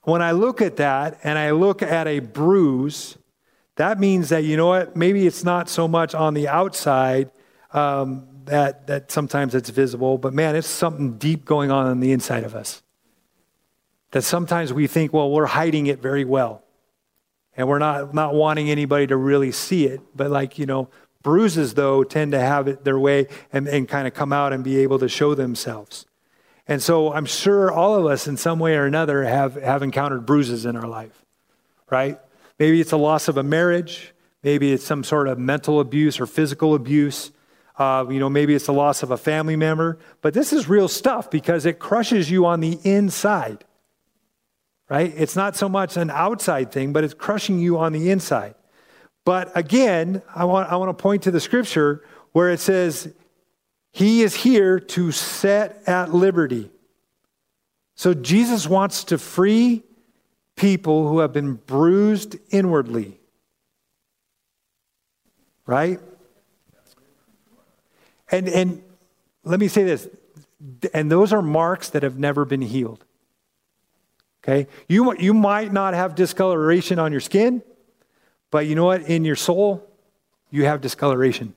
when 0.03 0.21
I 0.21 0.33
look 0.33 0.61
at 0.61 0.75
that 0.75 1.19
and 1.23 1.39
I 1.39 1.49
look 1.49 1.81
at 1.81 2.05
a 2.05 2.19
bruise, 2.19 3.17
that 3.77 3.99
means 3.99 4.29
that, 4.29 4.43
you 4.43 4.55
know 4.55 4.67
what, 4.67 4.95
maybe 4.95 5.25
it's 5.25 5.43
not 5.43 5.69
so 5.69 5.87
much 5.87 6.13
on 6.13 6.35
the 6.35 6.49
outside 6.49 7.31
um, 7.71 8.27
that, 8.45 8.85
that 8.85 9.11
sometimes 9.11 9.55
it's 9.55 9.71
visible, 9.71 10.19
but 10.19 10.35
man, 10.35 10.55
it's 10.55 10.67
something 10.67 11.17
deep 11.17 11.45
going 11.45 11.71
on 11.71 11.87
on 11.87 11.99
the 11.99 12.11
inside 12.11 12.43
of 12.43 12.53
us 12.53 12.83
that 14.13 14.21
sometimes 14.21 14.71
we 14.71 14.87
think, 14.87 15.11
well, 15.11 15.29
we're 15.29 15.45
hiding 15.45 15.87
it 15.87 16.01
very 16.01 16.23
well. 16.23 16.63
And 17.57 17.67
we're 17.67 17.79
not, 17.79 18.13
not 18.13 18.33
wanting 18.33 18.69
anybody 18.69 19.05
to 19.07 19.17
really 19.17 19.51
see 19.51 19.85
it. 19.85 20.01
But, 20.15 20.31
like, 20.31 20.57
you 20.57 20.65
know, 20.65 20.89
bruises, 21.21 21.73
though, 21.73 22.03
tend 22.03 22.31
to 22.31 22.39
have 22.39 22.67
it 22.67 22.83
their 22.83 22.97
way 22.97 23.27
and, 23.51 23.67
and 23.67 23.87
kind 23.87 24.07
of 24.07 24.13
come 24.13 24.31
out 24.31 24.53
and 24.53 24.63
be 24.63 24.77
able 24.77 24.99
to 24.99 25.09
show 25.09 25.35
themselves. 25.35 26.05
And 26.67 26.81
so 26.81 27.11
I'm 27.11 27.25
sure 27.25 27.71
all 27.71 27.95
of 27.95 28.05
us, 28.05 28.27
in 28.27 28.37
some 28.37 28.57
way 28.57 28.75
or 28.75 28.85
another, 28.85 29.23
have, 29.23 29.55
have 29.55 29.83
encountered 29.83 30.25
bruises 30.25 30.65
in 30.65 30.75
our 30.75 30.87
life, 30.87 31.25
right? 31.91 32.19
Maybe 32.57 32.79
it's 32.79 32.93
a 32.93 32.97
loss 32.97 33.27
of 33.27 33.37
a 33.37 33.43
marriage. 33.43 34.13
Maybe 34.43 34.71
it's 34.71 34.85
some 34.85 35.03
sort 35.03 35.27
of 35.27 35.37
mental 35.37 35.79
abuse 35.79 36.19
or 36.19 36.25
physical 36.25 36.75
abuse. 36.75 37.31
Uh, 37.77 38.05
you 38.09 38.19
know, 38.19 38.29
maybe 38.29 38.53
it's 38.53 38.67
the 38.67 38.73
loss 38.73 39.03
of 39.03 39.11
a 39.11 39.17
family 39.17 39.55
member, 39.55 39.97
but 40.21 40.33
this 40.33 40.53
is 40.53 40.69
real 40.69 40.87
stuff 40.87 41.31
because 41.31 41.65
it 41.65 41.79
crushes 41.79 42.29
you 42.29 42.45
on 42.45 42.59
the 42.59 42.79
inside, 42.83 43.65
right? 44.93 45.11
It's 45.17 45.35
not 45.35 45.55
so 45.55 45.67
much 45.67 45.97
an 45.97 46.11
outside 46.11 46.71
thing, 46.71 46.93
but 46.93 47.03
it's 47.03 47.15
crushing 47.15 47.57
you 47.57 47.79
on 47.79 47.93
the 47.93 48.11
inside. 48.11 48.53
But 49.25 49.51
again, 49.57 50.21
I 50.35 50.45
want, 50.45 50.71
I 50.71 50.75
want 50.75 50.95
to 50.95 51.01
point 51.01 51.23
to 51.23 51.31
the 51.31 51.39
scripture 51.39 52.05
where 52.31 52.51
it 52.51 52.59
says, 52.59 53.11
He 53.91 54.21
is 54.21 54.35
here 54.35 54.79
to 54.79 55.11
set 55.11 55.81
at 55.87 56.13
liberty. 56.13 56.69
So 57.95 58.13
Jesus 58.13 58.67
wants 58.67 59.05
to 59.05 59.17
free 59.17 59.81
people 60.55 61.07
who 61.07 61.19
have 61.19 61.33
been 61.33 61.55
bruised 61.55 62.35
inwardly. 62.51 63.19
Right? 65.65 65.99
And, 68.29 68.47
and 68.47 68.83
let 69.43 69.59
me 69.59 69.69
say 69.69 69.85
this, 69.85 70.07
and 70.93 71.11
those 71.11 71.33
are 71.33 71.41
marks 71.41 71.89
that 71.89 72.03
have 72.03 72.19
never 72.19 72.45
been 72.45 72.61
healed. 72.61 73.02
Okay? 74.43 74.67
You, 74.87 75.17
you 75.17 75.33
might 75.33 75.71
not 75.71 75.93
have 75.93 76.15
discoloration 76.15 76.99
on 76.99 77.11
your 77.11 77.21
skin, 77.21 77.61
but 78.51 78.67
you 78.67 78.75
know 78.75 78.85
what? 78.85 79.03
In 79.03 79.23
your 79.25 79.35
soul, 79.35 79.89
you 80.51 80.65
have 80.65 80.81
discoloration. 80.81 81.55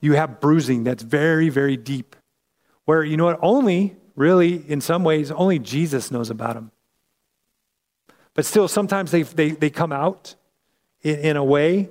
You 0.00 0.14
have 0.14 0.40
bruising 0.40 0.84
that's 0.84 1.02
very, 1.02 1.48
very 1.48 1.76
deep. 1.76 2.16
Where, 2.84 3.04
you 3.04 3.16
know 3.16 3.26
what? 3.26 3.38
Only, 3.42 3.96
really, 4.14 4.54
in 4.70 4.80
some 4.80 5.04
ways, 5.04 5.30
only 5.30 5.58
Jesus 5.58 6.10
knows 6.10 6.30
about 6.30 6.54
them. 6.54 6.70
But 8.34 8.44
still, 8.44 8.68
sometimes 8.68 9.10
they, 9.10 9.22
they, 9.22 9.50
they 9.50 9.70
come 9.70 9.92
out 9.92 10.34
in, 11.02 11.18
in 11.20 11.36
a 11.36 11.44
way 11.44 11.90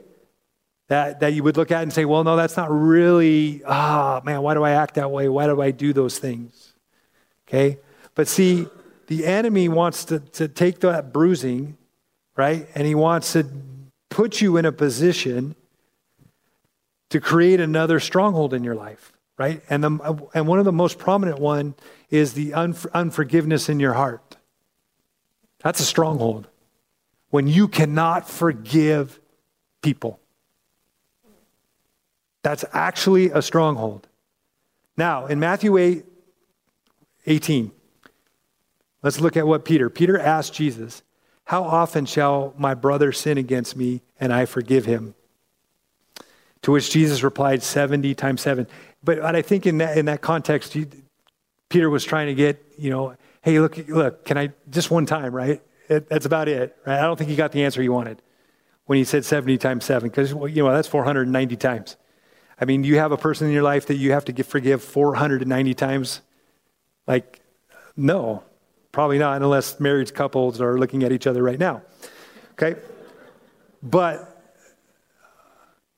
that, 0.87 1.19
that 1.19 1.33
you 1.33 1.43
would 1.43 1.57
look 1.57 1.71
at 1.71 1.81
and 1.83 1.91
say, 1.91 2.05
well, 2.05 2.23
no, 2.23 2.35
that's 2.35 2.57
not 2.57 2.71
really, 2.71 3.61
ah, 3.65 4.19
oh, 4.21 4.25
man, 4.25 4.41
why 4.41 4.53
do 4.53 4.63
I 4.63 4.71
act 4.71 4.95
that 4.95 5.09
way? 5.09 5.27
Why 5.27 5.47
do 5.47 5.61
I 5.61 5.71
do 5.71 5.93
those 5.93 6.19
things? 6.19 6.73
Okay? 7.47 7.79
But 8.13 8.27
see, 8.27 8.67
the 9.08 9.26
enemy 9.26 9.70
wants 9.70 10.06
to, 10.06 10.20
to 10.20 10.47
take 10.47 10.80
that 10.80 11.14
bruising, 11.14 11.78
right? 12.36 12.68
And 12.76 12.88
he 12.88 12.95
wants 12.95 13.34
to 13.34 13.45
put 14.10 14.41
you 14.41 14.58
in 14.58 14.66
a 14.66 14.72
position 14.72 15.56
to 17.10 17.20
create 17.20 17.60
another 17.60 17.99
stronghold 17.99 18.53
in 18.53 18.64
your 18.64 18.76
life, 18.76 19.14
right? 19.38 19.62
And, 19.70 19.84
the, 19.84 20.28
and 20.34 20.47
one 20.47 20.60
of 20.60 20.66
the 20.66 20.72
most 20.72 20.97
prominent 20.97 21.39
one 21.39 21.76
is 22.10 22.34
the 22.34 22.53
unforgiveness 22.53 23.70
in 23.70 23.80
your 23.80 23.93
heart. 23.93 24.38
That's 25.60 25.80
a 25.80 25.86
stronghold. 25.86 26.47
When 27.30 27.47
you 27.47 27.68
cannot 27.68 28.30
forgive 28.30 29.20
people. 29.82 30.20
That's 32.41 32.66
actually 32.74 33.30
a 33.30 33.41
stronghold. 33.41 34.08
Now, 34.97 35.28
in 35.28 35.39
Matthew 35.39 35.78
8, 35.78 36.06
18, 37.28 37.72
let's 39.06 39.22
look 39.22 39.38
at 39.38 39.45
what 39.45 39.64
Peter. 39.64 39.88
Peter 39.88 40.20
asked 40.20 40.56
Jesus, 40.56 41.03
How 41.45 41.64
often 41.64 42.08
shall 42.08 42.56
my 42.58 42.74
brother 42.74 43.12
sin 43.12 43.38
against 43.38 43.78
me 43.78 44.01
and 44.20 44.34
I 44.34 44.45
forgive 44.45 44.86
him? 44.86 45.14
To 46.64 46.72
which 46.72 46.89
Jesus 46.89 47.22
replied, 47.22 47.62
70 47.62 48.16
times 48.16 48.41
7. 48.41 48.66
But 49.03 49.22
I 49.24 49.43
think 49.43 49.68
in 49.68 49.78
that, 49.78 49.95
in 49.99 50.06
that 50.06 50.22
context, 50.22 50.76
Peter 51.70 51.89
was 51.91 52.03
trying 52.03 52.28
to 52.28 52.34
get, 52.34 52.66
you 52.80 52.89
know, 52.89 53.16
hey, 53.43 53.60
look, 53.60 53.78
look, 53.88 54.26
can 54.26 54.39
I, 54.39 54.51
just 54.72 54.89
one 54.89 55.06
time, 55.06 55.36
right? 55.36 55.62
It, 55.88 56.10
that's 56.10 56.26
about 56.26 56.47
it, 56.47 56.76
right? 56.88 56.97
I 56.97 57.03
don't 57.03 57.16
think 57.16 57.30
he 57.30 57.36
got 57.36 57.51
the 57.51 57.64
answer 57.64 57.84
he 57.84 57.89
wanted 57.89 58.24
when 58.86 58.97
he 58.97 59.03
said 59.03 59.24
70 59.24 59.60
times 59.60 59.86
7, 59.86 60.10
because, 60.10 60.32
you 60.32 60.64
know, 60.64 60.74
that's 60.74 60.88
490 60.88 61.56
times. 61.58 61.95
I 62.60 62.66
mean, 62.66 62.84
you 62.84 62.97
have 62.97 63.12
a 63.12 63.18
person 63.18 63.45
in 63.45 63.53
your 63.53 63.62
life 63.62 63.86
that 63.86 63.97
you 63.97 64.14
have 64.14 64.26
to 64.26 64.43
forgive 64.43 64.84
490 64.84 65.76
times? 65.76 66.22
Like, 67.06 67.39
no, 67.95 68.43
probably 68.95 69.17
not, 69.17 69.41
unless 69.41 69.77
married 69.77 70.13
couples 70.13 70.61
are 70.61 70.79
looking 70.79 71.03
at 71.03 71.11
each 71.11 71.27
other 71.27 71.43
right 71.43 71.59
now. 71.59 71.81
Okay? 72.53 72.79
But, 73.83 74.41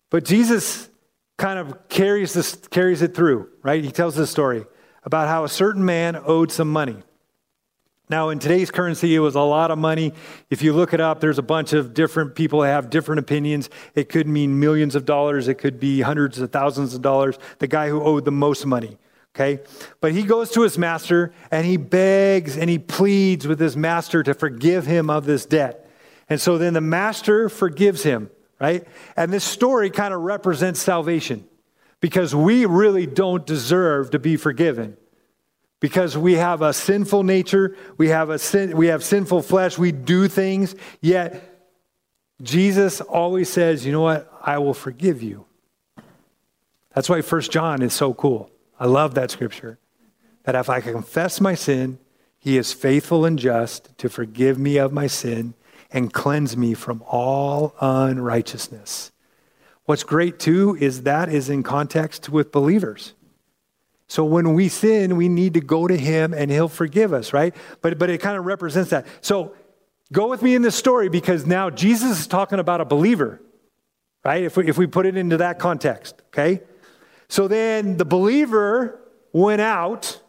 but 0.09 0.25
Jesus 0.25 0.89
kind 1.37 1.59
of 1.59 1.87
carries, 1.89 2.33
this, 2.33 2.55
carries 2.71 3.03
it 3.03 3.13
through, 3.13 3.49
right? 3.61 3.83
He 3.83 3.91
tells 3.91 4.15
this 4.15 4.31
story 4.31 4.65
about 5.03 5.27
how 5.27 5.43
a 5.43 5.47
certain 5.47 5.85
man 5.85 6.19
owed 6.25 6.51
some 6.51 6.71
money. 6.71 6.97
Now, 8.09 8.29
in 8.29 8.39
today's 8.39 8.71
currency, 8.71 9.13
it 9.13 9.19
was 9.19 9.35
a 9.35 9.41
lot 9.41 9.69
of 9.69 9.77
money. 9.77 10.11
If 10.49 10.63
you 10.63 10.73
look 10.73 10.91
it 10.91 10.99
up, 10.99 11.19
there's 11.19 11.37
a 11.37 11.43
bunch 11.43 11.73
of 11.73 11.93
different 11.93 12.33
people 12.33 12.61
that 12.61 12.69
have 12.69 12.89
different 12.89 13.19
opinions. 13.19 13.69
It 13.93 14.09
could 14.09 14.27
mean 14.27 14.59
millions 14.59 14.95
of 14.95 15.05
dollars, 15.05 15.47
it 15.47 15.59
could 15.59 15.79
be 15.79 16.01
hundreds 16.01 16.39
of 16.39 16.51
thousands 16.51 16.95
of 16.95 17.03
dollars. 17.03 17.37
The 17.59 17.67
guy 17.67 17.89
who 17.89 18.01
owed 18.01 18.25
the 18.25 18.31
most 18.31 18.65
money, 18.65 18.97
okay? 19.37 19.63
But 20.01 20.13
he 20.13 20.23
goes 20.23 20.51
to 20.51 20.63
his 20.63 20.77
master 20.77 21.31
and 21.51 21.65
he 21.65 21.77
begs 21.77 22.57
and 22.57 22.69
he 22.69 22.79
pleads 22.79 23.47
with 23.47 23.59
his 23.59 23.77
master 23.77 24.23
to 24.23 24.33
forgive 24.33 24.85
him 24.85 25.09
of 25.09 25.25
this 25.25 25.45
debt. 25.45 25.89
And 26.27 26.41
so 26.41 26.57
then 26.57 26.73
the 26.73 26.81
master 26.81 27.47
forgives 27.47 28.03
him, 28.03 28.31
right? 28.59 28.85
And 29.15 29.31
this 29.31 29.43
story 29.43 29.89
kind 29.91 30.13
of 30.13 30.21
represents 30.21 30.81
salvation 30.81 31.45
because 32.01 32.33
we 32.33 32.65
really 32.65 33.05
don't 33.05 33.45
deserve 33.45 34.09
to 34.11 34.19
be 34.19 34.37
forgiven 34.37 34.97
because 35.79 36.17
we 36.17 36.33
have 36.33 36.63
a 36.63 36.73
sinful 36.73 37.21
nature, 37.21 37.75
we 37.97 38.09
have 38.09 38.31
a 38.31 38.39
sin, 38.39 38.75
we 38.75 38.87
have 38.87 39.03
sinful 39.03 39.43
flesh, 39.43 39.77
we 39.77 39.91
do 39.91 40.27
things, 40.27 40.75
yet 41.01 41.53
Jesus 42.41 42.99
always 43.01 43.47
says, 43.49 43.85
"You 43.85 43.91
know 43.91 44.01
what? 44.01 44.31
I 44.43 44.57
will 44.57 44.73
forgive 44.73 45.21
you." 45.21 45.45
That's 46.95 47.09
why 47.09 47.21
First 47.21 47.51
John 47.51 47.83
is 47.83 47.93
so 47.93 48.15
cool. 48.15 48.49
I 48.79 48.85
love 48.85 49.15
that 49.15 49.31
scripture. 49.31 49.79
That 50.43 50.55
if 50.55 50.69
I 50.69 50.81
confess 50.81 51.41
my 51.41 51.55
sin, 51.55 51.99
he 52.39 52.57
is 52.57 52.73
faithful 52.73 53.25
and 53.25 53.37
just 53.37 53.97
to 53.97 54.09
forgive 54.09 54.57
me 54.57 54.77
of 54.77 54.93
my 54.93 55.07
sin 55.07 55.53
and 55.91 56.13
cleanse 56.13 56.55
me 56.55 56.73
from 56.73 57.03
all 57.07 57.75
unrighteousness. 57.81 59.11
What's 59.85 60.03
great 60.03 60.39
too 60.39 60.77
is 60.79 61.03
that 61.03 61.29
is 61.29 61.49
in 61.49 61.63
context 61.63 62.29
with 62.29 62.51
believers. 62.51 63.13
So 64.07 64.23
when 64.23 64.53
we 64.53 64.69
sin, 64.69 65.17
we 65.17 65.27
need 65.27 65.53
to 65.55 65.61
go 65.61 65.87
to 65.87 65.97
him 65.97 66.33
and 66.33 66.49
he'll 66.49 66.69
forgive 66.69 67.13
us, 67.13 67.33
right? 67.33 67.55
But, 67.81 67.97
but 67.97 68.09
it 68.09 68.19
kind 68.19 68.37
of 68.37 68.45
represents 68.45 68.89
that. 68.91 69.05
So 69.21 69.53
go 70.11 70.29
with 70.29 70.41
me 70.41 70.55
in 70.55 70.61
this 70.61 70.75
story 70.75 71.09
because 71.09 71.45
now 71.45 71.69
Jesus 71.69 72.19
is 72.19 72.27
talking 72.27 72.59
about 72.59 72.79
a 72.79 72.85
believer, 72.85 73.41
right? 74.23 74.43
If 74.43 74.55
we, 74.55 74.69
if 74.69 74.77
we 74.77 74.87
put 74.87 75.05
it 75.05 75.17
into 75.17 75.37
that 75.37 75.59
context, 75.59 76.21
okay? 76.27 76.61
So 77.29 77.47
then 77.47 77.97
the 77.97 78.05
believer 78.05 78.99
went 79.33 79.61
out 79.61 80.21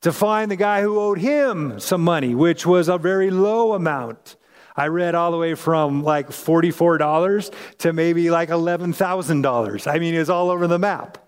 to 0.00 0.12
find 0.12 0.50
the 0.50 0.56
guy 0.56 0.82
who 0.82 0.98
owed 0.98 1.18
him 1.18 1.80
some 1.80 2.02
money, 2.02 2.34
which 2.34 2.66
was 2.66 2.88
a 2.88 2.98
very 2.98 3.30
low 3.30 3.72
amount. 3.74 4.36
I 4.76 4.88
read 4.88 5.14
all 5.14 5.30
the 5.30 5.38
way 5.38 5.54
from 5.54 6.02
like 6.02 6.28
$44 6.28 7.54
to 7.78 7.92
maybe 7.92 8.30
like 8.30 8.48
$11,000. 8.48 9.92
I 9.92 9.98
mean, 9.98 10.14
it's 10.14 10.30
all 10.30 10.50
over 10.50 10.66
the 10.66 10.78
map. 10.78 11.18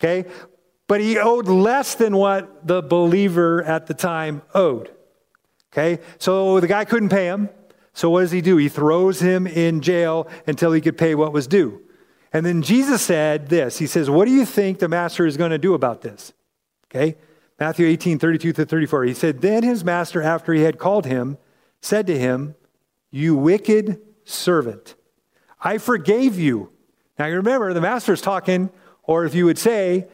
Okay? 0.00 0.28
but 0.86 1.00
he 1.00 1.18
owed 1.18 1.48
less 1.48 1.94
than 1.94 2.16
what 2.16 2.66
the 2.66 2.82
believer 2.82 3.62
at 3.62 3.86
the 3.86 3.94
time 3.94 4.42
owed. 4.54 4.90
Okay? 5.72 6.02
So 6.18 6.60
the 6.60 6.68
guy 6.68 6.84
couldn't 6.84 7.08
pay 7.08 7.26
him. 7.26 7.48
So 7.94 8.10
what 8.10 8.20
does 8.20 8.32
he 8.32 8.40
do? 8.40 8.56
He 8.56 8.68
throws 8.68 9.20
him 9.20 9.46
in 9.46 9.80
jail 9.80 10.28
until 10.46 10.72
he 10.72 10.80
could 10.80 10.98
pay 10.98 11.14
what 11.14 11.32
was 11.32 11.46
due. 11.46 11.80
And 12.34 12.44
then 12.44 12.62
Jesus 12.62 13.00
said 13.00 13.48
this 13.48 13.78
He 13.78 13.86
says, 13.86 14.10
What 14.10 14.26
do 14.26 14.32
you 14.32 14.44
think 14.44 14.80
the 14.80 14.88
master 14.88 15.24
is 15.24 15.38
going 15.38 15.52
to 15.52 15.58
do 15.58 15.72
about 15.72 16.02
this? 16.02 16.34
Okay? 16.90 17.16
Matthew 17.58 17.86
18, 17.86 18.18
32 18.18 18.52
to 18.52 18.66
34. 18.66 19.04
He 19.04 19.14
said, 19.14 19.40
Then 19.40 19.62
his 19.62 19.84
master, 19.84 20.20
after 20.20 20.52
he 20.52 20.62
had 20.62 20.78
called 20.78 21.06
him, 21.06 21.38
said 21.80 22.06
to 22.08 22.18
him, 22.18 22.56
You 23.10 23.36
wicked 23.36 24.00
servant, 24.24 24.96
I 25.60 25.78
forgave 25.78 26.38
you. 26.38 26.70
Now 27.18 27.26
you 27.26 27.36
remember, 27.36 27.72
the 27.72 27.80
master's 27.80 28.20
talking, 28.20 28.70
or 29.04 29.24
if 29.24 29.34
you 29.36 29.44
would 29.46 29.58
say, 29.58 30.08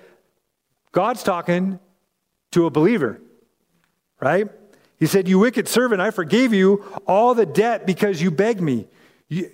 God's 0.93 1.23
talking 1.23 1.79
to 2.51 2.67
a 2.67 2.71
believer, 2.71 3.23
right? 4.21 4.49
He 4.99 5.07
said, 5.07 5.27
You 5.27 5.39
wicked 5.39 5.69
servant, 5.69 6.03
I 6.03 6.11
forgave 6.11 6.53
you 6.53 6.85
all 7.07 7.35
the 7.35 7.47
debt 7.47 7.87
because 7.87 8.21
you 8.21 8.31
begged 8.31 8.61
me. 8.61 8.87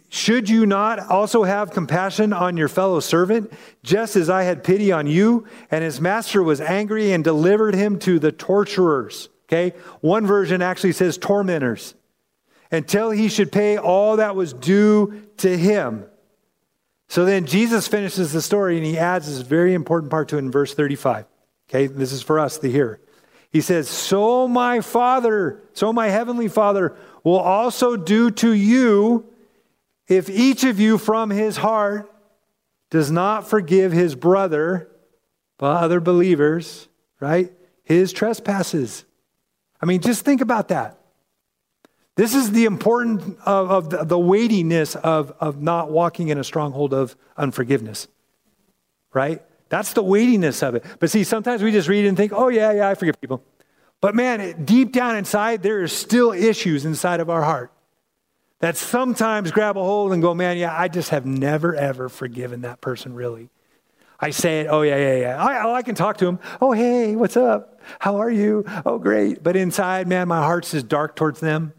Should 0.09 0.49
you 0.49 0.65
not 0.65 0.99
also 0.99 1.45
have 1.45 1.71
compassion 1.71 2.33
on 2.33 2.57
your 2.57 2.69
fellow 2.69 3.01
servant, 3.01 3.53
just 3.83 4.17
as 4.17 4.31
I 4.31 4.45
had 4.45 4.65
pity 4.65 4.91
on 4.91 5.07
you? 5.07 5.47
And 5.71 5.85
his 5.85 6.01
master 6.01 6.43
was 6.43 6.63
angry 6.63 7.13
and 7.13 7.23
delivered 7.23 7.75
him 7.75 7.99
to 8.01 8.19
the 8.19 8.33
torturers. 8.33 9.29
Okay? 9.47 9.77
One 10.01 10.27
version 10.27 10.63
actually 10.63 10.93
says 10.93 11.19
tormentors. 11.19 11.95
Until 12.71 13.11
he 13.11 13.29
should 13.29 13.53
pay 13.53 13.77
all 13.77 14.17
that 14.17 14.35
was 14.35 14.55
due 14.55 15.23
to 15.39 15.57
him. 15.57 16.07
So 17.09 17.25
then 17.25 17.47
Jesus 17.47 17.87
finishes 17.87 18.33
the 18.33 18.43
story 18.43 18.79
and 18.79 18.87
he 18.87 18.99
adds 18.99 19.27
this 19.29 19.47
very 19.47 19.75
important 19.75 20.11
part 20.11 20.29
to 20.31 20.37
it 20.37 20.41
in 20.41 20.51
verse 20.51 20.75
35. 20.75 21.27
Okay, 21.69 21.87
this 21.87 22.13
is 22.13 22.23
for 22.23 22.41
us 22.41 22.59
to 22.59 22.71
hear. 22.71 22.99
He 23.51 23.61
says, 23.61 23.89
So 23.89 24.49
my 24.49 24.81
Father, 24.81 25.63
so 25.75 25.93
my 25.93 26.09
heavenly 26.09 26.49
Father 26.49 26.97
will 27.23 27.39
also 27.39 27.97
do 27.97 28.31
to 28.31 28.53
you 28.53 29.27
if 30.09 30.31
each 30.31 30.65
of 30.65 30.79
you 30.79 30.99
from 30.99 31.31
his 31.31 31.57
heart 31.57 32.13
does 32.91 33.11
not 33.11 33.49
forgive 33.49 33.93
his 33.93 34.15
brother, 34.15 34.89
but 35.59 35.83
other 35.83 36.01
believers, 36.01 36.89
right? 37.21 37.53
His 37.83 38.13
trespasses. 38.13 39.05
I 39.81 39.87
mean, 39.87 40.01
just 40.01 40.25
think 40.25 40.41
about 40.41 40.69
that. 40.69 40.99
This 42.15 42.35
is 42.35 42.53
the 42.53 42.65
important 42.65 43.39
of, 43.45 43.71
of 43.71 43.91
the, 43.91 44.05
the 44.05 44.19
weightiness 44.19 44.95
of, 44.97 45.35
of 45.39 45.61
not 45.61 45.91
walking 45.91 46.29
in 46.29 46.39
a 46.39 46.45
stronghold 46.45 46.95
of 46.95 47.15
unforgiveness, 47.37 48.09
right? 49.13 49.43
That's 49.69 49.93
the 49.93 50.03
weightiness 50.03 50.63
of 50.63 50.77
it. 50.77 50.85
But 50.99 51.11
see, 51.11 51.25
sometimes 51.25 51.63
we 51.63 51.73
just 51.73 51.89
read 51.89 52.07
and 52.07 52.17
think, 52.17 52.33
oh, 52.33 52.49
yeah, 52.49 52.73
yeah, 52.73 52.89
I 52.89 52.95
forgive 52.95 53.21
people. 53.21 53.45
But 54.01 54.15
man, 54.15 54.65
deep 54.65 54.93
down 54.93 55.17
inside, 55.17 55.63
there 55.63 55.83
are 55.83 55.89
still 55.89 56.33
issues 56.33 56.85
inside 56.85 57.21
of 57.21 57.29
our 57.29 57.43
heart 57.43 57.73
that 58.61 58.77
sometimes 58.77 59.51
grab 59.51 59.77
a 59.77 59.83
hold 59.83 60.13
and 60.13 60.23
go, 60.23 60.35
man, 60.35 60.57
yeah, 60.57 60.75
I 60.77 60.89
just 60.89 61.11
have 61.11 61.27
never, 61.27 61.75
ever 61.75 62.09
forgiven 62.09 62.63
that 62.63 62.81
person, 62.81 63.15
really. 63.15 63.51
I 64.19 64.31
say 64.31 64.61
it, 64.61 64.69
oh, 64.71 64.81
yeah, 64.81 64.97
yeah, 64.97 65.17
yeah. 65.17 65.45
I, 65.45 65.63
oh, 65.65 65.75
I 65.75 65.83
can 65.83 65.95
talk 65.95 66.17
to 66.19 66.27
him. 66.27 66.39
Oh, 66.61 66.73
hey, 66.73 67.17
what's 67.17 67.37
up? 67.37 67.81
How 67.99 68.17
are 68.17 68.31
you? 68.31 68.65
Oh, 68.87 68.99
great. 68.99 69.43
But 69.43 69.57
inside, 69.57 70.09
man, 70.09 70.27
my 70.29 70.39
heart's 70.39 70.71
just 70.71 70.89
dark 70.89 71.17
towards 71.17 71.41
them 71.41 71.75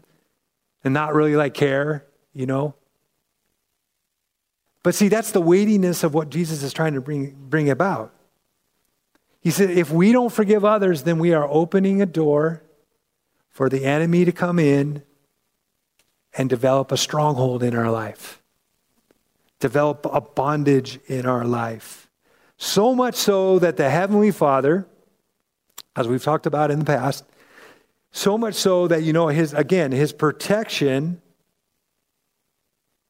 and 0.84 0.94
not 0.94 1.14
really 1.14 1.34
like 1.34 1.54
care, 1.54 2.06
you 2.32 2.46
know? 2.46 2.74
But 4.84 4.94
see, 4.94 5.08
that's 5.08 5.32
the 5.32 5.40
weightiness 5.40 6.04
of 6.04 6.14
what 6.14 6.30
Jesus 6.30 6.62
is 6.62 6.72
trying 6.72 6.94
to 6.94 7.00
bring, 7.00 7.34
bring 7.48 7.68
about. 7.68 8.14
He 9.40 9.50
said, 9.50 9.70
if 9.70 9.90
we 9.90 10.12
don't 10.12 10.32
forgive 10.32 10.64
others, 10.64 11.02
then 11.02 11.18
we 11.18 11.32
are 11.32 11.46
opening 11.48 12.00
a 12.00 12.06
door 12.06 12.62
for 13.50 13.68
the 13.68 13.84
enemy 13.84 14.24
to 14.24 14.32
come 14.32 14.60
in 14.60 15.02
and 16.38 16.48
develop 16.48 16.92
a 16.92 16.96
stronghold 16.96 17.62
in 17.64 17.74
our 17.74 17.90
life, 17.90 18.40
develop 19.58 20.06
a 20.10 20.20
bondage 20.20 21.00
in 21.08 21.26
our 21.26 21.44
life. 21.44 22.08
So 22.56 22.94
much 22.94 23.16
so 23.16 23.58
that 23.58 23.76
the 23.76 23.90
Heavenly 23.90 24.30
Father, 24.30 24.86
as 25.96 26.06
we've 26.06 26.22
talked 26.22 26.46
about 26.46 26.70
in 26.70 26.78
the 26.78 26.84
past, 26.84 27.24
so 28.12 28.38
much 28.38 28.54
so 28.54 28.86
that, 28.86 29.02
you 29.02 29.12
know, 29.12 29.28
his, 29.28 29.52
again, 29.52 29.92
his 29.92 30.12
protection 30.12 31.20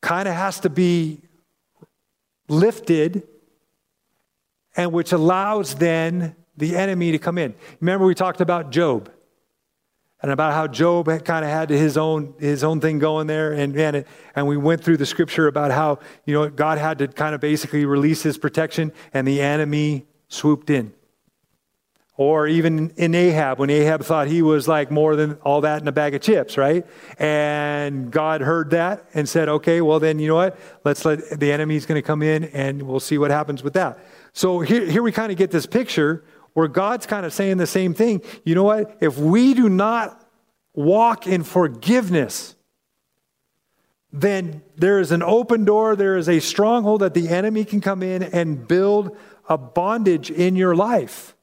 kind 0.00 0.26
of 0.26 0.34
has 0.34 0.60
to 0.60 0.70
be 0.70 1.20
lifted, 2.48 3.28
and 4.74 4.92
which 4.92 5.12
allows 5.12 5.74
then 5.74 6.34
the 6.56 6.76
enemy 6.76 7.12
to 7.12 7.18
come 7.18 7.36
in. 7.36 7.54
Remember, 7.80 8.06
we 8.06 8.14
talked 8.14 8.40
about 8.40 8.70
Job 8.70 9.10
and 10.20 10.32
about 10.32 10.52
how 10.52 10.66
Job 10.66 11.06
kind 11.24 11.44
of 11.44 11.50
had 11.50 11.70
his 11.70 11.96
own 11.96 12.34
his 12.38 12.64
own 12.64 12.80
thing 12.80 12.98
going 12.98 13.26
there, 13.26 13.52
and 13.52 13.76
and, 13.76 14.04
and 14.34 14.46
we 14.46 14.56
went 14.56 14.82
through 14.82 14.96
the 14.96 15.06
scripture 15.06 15.46
about 15.46 15.70
how 15.70 16.00
you 16.24 16.34
know 16.34 16.48
God 16.48 16.78
had 16.78 16.98
to 16.98 17.08
kind 17.08 17.34
of 17.34 17.40
basically 17.40 17.84
release 17.84 18.22
His 18.22 18.38
protection, 18.38 18.92
and 19.12 19.26
the 19.26 19.40
enemy 19.40 20.06
swooped 20.28 20.70
in. 20.70 20.92
Or 22.16 22.48
even 22.48 22.90
in 22.96 23.14
Ahab, 23.14 23.60
when 23.60 23.70
Ahab 23.70 24.02
thought 24.02 24.26
he 24.26 24.42
was 24.42 24.66
like 24.66 24.90
more 24.90 25.14
than 25.14 25.34
all 25.44 25.60
that 25.60 25.82
in 25.82 25.86
a 25.86 25.92
bag 25.92 26.16
of 26.16 26.20
chips, 26.20 26.58
right? 26.58 26.84
And 27.16 28.10
God 28.10 28.40
heard 28.40 28.70
that 28.70 29.04
and 29.14 29.28
said, 29.28 29.48
okay, 29.48 29.80
well, 29.80 30.00
then 30.00 30.18
you 30.18 30.26
know 30.26 30.34
what? 30.34 30.58
Let's 30.82 31.04
let 31.04 31.38
the 31.38 31.52
enemy's 31.52 31.86
going 31.86 31.94
to 31.94 32.04
come 32.04 32.22
in 32.22 32.46
and 32.46 32.82
we'll 32.82 32.98
see 32.98 33.18
what 33.18 33.30
happens 33.30 33.62
with 33.62 33.74
that. 33.74 34.00
So 34.32 34.58
here, 34.58 34.84
here 34.84 35.04
we 35.04 35.12
kind 35.12 35.30
of 35.30 35.38
get 35.38 35.52
this 35.52 35.64
picture 35.64 36.24
where 36.54 36.68
God's 36.68 37.06
kind 37.06 37.24
of 37.24 37.32
saying 37.32 37.56
the 37.56 37.66
same 37.66 37.94
thing. 37.94 38.22
You 38.44 38.54
know 38.54 38.64
what? 38.64 38.96
If 39.00 39.18
we 39.18 39.54
do 39.54 39.68
not 39.68 40.24
walk 40.74 41.26
in 41.26 41.42
forgiveness, 41.44 42.54
then 44.12 44.62
there 44.76 45.00
is 45.00 45.12
an 45.12 45.22
open 45.22 45.64
door, 45.64 45.96
there 45.96 46.16
is 46.16 46.28
a 46.28 46.40
stronghold 46.40 47.02
that 47.02 47.14
the 47.14 47.28
enemy 47.28 47.64
can 47.64 47.80
come 47.80 48.02
in 48.02 48.22
and 48.22 48.66
build 48.66 49.16
a 49.48 49.58
bondage 49.58 50.30
in 50.30 50.56
your 50.56 50.74
life 50.74 51.36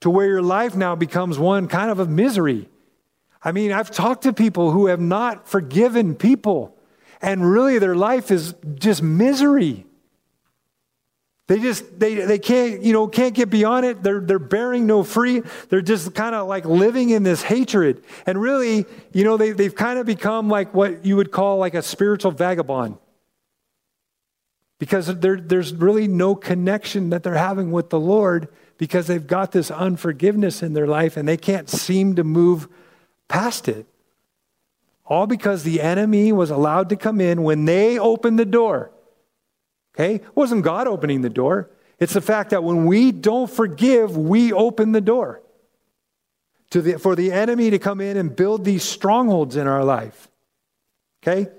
to 0.00 0.10
where 0.10 0.26
your 0.26 0.42
life 0.42 0.76
now 0.76 0.94
becomes 0.94 1.38
one 1.38 1.66
kind 1.66 1.90
of 1.90 1.98
a 1.98 2.06
misery. 2.06 2.68
I 3.42 3.52
mean, 3.52 3.72
I've 3.72 3.90
talked 3.90 4.22
to 4.22 4.32
people 4.32 4.70
who 4.70 4.86
have 4.86 5.00
not 5.00 5.48
forgiven 5.48 6.14
people, 6.14 6.76
and 7.20 7.50
really 7.50 7.78
their 7.78 7.96
life 7.96 8.30
is 8.30 8.54
just 8.74 9.02
misery. 9.02 9.86
They 11.46 11.60
just 11.60 12.00
they 12.00 12.14
they 12.14 12.38
can't 12.38 12.82
you 12.82 12.94
know 12.94 13.06
can't 13.06 13.34
get 13.34 13.50
beyond 13.50 13.84
it. 13.84 14.02
They're 14.02 14.20
they're 14.20 14.38
bearing 14.38 14.86
no 14.86 15.02
free. 15.02 15.42
They're 15.68 15.82
just 15.82 16.14
kind 16.14 16.34
of 16.34 16.48
like 16.48 16.64
living 16.64 17.10
in 17.10 17.22
this 17.22 17.42
hatred. 17.42 18.02
And 18.24 18.40
really, 18.40 18.86
you 19.12 19.24
know, 19.24 19.36
they 19.36 19.52
they've 19.52 19.74
kind 19.74 19.98
of 19.98 20.06
become 20.06 20.48
like 20.48 20.72
what 20.72 21.04
you 21.04 21.16
would 21.16 21.30
call 21.30 21.58
like 21.58 21.74
a 21.74 21.82
spiritual 21.82 22.30
vagabond. 22.30 22.96
Because 24.78 25.06
there, 25.20 25.36
there's 25.36 25.72
really 25.72 26.08
no 26.08 26.34
connection 26.34 27.10
that 27.10 27.22
they're 27.22 27.34
having 27.34 27.70
with 27.70 27.90
the 27.90 28.00
Lord 28.00 28.48
because 28.76 29.06
they've 29.06 29.26
got 29.26 29.52
this 29.52 29.70
unforgiveness 29.70 30.62
in 30.62 30.72
their 30.72 30.86
life 30.86 31.16
and 31.16 31.28
they 31.28 31.36
can't 31.36 31.70
seem 31.70 32.16
to 32.16 32.24
move 32.24 32.68
past 33.28 33.68
it. 33.68 33.86
All 35.06 35.26
because 35.26 35.62
the 35.62 35.80
enemy 35.80 36.32
was 36.32 36.50
allowed 36.50 36.88
to 36.88 36.96
come 36.96 37.20
in 37.20 37.42
when 37.42 37.66
they 37.66 37.98
opened 37.98 38.38
the 38.38 38.44
door. 38.44 38.90
Okay? 39.94 40.16
It 40.16 40.36
wasn't 40.36 40.64
God 40.64 40.86
opening 40.86 41.22
the 41.22 41.30
door. 41.30 41.70
It's 41.98 42.12
the 42.12 42.20
fact 42.20 42.50
that 42.50 42.64
when 42.64 42.86
we 42.86 43.12
don't 43.12 43.50
forgive, 43.50 44.16
we 44.16 44.52
open 44.52 44.92
the 44.92 45.00
door 45.00 45.40
to 46.70 46.82
the, 46.82 46.98
for 46.98 47.14
the 47.14 47.30
enemy 47.30 47.70
to 47.70 47.78
come 47.78 48.00
in 48.00 48.16
and 48.16 48.34
build 48.34 48.64
these 48.64 48.82
strongholds 48.82 49.56
in 49.56 49.66
our 49.66 49.84
life. 49.84 50.28
Okay? 51.22 51.50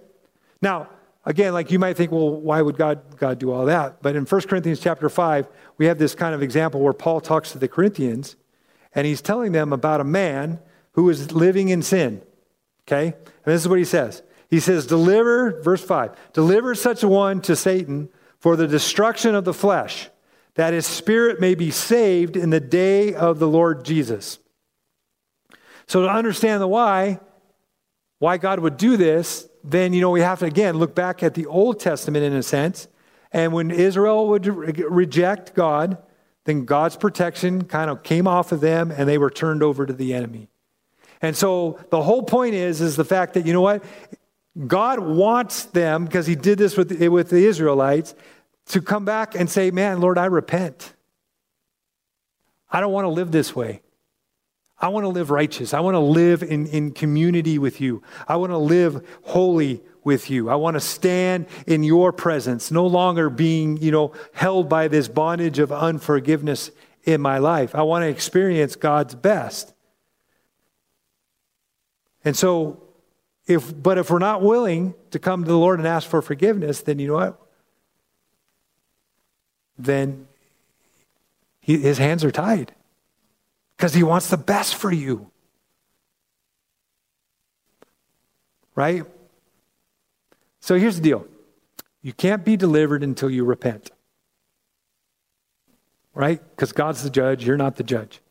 Now, 0.61 0.89
again, 1.25 1.53
like 1.53 1.71
you 1.71 1.79
might 1.79 1.95
think, 1.95 2.11
well, 2.11 2.29
why 2.29 2.61
would 2.61 2.77
God, 2.77 3.17
God 3.17 3.39
do 3.39 3.51
all 3.51 3.65
that? 3.65 4.01
But 4.01 4.15
in 4.15 4.25
1 4.25 4.41
Corinthians 4.41 4.79
chapter 4.79 5.09
5, 5.09 5.47
we 5.77 5.85
have 5.85 5.97
this 5.97 6.15
kind 6.15 6.35
of 6.35 6.43
example 6.43 6.81
where 6.81 6.93
Paul 6.93 7.21
talks 7.21 7.51
to 7.53 7.57
the 7.57 7.67
Corinthians 7.67 8.35
and 8.93 9.07
he's 9.07 9.21
telling 9.21 9.53
them 9.53 9.71
about 9.71 10.01
a 10.01 10.05
man 10.05 10.59
who 10.93 11.09
is 11.09 11.31
living 11.31 11.69
in 11.69 11.81
sin. 11.81 12.21
Okay? 12.87 13.07
And 13.07 13.53
this 13.53 13.61
is 13.61 13.67
what 13.67 13.79
he 13.79 13.85
says. 13.85 14.21
He 14.49 14.59
says, 14.59 14.85
Deliver, 14.85 15.61
verse 15.61 15.83
5, 15.83 16.15
deliver 16.33 16.75
such 16.75 17.03
a 17.03 17.07
one 17.07 17.41
to 17.41 17.55
Satan 17.55 18.09
for 18.45 18.55
the 18.55 18.67
destruction 18.67 19.33
of 19.33 19.43
the 19.43 19.55
flesh, 19.55 20.07
that 20.53 20.71
his 20.71 20.85
spirit 20.85 21.39
may 21.41 21.55
be 21.55 21.71
saved 21.71 22.37
in 22.37 22.51
the 22.51 22.59
day 22.59 23.11
of 23.11 23.39
the 23.39 23.47
Lord 23.47 23.83
Jesus. 23.83 24.37
So, 25.87 26.03
to 26.03 26.07
understand 26.07 26.61
the 26.61 26.67
why, 26.67 27.19
why 28.19 28.37
God 28.37 28.59
would 28.59 28.77
do 28.77 28.97
this, 28.97 29.49
then, 29.63 29.93
you 29.93 30.01
know, 30.01 30.11
we 30.11 30.21
have 30.21 30.37
to 30.41 30.45
again 30.45 30.77
look 30.77 30.93
back 30.93 31.23
at 31.23 31.33
the 31.33 31.47
Old 31.47 31.79
Testament 31.79 32.23
in 32.23 32.33
a 32.33 32.43
sense 32.43 32.87
and 33.31 33.51
when 33.51 33.71
Israel 33.71 34.27
would 34.27 34.45
reject 34.45 35.55
God, 35.55 35.97
then 36.43 36.65
God's 36.65 36.97
protection 36.97 37.63
kind 37.63 37.89
of 37.89 38.03
came 38.03 38.27
off 38.27 38.51
of 38.51 38.61
them 38.61 38.91
and 38.91 39.09
they 39.09 39.17
were 39.17 39.31
turned 39.31 39.63
over 39.63 39.87
to 39.87 39.93
the 39.93 40.13
enemy. 40.13 40.49
And 41.19 41.35
so 41.35 41.79
the 41.89 42.03
whole 42.03 42.21
point 42.21 42.53
is 42.53 42.79
is 42.79 42.95
the 42.95 43.05
fact 43.05 43.33
that 43.33 43.47
you 43.47 43.53
know 43.53 43.61
what? 43.61 43.83
God 44.67 44.99
wants 44.99 45.65
them 45.65 46.05
because 46.05 46.25
he 46.25 46.35
did 46.35 46.57
this 46.57 46.77
with 46.77 46.97
with 47.09 47.29
the 47.29 47.45
Israelites 47.45 48.15
to 48.67 48.81
come 48.81 49.05
back 49.05 49.35
and 49.35 49.49
say, 49.49 49.71
"Man, 49.71 49.99
Lord, 49.99 50.17
I 50.17 50.25
repent. 50.25 50.93
I 52.69 52.79
don't 52.79 52.91
want 52.91 53.05
to 53.05 53.09
live 53.09 53.31
this 53.31 53.55
way. 53.55 53.81
I 54.77 54.89
want 54.89 55.05
to 55.05 55.09
live 55.09 55.31
righteous. 55.31 55.73
I 55.73 55.79
want 55.79 55.95
to 55.95 55.99
live 55.99 56.43
in, 56.43 56.67
in 56.67 56.91
community 56.91 57.57
with 57.57 57.79
you. 57.79 58.03
I 58.27 58.35
want 58.35 58.51
to 58.51 58.57
live 58.57 59.05
holy 59.23 59.81
with 60.03 60.29
you. 60.29 60.49
I 60.49 60.55
want 60.55 60.75
to 60.75 60.81
stand 60.81 61.47
in 61.65 61.83
your 61.83 62.11
presence, 62.11 62.71
no 62.71 62.85
longer 62.85 63.29
being, 63.29 63.77
you 63.77 63.91
know, 63.91 64.11
held 64.33 64.67
by 64.67 64.87
this 64.87 65.07
bondage 65.07 65.59
of 65.59 65.71
unforgiveness 65.71 66.71
in 67.05 67.21
my 67.21 67.37
life. 67.37 67.73
I 67.73 67.83
want 67.83 68.03
to 68.03 68.09
experience 68.09 68.75
God's 68.75 69.15
best. 69.15 69.73
And 72.25 72.35
so 72.35 72.83
if 73.47 73.81
but 73.81 73.97
if 73.97 74.09
we're 74.09 74.19
not 74.19 74.41
willing 74.41 74.95
to 75.11 75.19
come 75.19 75.43
to 75.43 75.47
the 75.47 75.57
Lord 75.57 75.79
and 75.79 75.87
ask 75.87 76.09
for 76.09 76.21
forgiveness, 76.21 76.81
then 76.81 76.99
you 76.99 77.07
know 77.07 77.13
what? 77.13 77.41
Then 79.77 80.27
he, 81.59 81.77
his 81.77 81.97
hands 81.97 82.23
are 82.23 82.31
tied 82.31 82.73
because 83.75 83.93
he 83.93 84.03
wants 84.03 84.29
the 84.29 84.37
best 84.37 84.75
for 84.75 84.91
you. 84.91 85.31
Right? 88.75 89.03
So 90.59 90.77
here's 90.77 90.97
the 90.97 91.01
deal 91.01 91.27
you 92.01 92.13
can't 92.13 92.45
be 92.45 92.55
delivered 92.55 93.03
until 93.03 93.29
you 93.29 93.43
repent. 93.43 93.91
Right? 96.13 96.41
Because 96.55 96.71
God's 96.71 97.03
the 97.03 97.09
judge, 97.09 97.45
you're 97.45 97.57
not 97.57 97.75
the 97.75 97.83
judge. 97.83 98.21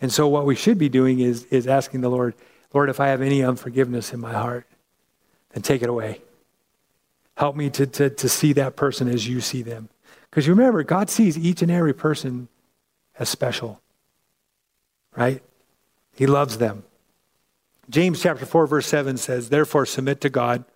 And 0.00 0.12
so 0.12 0.28
what 0.28 0.44
we 0.44 0.54
should 0.54 0.76
be 0.76 0.88
doing 0.88 1.20
is, 1.20 1.44
is 1.44 1.66
asking 1.66 2.02
the 2.02 2.10
Lord, 2.10 2.34
Lord, 2.74 2.90
if 2.90 3.00
I 3.00 3.08
have 3.08 3.22
any 3.22 3.42
unforgiveness 3.42 4.12
in 4.12 4.20
my 4.20 4.32
heart, 4.32 4.66
then 5.52 5.62
take 5.62 5.82
it 5.82 5.88
away. 5.88 6.20
Help 7.36 7.56
me 7.56 7.70
to, 7.70 7.86
to, 7.86 8.10
to 8.10 8.28
see 8.28 8.52
that 8.54 8.76
person 8.76 9.08
as 9.08 9.26
you 9.26 9.40
see 9.40 9.62
them. 9.62 9.88
Because 10.36 10.46
you 10.46 10.52
remember, 10.52 10.82
God 10.82 11.08
sees 11.08 11.38
each 11.38 11.62
and 11.62 11.70
every 11.70 11.94
person 11.94 12.48
as 13.18 13.30
special. 13.30 13.80
Right? 15.16 15.42
He 16.14 16.26
loves 16.26 16.58
them. 16.58 16.84
James 17.88 18.20
chapter 18.20 18.44
4, 18.44 18.66
verse 18.66 18.86
7 18.86 19.16
says, 19.16 19.48
Therefore 19.48 19.86
submit 19.86 20.20
to 20.20 20.28
God 20.28 20.66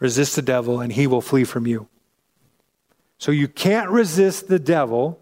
Resist 0.00 0.34
the 0.34 0.42
devil, 0.42 0.80
and 0.80 0.90
he 0.90 1.06
will 1.06 1.20
flee 1.20 1.44
from 1.44 1.66
you. 1.66 1.86
So 3.18 3.30
you 3.30 3.46
can't 3.46 3.90
resist 3.90 4.48
the 4.48 4.58
devil 4.58 5.20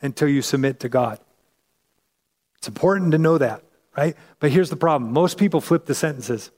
until 0.00 0.28
you 0.28 0.40
submit 0.40 0.78
to 0.80 0.88
God. 0.88 1.18
It's 2.58 2.68
important 2.68 3.10
to 3.10 3.18
know 3.18 3.38
that, 3.38 3.64
right? 3.96 4.16
But 4.38 4.52
here's 4.52 4.70
the 4.70 4.76
problem 4.76 5.12
most 5.12 5.36
people 5.36 5.60
flip 5.60 5.86
the 5.86 5.96
sentences, 5.96 6.52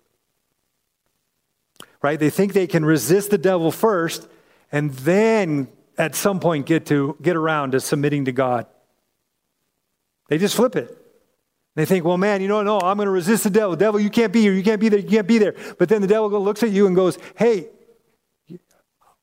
right? 2.03 2.21
They 2.21 2.29
think 2.29 2.53
they 2.53 2.67
can 2.67 2.85
resist 2.85 3.31
the 3.31 3.39
devil 3.39 3.73
first 3.73 4.29
and 4.71 4.91
then 4.91 5.69
at 5.99 6.15
some 6.15 6.41
point 6.41 6.67
get 6.67 6.87
to 6.87 7.17
get 7.21 7.37
around 7.37 7.73
to 7.73 7.81
submitting 7.81 8.25
to 8.27 8.33
God. 8.33 8.67
They 10.29 10.39
just 10.39 10.57
flip 10.57 10.77
it. 10.77 10.99
They 11.75 11.85
think, 11.85 12.05
well, 12.05 12.19
man, 12.19 12.43
you 12.43 12.49
know, 12.49 12.63
no, 12.63 12.79
I'm 12.79 12.97
going 12.97 13.07
to 13.07 13.13
resist 13.13 13.45
the 13.45 13.51
devil. 13.51 13.77
Devil, 13.77 14.01
you 14.01 14.11
can't 14.11 14.33
be 14.33 14.43
here. 14.43 14.53
You 14.53 14.63
can't 14.63 14.81
be 14.81 14.89
there. 14.89 15.01
You 15.01 15.09
can't 15.09 15.27
be 15.27 15.39
there. 15.39 15.55
But 15.79 15.89
then 15.89 16.03
the 16.03 16.07
devil 16.07 16.29
looks 16.31 16.63
at 16.63 16.71
you 16.71 16.87
and 16.87 16.95
goes, 16.95 17.19
hey, 17.37 17.69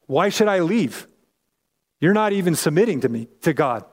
why 0.07 0.30
should 0.30 0.47
I 0.47 0.59
leave? 0.59 1.07
You're 1.99 2.13
not 2.13 2.34
even 2.34 2.55
submitting 2.55 3.01
to 3.01 3.09
me, 3.09 3.28
to 3.41 3.53
God. 3.53 3.86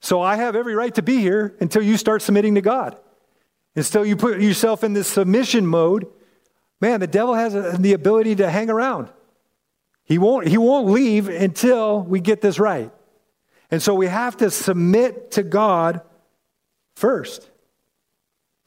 So 0.00 0.20
I 0.20 0.36
have 0.36 0.54
every 0.54 0.74
right 0.74 0.94
to 0.96 1.02
be 1.02 1.18
here 1.18 1.56
until 1.60 1.82
you 1.82 1.96
start 1.96 2.20
submitting 2.20 2.54
to 2.56 2.60
God. 2.60 2.98
And 3.74 3.84
Until 3.84 4.04
you 4.04 4.16
put 4.16 4.40
yourself 4.40 4.84
in 4.84 4.92
this 4.92 5.08
submission 5.08 5.66
mode, 5.66 6.06
man, 6.80 7.00
the 7.00 7.06
devil 7.06 7.34
has 7.34 7.54
uh, 7.54 7.76
the 7.78 7.94
ability 7.94 8.36
to 8.36 8.50
hang 8.50 8.70
around. 8.70 9.08
He 10.08 10.16
won't, 10.16 10.48
he 10.48 10.56
won't 10.56 10.88
leave 10.88 11.28
until 11.28 12.00
we 12.00 12.20
get 12.20 12.40
this 12.40 12.58
right. 12.58 12.90
And 13.70 13.82
so 13.82 13.94
we 13.94 14.06
have 14.06 14.38
to 14.38 14.50
submit 14.50 15.32
to 15.32 15.42
God 15.42 16.00
first. 16.96 17.50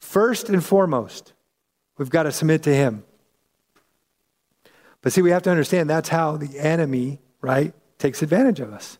First 0.00 0.48
and 0.48 0.64
foremost, 0.64 1.32
we've 1.98 2.10
got 2.10 2.22
to 2.24 2.32
submit 2.32 2.62
to 2.62 2.74
Him. 2.74 3.02
But 5.00 5.12
see, 5.12 5.20
we 5.20 5.30
have 5.30 5.42
to 5.42 5.50
understand 5.50 5.90
that's 5.90 6.08
how 6.08 6.36
the 6.36 6.60
enemy, 6.60 7.18
right, 7.40 7.74
takes 7.98 8.22
advantage 8.22 8.60
of 8.60 8.72
us. 8.72 8.98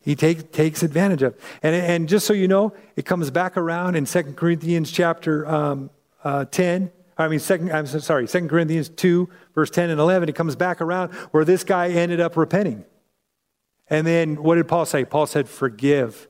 He 0.00 0.14
take, 0.14 0.52
takes 0.52 0.82
advantage 0.82 1.22
of. 1.22 1.34
And, 1.62 1.74
and 1.74 2.06
just 2.06 2.26
so 2.26 2.34
you 2.34 2.48
know, 2.48 2.74
it 2.96 3.06
comes 3.06 3.30
back 3.30 3.56
around 3.56 3.94
in 3.94 4.04
2 4.04 4.34
Corinthians 4.34 4.92
chapter 4.92 5.48
um, 5.48 5.88
uh, 6.22 6.44
10. 6.44 6.90
I 7.16 7.28
mean, 7.28 7.38
second, 7.38 7.70
I'm 7.70 7.86
sorry, 7.86 8.26
2 8.26 8.48
Corinthians 8.48 8.88
2, 8.88 9.28
verse 9.54 9.70
10 9.70 9.90
and 9.90 10.00
11. 10.00 10.28
It 10.28 10.34
comes 10.34 10.56
back 10.56 10.80
around 10.80 11.12
where 11.30 11.44
this 11.44 11.62
guy 11.62 11.88
ended 11.88 12.20
up 12.20 12.36
repenting. 12.36 12.84
And 13.88 14.06
then 14.06 14.42
what 14.42 14.56
did 14.56 14.66
Paul 14.66 14.86
say? 14.86 15.04
Paul 15.04 15.26
said, 15.26 15.48
Forgive 15.48 16.28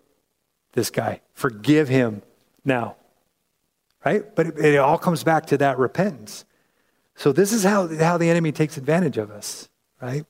this 0.73 0.91
guy. 0.91 1.21
Forgive 1.33 1.89
him 1.89 2.23
now. 2.65 2.97
Right? 4.05 4.35
But 4.35 4.49
it, 4.49 4.59
it 4.59 4.77
all 4.79 4.99
comes 4.99 5.25
back 5.25 5.47
to 5.47 5.59
that 5.59 5.79
repentance. 5.79 6.45
So 7.15 7.33
this 7.33 7.53
is 7.53 7.63
how, 7.63 7.87
how 7.97 8.19
the 8.19 8.29
enemy 8.29 8.53
takes 8.53 8.77
advantage 8.77 9.19
of 9.19 9.31
us, 9.31 9.69
right? 10.03 10.27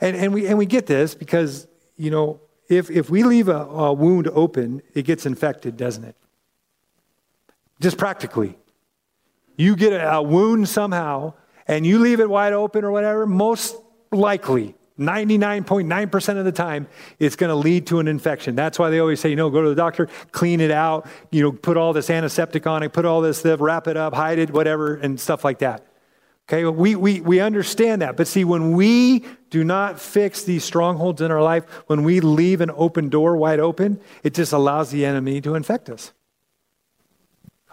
And, 0.00 0.16
and, 0.16 0.34
we, 0.34 0.46
and 0.46 0.58
we 0.58 0.66
get 0.66 0.86
this 0.86 1.14
because, 1.14 1.66
you 1.96 2.10
know, 2.10 2.40
if, 2.68 2.90
if 2.90 3.08
we 3.08 3.22
leave 3.22 3.48
a, 3.48 3.64
a 3.64 3.92
wound 3.92 4.28
open, 4.28 4.82
it 4.92 5.02
gets 5.02 5.24
infected, 5.24 5.76
doesn't 5.76 6.04
it? 6.04 6.16
Just 7.80 7.96
practically. 7.96 8.58
You 9.58 9.76
get 9.76 9.90
a, 9.90 10.22
wound 10.22 10.68
somehow 10.68 11.34
and 11.66 11.84
you 11.84 11.98
leave 11.98 12.20
it 12.20 12.30
wide 12.30 12.54
open 12.54 12.84
or 12.84 12.92
whatever, 12.92 13.26
most 13.26 13.76
likely 14.10 14.74
99.9% 14.98 16.38
of 16.38 16.44
the 16.44 16.52
time, 16.52 16.88
it's 17.18 17.36
going 17.36 17.50
to 17.50 17.56
lead 17.56 17.86
to 17.88 17.98
an 17.98 18.08
infection. 18.08 18.54
That's 18.54 18.78
why 18.78 18.90
they 18.90 19.00
always 19.00 19.20
say, 19.20 19.30
you 19.30 19.36
know, 19.36 19.50
go 19.50 19.62
to 19.62 19.68
the 19.68 19.74
doctor, 19.74 20.08
clean 20.32 20.60
it 20.60 20.70
out, 20.70 21.06
you 21.30 21.42
know, 21.42 21.52
put 21.52 21.76
all 21.76 21.92
this 21.92 22.08
antiseptic 22.08 22.66
on 22.66 22.82
it, 22.82 22.92
put 22.92 23.04
all 23.04 23.20
this 23.20 23.44
wrap 23.44 23.86
it 23.88 23.96
up, 23.96 24.14
hide 24.14 24.38
it, 24.38 24.50
whatever, 24.50 24.94
and 24.94 25.20
stuff 25.20 25.44
like 25.44 25.58
that. 25.58 25.84
Okay, 26.48 26.64
we, 26.64 26.94
we, 26.94 27.20
we 27.20 27.40
understand 27.40 28.00
that. 28.00 28.16
But 28.16 28.26
see, 28.26 28.44
when 28.44 28.72
we 28.72 29.24
do 29.50 29.64
not 29.64 30.00
fix 30.00 30.44
these 30.44 30.64
strongholds 30.64 31.20
in 31.20 31.30
our 31.30 31.42
life, 31.42 31.64
when 31.88 32.04
we 32.04 32.20
leave 32.20 32.60
an 32.60 32.70
open 32.74 33.10
door 33.10 33.36
wide 33.36 33.60
open, 33.60 34.00
it 34.22 34.34
just 34.34 34.52
allows 34.52 34.90
the 34.90 35.04
enemy 35.04 35.40
to 35.42 35.54
infect 35.54 35.90
us. 35.90 36.12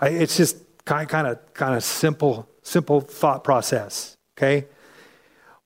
It's 0.02 0.36
just 0.36 0.58
kind, 0.86 1.10
kind 1.10 1.28
of 1.28 1.54
kind 1.54 1.76
of 1.76 1.84
simple, 1.84 2.48
simple 2.62 3.02
thought 3.02 3.44
process. 3.44 4.16
Okay? 4.38 4.68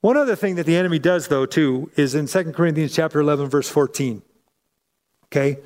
One 0.02 0.16
other 0.16 0.36
thing 0.36 0.56
that 0.56 0.66
the 0.66 0.78
enemy 0.78 1.00
does, 1.00 1.28
though, 1.28 1.46
too, 1.46 1.92
is 1.96 2.16
in 2.16 2.28
2 2.28 2.54
Corinthians 2.54 2.96
chapter 2.96 3.20
11, 3.20 3.50
verse 3.50 3.70
14. 3.70 4.22
Okay? 5.26 5.60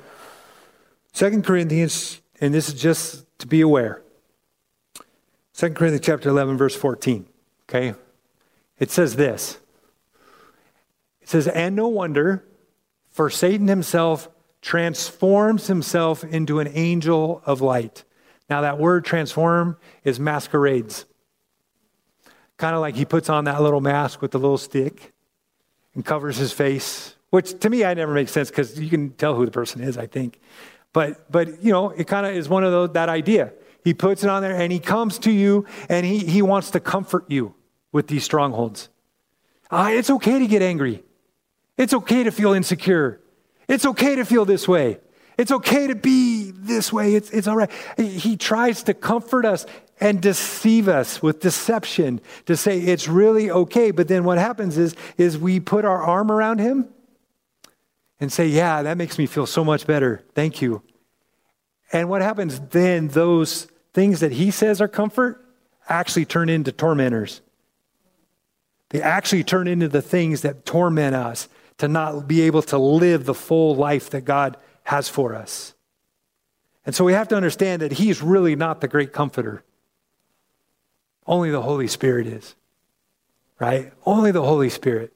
2 1.12 1.42
Corinthians, 1.42 2.20
and 2.40 2.52
this 2.52 2.68
is 2.68 2.74
just 2.74 3.26
to 3.38 3.46
be 3.46 3.60
aware. 3.60 4.02
2 5.54 5.70
Corinthians 5.70 6.04
chapter 6.04 6.28
11, 6.28 6.56
verse 6.56 6.74
14. 6.74 7.26
Okay? 7.68 7.94
It 8.80 8.90
says 8.90 9.14
this. 9.14 9.58
It 11.22 11.28
says, 11.28 11.46
And 11.46 11.76
no 11.76 11.86
wonder, 11.86 12.44
for 13.10 13.30
Satan 13.30 13.68
himself 13.68 14.28
transforms 14.60 15.68
himself 15.68 16.24
into 16.24 16.58
an 16.58 16.68
angel 16.74 17.40
of 17.46 17.60
light. 17.60 18.02
Now, 18.48 18.60
that 18.62 18.78
word 18.78 19.04
transform 19.04 19.76
is 20.04 20.20
masquerades. 20.20 21.06
Kind 22.56 22.74
of 22.74 22.80
like 22.80 22.94
he 22.94 23.04
puts 23.04 23.28
on 23.28 23.44
that 23.44 23.62
little 23.62 23.80
mask 23.80 24.22
with 24.22 24.30
the 24.30 24.38
little 24.38 24.58
stick 24.58 25.12
and 25.94 26.04
covers 26.04 26.36
his 26.36 26.52
face, 26.52 27.16
which 27.30 27.58
to 27.60 27.70
me, 27.70 27.84
I 27.84 27.94
never 27.94 28.12
makes 28.12 28.32
sense 28.32 28.50
because 28.50 28.78
you 28.78 28.90
can 28.90 29.10
tell 29.10 29.34
who 29.34 29.44
the 29.44 29.50
person 29.50 29.80
is, 29.80 29.96
I 29.96 30.06
think. 30.06 30.40
But, 30.92 31.30
but 31.30 31.62
you 31.62 31.72
know, 31.72 31.90
it 31.90 32.06
kind 32.06 32.26
of 32.26 32.34
is 32.34 32.48
one 32.48 32.64
of 32.64 32.70
those, 32.70 32.92
that 32.92 33.08
idea. 33.08 33.52
He 33.82 33.92
puts 33.92 34.22
it 34.24 34.30
on 34.30 34.42
there 34.42 34.54
and 34.54 34.72
he 34.72 34.78
comes 34.78 35.18
to 35.20 35.30
you 35.30 35.66
and 35.88 36.06
he, 36.06 36.18
he 36.18 36.42
wants 36.42 36.70
to 36.70 36.80
comfort 36.80 37.30
you 37.30 37.54
with 37.92 38.06
these 38.06 38.24
strongholds. 38.24 38.88
Uh, 39.70 39.90
it's 39.92 40.10
okay 40.10 40.38
to 40.38 40.46
get 40.46 40.62
angry. 40.62 41.02
It's 41.76 41.92
okay 41.92 42.22
to 42.22 42.30
feel 42.30 42.52
insecure. 42.52 43.20
It's 43.68 43.84
okay 43.84 44.14
to 44.16 44.24
feel 44.24 44.44
this 44.44 44.68
way. 44.68 45.00
It's 45.36 45.50
okay 45.50 45.88
to 45.88 45.94
be 45.94 46.52
this 46.52 46.92
way. 46.92 47.14
It's, 47.14 47.30
it's 47.30 47.48
all 47.48 47.56
right. 47.56 47.70
He 47.96 48.36
tries 48.36 48.84
to 48.84 48.94
comfort 48.94 49.44
us 49.44 49.66
and 50.00 50.20
deceive 50.20 50.88
us 50.88 51.22
with 51.22 51.40
deception 51.40 52.20
to 52.46 52.56
say 52.56 52.78
it's 52.78 53.08
really 53.08 53.50
okay. 53.50 53.90
But 53.90 54.08
then 54.08 54.24
what 54.24 54.38
happens 54.38 54.78
is, 54.78 54.94
is 55.16 55.38
we 55.38 55.60
put 55.60 55.84
our 55.84 56.02
arm 56.02 56.30
around 56.30 56.58
him 56.58 56.88
and 58.20 58.32
say, 58.32 58.46
Yeah, 58.46 58.82
that 58.82 58.96
makes 58.96 59.18
me 59.18 59.26
feel 59.26 59.46
so 59.46 59.64
much 59.64 59.86
better. 59.86 60.22
Thank 60.34 60.62
you. 60.62 60.82
And 61.92 62.08
what 62.08 62.22
happens 62.22 62.60
then, 62.70 63.08
those 63.08 63.68
things 63.92 64.20
that 64.20 64.32
he 64.32 64.50
says 64.50 64.80
are 64.80 64.88
comfort 64.88 65.44
actually 65.88 66.24
turn 66.24 66.48
into 66.48 66.72
tormentors. 66.72 67.40
They 68.90 69.02
actually 69.02 69.44
turn 69.44 69.68
into 69.68 69.88
the 69.88 70.02
things 70.02 70.42
that 70.42 70.64
torment 70.64 71.14
us 71.14 71.48
to 71.78 71.88
not 71.88 72.28
be 72.28 72.42
able 72.42 72.62
to 72.62 72.78
live 72.78 73.24
the 73.24 73.34
full 73.34 73.74
life 73.74 74.10
that 74.10 74.24
God 74.24 74.56
has 74.84 75.08
for 75.08 75.34
us. 75.34 75.74
And 76.86 76.94
so 76.94 77.04
we 77.04 77.14
have 77.14 77.28
to 77.28 77.36
understand 77.36 77.82
that 77.82 77.92
he's 77.92 78.22
really 78.22 78.56
not 78.56 78.80
the 78.80 78.88
great 78.88 79.12
comforter. 79.12 79.64
Only 81.26 81.50
the 81.50 81.62
Holy 81.62 81.88
Spirit 81.88 82.26
is, 82.26 82.54
right? 83.58 83.92
Only 84.04 84.30
the 84.30 84.42
Holy 84.42 84.68
Spirit. 84.68 85.12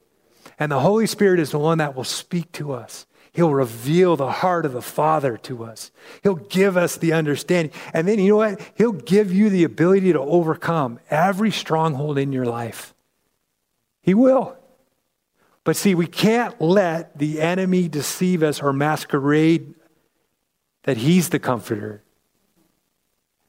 And 0.59 0.73
the 0.73 0.81
Holy 0.81 1.07
Spirit 1.07 1.41
is 1.41 1.51
the 1.51 1.59
one 1.59 1.79
that 1.79 1.95
will 1.95 2.05
speak 2.05 2.51
to 2.53 2.73
us. 2.73 3.07
He'll 3.33 3.53
reveal 3.53 4.17
the 4.17 4.33
heart 4.33 4.65
of 4.65 4.73
the 4.73 4.83
Father 4.83 5.37
to 5.39 5.65
us. 5.65 5.93
He'll 6.23 6.35
give 6.35 6.77
us 6.77 6.97
the 6.97 7.13
understanding. 7.13 7.73
And 7.93 8.09
then, 8.09 8.19
you 8.19 8.31
know 8.31 8.37
what? 8.37 8.61
He'll 8.75 8.93
give 8.93 9.33
you 9.33 9.51
the 9.51 9.65
ability 9.65 10.13
to 10.13 10.21
overcome 10.21 10.99
every 11.11 11.53
stronghold 11.53 12.19
in 12.19 12.33
your 12.33 12.47
life. 12.47 12.95
He 14.03 14.15
will. 14.15 14.58
But 15.69 15.77
see, 15.77 15.95
we 15.95 16.07
can't 16.07 16.59
let 16.63 17.19
the 17.19 17.43
enemy 17.43 17.89
deceive 17.89 18.43
us 18.43 18.63
or 18.63 18.73
masquerade 18.73 19.75
that 20.85 20.97
he's 20.97 21.29
the 21.29 21.39
comforter 21.39 22.03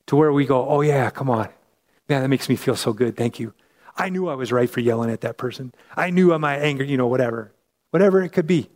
to 0.07 0.17
where 0.17 0.33
we 0.33 0.45
go, 0.45 0.67
oh, 0.67 0.81
yeah, 0.81 1.09
come 1.11 1.29
on. 1.29 1.47
Man, 2.09 2.21
that 2.21 2.27
makes 2.27 2.49
me 2.49 2.57
feel 2.57 2.75
so 2.75 2.91
good. 2.91 3.15
Thank 3.15 3.39
you. 3.39 3.53
I 3.95 4.09
knew 4.09 4.27
I 4.27 4.35
was 4.35 4.51
right 4.51 4.69
for 4.69 4.81
yelling 4.81 5.09
at 5.09 5.21
that 5.21 5.37
person. 5.37 5.73
I 5.95 6.09
knew 6.09 6.37
my 6.39 6.57
anger, 6.57 6.83
you 6.83 6.97
know, 6.97 7.07
whatever, 7.07 7.53
whatever 7.91 8.21
it 8.21 8.33
could 8.33 8.47
be. 8.47 8.69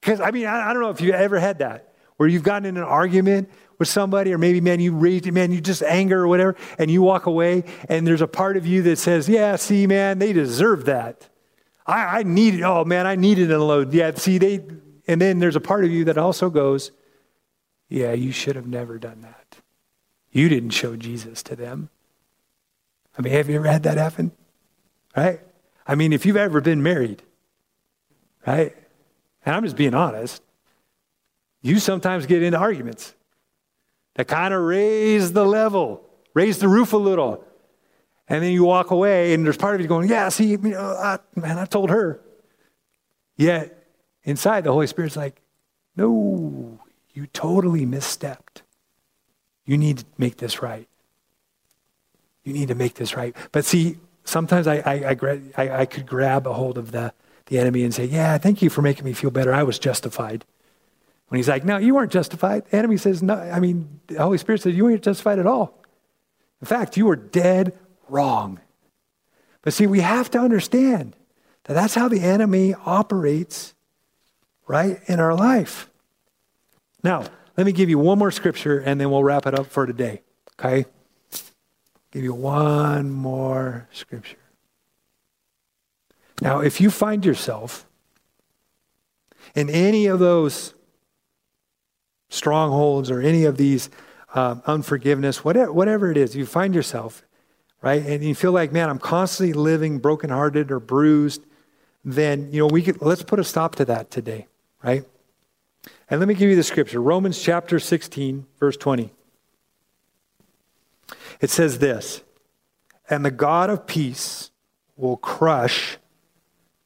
Because, 0.00 0.20
I 0.20 0.32
mean, 0.32 0.46
I, 0.46 0.70
I, 0.70 0.72
don't 0.72 0.82
know 0.82 0.90
if 0.90 1.00
you 1.00 1.12
ever 1.12 1.38
had 1.38 1.60
that 1.60 1.94
where 2.16 2.28
you've 2.28 2.42
gotten 2.42 2.66
in 2.66 2.76
an 2.76 2.82
argument 2.82 3.48
with 3.78 3.86
somebody, 3.86 4.32
or 4.32 4.38
maybe, 4.38 4.60
man, 4.60 4.80
you 4.80 4.92
raised, 4.92 5.32
man, 5.32 5.52
you 5.52 5.60
just 5.60 5.84
anger 5.84 6.20
or 6.22 6.26
whatever, 6.26 6.56
and 6.80 6.90
you 6.90 7.00
walk 7.00 7.26
away, 7.26 7.62
and 7.88 8.04
there's 8.04 8.22
a 8.22 8.26
part 8.26 8.56
of 8.56 8.66
you 8.66 8.82
that 8.82 8.98
says, 8.98 9.28
yeah, 9.28 9.54
see, 9.54 9.86
man, 9.86 10.18
they 10.18 10.32
deserve 10.32 10.86
that. 10.86 11.28
I, 11.86 12.18
I 12.18 12.22
needed, 12.24 12.62
oh, 12.62 12.84
man, 12.84 13.06
I 13.06 13.14
needed 13.14 13.50
a 13.50 13.62
load. 13.62 13.92
Yeah, 13.94 14.12
see, 14.14 14.38
they, 14.38 14.64
and 15.06 15.20
then 15.20 15.38
there's 15.38 15.56
a 15.56 15.60
part 15.60 15.84
of 15.84 15.90
you 15.90 16.04
that 16.04 16.18
also 16.18 16.50
goes, 16.50 16.90
yeah, 17.88 18.12
you 18.12 18.32
should 18.32 18.56
have 18.56 18.66
never 18.66 18.98
done 18.98 19.20
that. 19.20 19.58
You 20.32 20.48
didn't 20.48 20.70
show 20.70 20.96
Jesus 20.96 21.42
to 21.44 21.56
them. 21.56 21.88
I 23.16 23.22
mean, 23.22 23.32
have 23.32 23.48
you 23.48 23.56
ever 23.56 23.68
had 23.68 23.84
that 23.84 23.96
happen? 23.96 24.32
Right? 25.16 25.40
I 25.86 25.94
mean, 25.94 26.12
if 26.12 26.26
you've 26.26 26.36
ever 26.36 26.60
been 26.60 26.82
married, 26.82 27.22
right? 28.46 28.76
And 29.44 29.54
I'm 29.54 29.62
just 29.62 29.76
being 29.76 29.94
honest, 29.94 30.42
you 31.62 31.78
sometimes 31.78 32.26
get 32.26 32.42
into 32.42 32.58
arguments 32.58 33.14
that 34.14 34.26
kind 34.26 34.52
of 34.52 34.62
raise 34.62 35.32
the 35.32 35.44
level, 35.44 36.04
raise 36.34 36.58
the 36.58 36.68
roof 36.68 36.92
a 36.92 36.96
little. 36.96 37.44
And 38.28 38.42
then 38.42 38.52
you 38.52 38.64
walk 38.64 38.90
away, 38.90 39.34
and 39.34 39.46
there's 39.46 39.56
part 39.56 39.76
of 39.76 39.80
you 39.80 39.86
going, 39.86 40.08
Yeah, 40.08 40.28
see, 40.28 40.50
you 40.50 40.58
know, 40.58 40.80
I, 40.80 41.18
man, 41.34 41.58
I 41.58 41.64
told 41.64 41.90
her. 41.90 42.20
Yet 43.36 43.86
inside, 44.24 44.64
the 44.64 44.72
Holy 44.72 44.86
Spirit's 44.86 45.16
like, 45.16 45.40
no, 45.96 46.78
you 47.14 47.26
totally 47.28 47.86
misstepped. 47.86 48.62
You 49.64 49.78
need 49.78 49.98
to 49.98 50.04
make 50.18 50.36
this 50.36 50.62
right. 50.62 50.88
You 52.44 52.52
need 52.52 52.68
to 52.68 52.74
make 52.74 52.94
this 52.94 53.16
right. 53.16 53.34
But 53.50 53.64
see, 53.64 53.96
sometimes 54.24 54.66
I, 54.66 54.76
I, 54.76 55.16
I, 55.56 55.80
I, 55.80 55.86
could 55.86 56.06
grab 56.06 56.46
a 56.46 56.52
hold 56.52 56.78
of 56.78 56.92
the, 56.92 57.12
the 57.46 57.58
enemy 57.58 57.82
and 57.82 57.92
say, 57.92 58.04
Yeah, 58.04 58.38
thank 58.38 58.62
you 58.62 58.70
for 58.70 58.82
making 58.82 59.04
me 59.04 59.12
feel 59.12 59.30
better. 59.30 59.52
I 59.52 59.62
was 59.62 59.78
justified. 59.78 60.44
When 61.28 61.38
he's 61.38 61.48
like, 61.48 61.64
No, 61.64 61.78
you 61.78 61.94
weren't 61.94 62.12
justified. 62.12 62.66
The 62.66 62.76
enemy 62.76 62.98
says, 62.98 63.22
No, 63.22 63.34
I 63.34 63.58
mean, 63.58 64.00
the 64.06 64.22
Holy 64.22 64.38
Spirit 64.38 64.62
says, 64.62 64.76
You 64.76 64.84
weren't 64.84 65.02
justified 65.02 65.38
at 65.38 65.46
all. 65.46 65.82
In 66.60 66.66
fact, 66.66 66.96
you 66.96 67.06
were 67.06 67.16
dead 67.16 67.76
wrong. 68.08 68.60
But 69.62 69.72
see, 69.72 69.86
we 69.86 70.00
have 70.00 70.30
to 70.30 70.38
understand 70.38 71.16
that 71.64 71.74
that's 71.74 71.94
how 71.94 72.08
the 72.08 72.20
enemy 72.20 72.74
operates, 72.84 73.74
right, 74.66 75.00
in 75.06 75.18
our 75.18 75.34
life. 75.34 75.90
Now, 77.02 77.24
let 77.56 77.66
me 77.66 77.72
give 77.72 77.88
you 77.88 77.98
one 77.98 78.18
more 78.18 78.30
scripture 78.30 78.78
and 78.78 79.00
then 79.00 79.10
we'll 79.10 79.24
wrap 79.24 79.46
it 79.46 79.58
up 79.58 79.66
for 79.66 79.86
today, 79.86 80.22
okay? 80.58 80.86
Give 82.12 82.22
you 82.22 82.34
one 82.34 83.10
more 83.10 83.88
scripture. 83.92 84.38
Now, 86.40 86.60
if 86.60 86.80
you 86.80 86.90
find 86.90 87.24
yourself 87.24 87.86
in 89.54 89.70
any 89.70 90.06
of 90.06 90.18
those 90.18 90.74
strongholds 92.28 93.10
or 93.10 93.20
any 93.20 93.44
of 93.44 93.56
these 93.56 93.88
um, 94.34 94.62
unforgiveness, 94.66 95.44
whatever, 95.44 95.72
whatever 95.72 96.10
it 96.10 96.16
is, 96.16 96.36
you 96.36 96.44
find 96.44 96.74
yourself, 96.74 97.24
right? 97.82 98.04
And 98.04 98.22
you 98.24 98.34
feel 98.34 98.52
like, 98.52 98.72
man, 98.72 98.88
I'm 98.88 98.98
constantly 98.98 99.52
living 99.52 99.98
brokenhearted 99.98 100.70
or 100.70 100.80
bruised, 100.80 101.42
then, 102.04 102.52
you 102.52 102.60
know, 102.60 102.66
we 102.66 102.82
could, 102.82 103.02
let's 103.02 103.22
put 103.22 103.38
a 103.38 103.44
stop 103.44 103.74
to 103.76 103.84
that 103.86 104.10
today, 104.10 104.46
right? 104.82 105.04
And 106.08 106.20
let 106.20 106.28
me 106.28 106.34
give 106.34 106.48
you 106.48 106.56
the 106.56 106.62
scripture 106.62 107.00
Romans 107.00 107.40
chapter 107.40 107.78
16, 107.78 108.46
verse 108.58 108.76
20. 108.76 109.12
It 111.40 111.50
says 111.50 111.78
this 111.78 112.22
And 113.10 113.24
the 113.24 113.30
God 113.30 113.70
of 113.70 113.86
peace 113.86 114.50
will 114.96 115.16
crush 115.16 115.98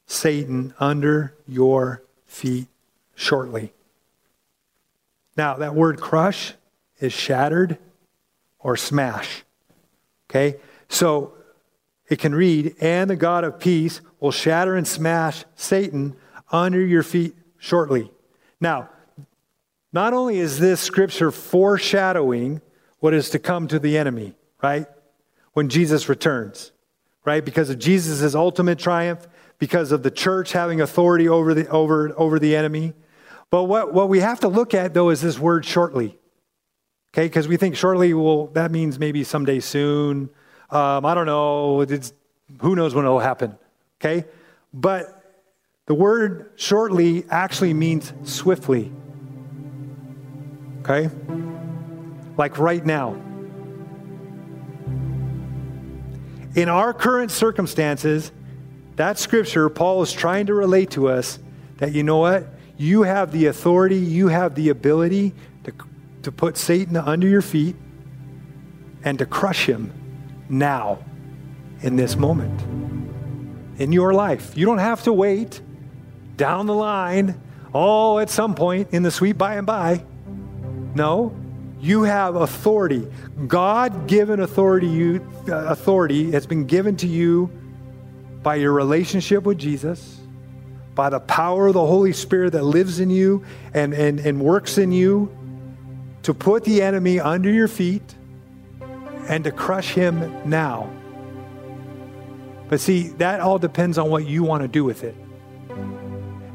Satan 0.07 0.73
under 0.79 1.35
your 1.47 2.03
feet 2.25 2.67
shortly. 3.15 3.73
Now, 5.37 5.55
that 5.55 5.75
word 5.75 6.01
crush 6.01 6.53
is 6.99 7.13
shattered 7.13 7.77
or 8.59 8.75
smash. 8.75 9.43
Okay? 10.29 10.57
So 10.91 11.33
it 12.09 12.19
can 12.19 12.35
read, 12.35 12.75
and 12.81 13.09
the 13.09 13.15
God 13.15 13.45
of 13.45 13.59
peace 13.59 14.01
will 14.19 14.31
shatter 14.31 14.75
and 14.75 14.85
smash 14.85 15.45
Satan 15.55 16.17
under 16.51 16.85
your 16.85 17.01
feet 17.01 17.33
shortly. 17.57 18.11
Now, 18.59 18.89
not 19.93 20.11
only 20.11 20.39
is 20.39 20.59
this 20.59 20.81
scripture 20.81 21.31
foreshadowing 21.31 22.59
what 22.99 23.13
is 23.13 23.29
to 23.29 23.39
come 23.39 23.69
to 23.69 23.79
the 23.79 23.97
enemy, 23.97 24.35
right? 24.61 24.85
When 25.53 25.69
Jesus 25.69 26.09
returns, 26.09 26.73
right? 27.23 27.43
Because 27.43 27.69
of 27.69 27.79
Jesus' 27.79 28.35
ultimate 28.35 28.77
triumph, 28.77 29.25
because 29.59 29.93
of 29.93 30.03
the 30.03 30.11
church 30.11 30.51
having 30.51 30.81
authority 30.81 31.29
over 31.29 31.53
the, 31.53 31.69
over, 31.69 32.13
over 32.17 32.37
the 32.37 32.53
enemy. 32.53 32.93
But 33.49 33.63
what, 33.63 33.93
what 33.93 34.09
we 34.09 34.19
have 34.19 34.41
to 34.41 34.49
look 34.49 34.73
at, 34.73 34.93
though, 34.93 35.09
is 35.09 35.21
this 35.21 35.39
word 35.39 35.63
shortly. 35.63 36.19
Okay, 37.13 37.27
because 37.27 37.47
we 37.47 37.55
think 37.55 37.77
shortly, 37.77 38.13
well, 38.13 38.47
that 38.47 38.71
means 38.71 38.99
maybe 38.99 39.23
someday 39.23 39.61
soon. 39.61 40.29
Um, 40.71 41.05
I 41.05 41.13
don't 41.13 41.25
know. 41.25 41.81
It's, 41.81 42.13
who 42.61 42.75
knows 42.75 42.95
when 42.95 43.03
it'll 43.05 43.19
happen? 43.19 43.57
Okay? 43.99 44.25
But 44.73 45.21
the 45.85 45.93
word 45.93 46.53
shortly 46.55 47.25
actually 47.29 47.73
means 47.73 48.13
swiftly. 48.23 48.91
Okay? 50.79 51.09
Like 52.37 52.57
right 52.57 52.85
now. 52.85 53.21
In 56.55 56.69
our 56.69 56.93
current 56.93 57.31
circumstances, 57.31 58.31
that 58.95 59.19
scripture, 59.19 59.69
Paul 59.69 60.01
is 60.01 60.13
trying 60.13 60.45
to 60.45 60.53
relate 60.53 60.91
to 60.91 61.09
us 61.09 61.39
that 61.77 61.93
you 61.93 62.03
know 62.03 62.17
what? 62.17 62.47
You 62.77 63.03
have 63.03 63.31
the 63.31 63.47
authority, 63.47 63.97
you 63.97 64.29
have 64.29 64.55
the 64.55 64.69
ability 64.69 65.33
to, 65.65 65.73
to 66.23 66.31
put 66.31 66.57
Satan 66.57 66.95
under 66.95 67.27
your 67.27 67.41
feet 67.41 67.75
and 69.03 69.19
to 69.19 69.25
crush 69.25 69.65
him 69.65 69.93
now 70.51 70.99
in 71.81 71.95
this 71.95 72.15
moment 72.15 72.61
in 73.81 73.91
your 73.91 74.13
life. 74.13 74.55
You 74.55 74.65
don't 74.65 74.77
have 74.77 75.03
to 75.03 75.13
wait 75.13 75.61
down 76.37 76.67
the 76.67 76.75
line, 76.75 77.41
oh, 77.73 78.19
at 78.19 78.29
some 78.29 78.53
point 78.53 78.89
in 78.91 79.01
the 79.03 79.11
sweet 79.11 79.37
by 79.37 79.55
and 79.55 79.65
by. 79.65 80.03
No, 80.93 81.35
you 81.79 82.03
have 82.03 82.35
authority. 82.35 83.07
God 83.47 84.07
given 84.07 84.39
authority, 84.39 84.87
you, 84.87 85.27
uh, 85.47 85.65
authority 85.65 86.31
has 86.31 86.45
been 86.45 86.65
given 86.65 86.95
to 86.97 87.07
you 87.07 87.49
by 88.43 88.55
your 88.55 88.73
relationship 88.73 89.43
with 89.43 89.57
Jesus, 89.57 90.19
by 90.93 91.09
the 91.09 91.19
power 91.19 91.67
of 91.67 91.73
the 91.73 91.85
Holy 91.85 92.13
Spirit 92.13 92.51
that 92.51 92.63
lives 92.63 92.99
in 92.99 93.09
you 93.09 93.43
and, 93.73 93.93
and, 93.93 94.19
and 94.19 94.39
works 94.39 94.77
in 94.77 94.91
you 94.91 95.35
to 96.23 96.33
put 96.33 96.63
the 96.65 96.81
enemy 96.83 97.19
under 97.19 97.51
your 97.51 97.67
feet 97.67 98.15
and 99.31 99.45
to 99.45 99.51
crush 99.51 99.93
him 99.93 100.47
now. 100.47 100.91
But 102.67 102.81
see, 102.81 103.07
that 103.17 103.39
all 103.39 103.57
depends 103.57 103.97
on 103.97 104.09
what 104.09 104.27
you 104.27 104.43
want 104.43 104.61
to 104.61 104.67
do 104.67 104.83
with 104.83 105.05
it. 105.05 105.15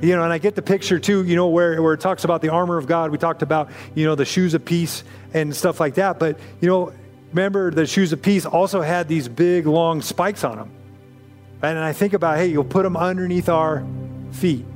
You 0.03 0.15
know, 0.15 0.23
and 0.23 0.33
I 0.33 0.37
get 0.37 0.55
the 0.55 0.63
picture 0.63 0.99
too, 0.99 1.25
you 1.25 1.37
know, 1.37 1.49
where, 1.49 1.81
where 1.81 1.95
it 1.95 2.01
talks 2.01 2.25
about 2.25 2.43
the 2.43 2.51
armor 2.51 2.77
of 2.77 2.87
God. 2.87 3.11
We 3.11 3.17
talked 3.17 3.41
about, 3.41 3.71
you 3.95 4.05
know, 4.05 4.15
the 4.15 4.27
shoes 4.27 4.53
of 4.53 4.63
peace 4.63 5.05
and 5.33 5.57
stuff 5.57 5.81
like 5.81 5.95
that. 5.95 6.19
But, 6.19 6.39
you 6.61 6.69
know, 6.69 6.93
remember 7.31 7.71
the 7.71 7.87
shoes 7.87 8.13
of 8.13 8.21
peace 8.21 8.45
also 8.45 8.83
had 8.83 9.09
these 9.09 9.27
big, 9.27 9.67
long 9.67 10.03
spikes 10.03 10.45
on 10.45 10.59
them. 10.59 10.71
And 11.63 11.79
I 11.79 11.95
think 11.95 12.13
about, 12.13 12.37
hey, 12.37 12.49
you'll 12.49 12.65
put 12.65 12.83
them 12.83 12.97
underneath 12.97 13.49
our 13.49 13.87
feet. 14.33 14.67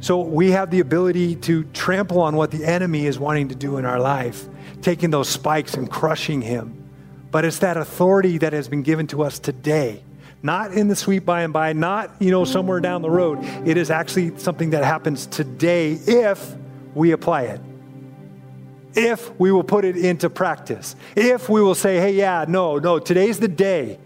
So 0.00 0.20
we 0.20 0.52
have 0.52 0.70
the 0.70 0.80
ability 0.80 1.36
to 1.36 1.64
trample 1.64 2.20
on 2.20 2.36
what 2.36 2.50
the 2.50 2.64
enemy 2.64 3.06
is 3.06 3.18
wanting 3.18 3.48
to 3.48 3.54
do 3.54 3.78
in 3.78 3.84
our 3.84 3.98
life, 3.98 4.46
taking 4.80 5.10
those 5.10 5.28
spikes 5.28 5.74
and 5.74 5.90
crushing 5.90 6.40
him. 6.40 6.74
But 7.30 7.44
it's 7.44 7.58
that 7.58 7.76
authority 7.76 8.38
that 8.38 8.52
has 8.52 8.68
been 8.68 8.82
given 8.82 9.06
to 9.08 9.22
us 9.22 9.38
today 9.38 10.02
not 10.42 10.72
in 10.72 10.88
the 10.88 10.96
sweet 10.96 11.24
by 11.24 11.42
and 11.42 11.52
by, 11.52 11.72
not, 11.72 12.14
you 12.20 12.30
know, 12.30 12.44
somewhere 12.44 12.80
down 12.80 13.02
the 13.02 13.10
road. 13.10 13.38
It 13.66 13.76
is 13.76 13.90
actually 13.90 14.38
something 14.38 14.70
that 14.70 14.84
happens 14.84 15.26
today 15.26 15.92
if 16.06 16.54
we 16.94 17.12
apply 17.12 17.42
it. 17.42 17.60
If 18.94 19.38
we 19.38 19.52
will 19.52 19.64
put 19.64 19.84
it 19.84 19.96
into 19.96 20.30
practice. 20.30 20.96
If 21.16 21.48
we 21.48 21.60
will 21.60 21.74
say, 21.74 21.98
hey, 21.98 22.12
yeah, 22.12 22.44
no, 22.48 22.78
no, 22.78 22.98
today's 22.98 23.38
the 23.38 23.48
day 23.48 23.98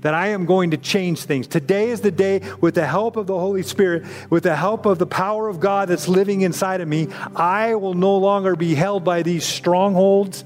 that 0.00 0.14
I 0.14 0.28
am 0.28 0.46
going 0.46 0.70
to 0.70 0.76
change 0.76 1.20
things. 1.24 1.46
Today 1.46 1.90
is 1.90 2.00
the 2.00 2.10
day, 2.10 2.40
with 2.60 2.74
the 2.74 2.86
help 2.86 3.16
of 3.16 3.26
the 3.26 3.38
Holy 3.38 3.62
Spirit, 3.62 4.04
with 4.30 4.44
the 4.44 4.56
help 4.56 4.86
of 4.86 4.98
the 4.98 5.06
power 5.06 5.48
of 5.48 5.60
God 5.60 5.88
that's 5.88 6.08
living 6.08 6.40
inside 6.40 6.80
of 6.80 6.88
me, 6.88 7.08
I 7.36 7.74
will 7.74 7.94
no 7.94 8.16
longer 8.16 8.56
be 8.56 8.74
held 8.74 9.04
by 9.04 9.22
these 9.22 9.44
strongholds 9.44 10.44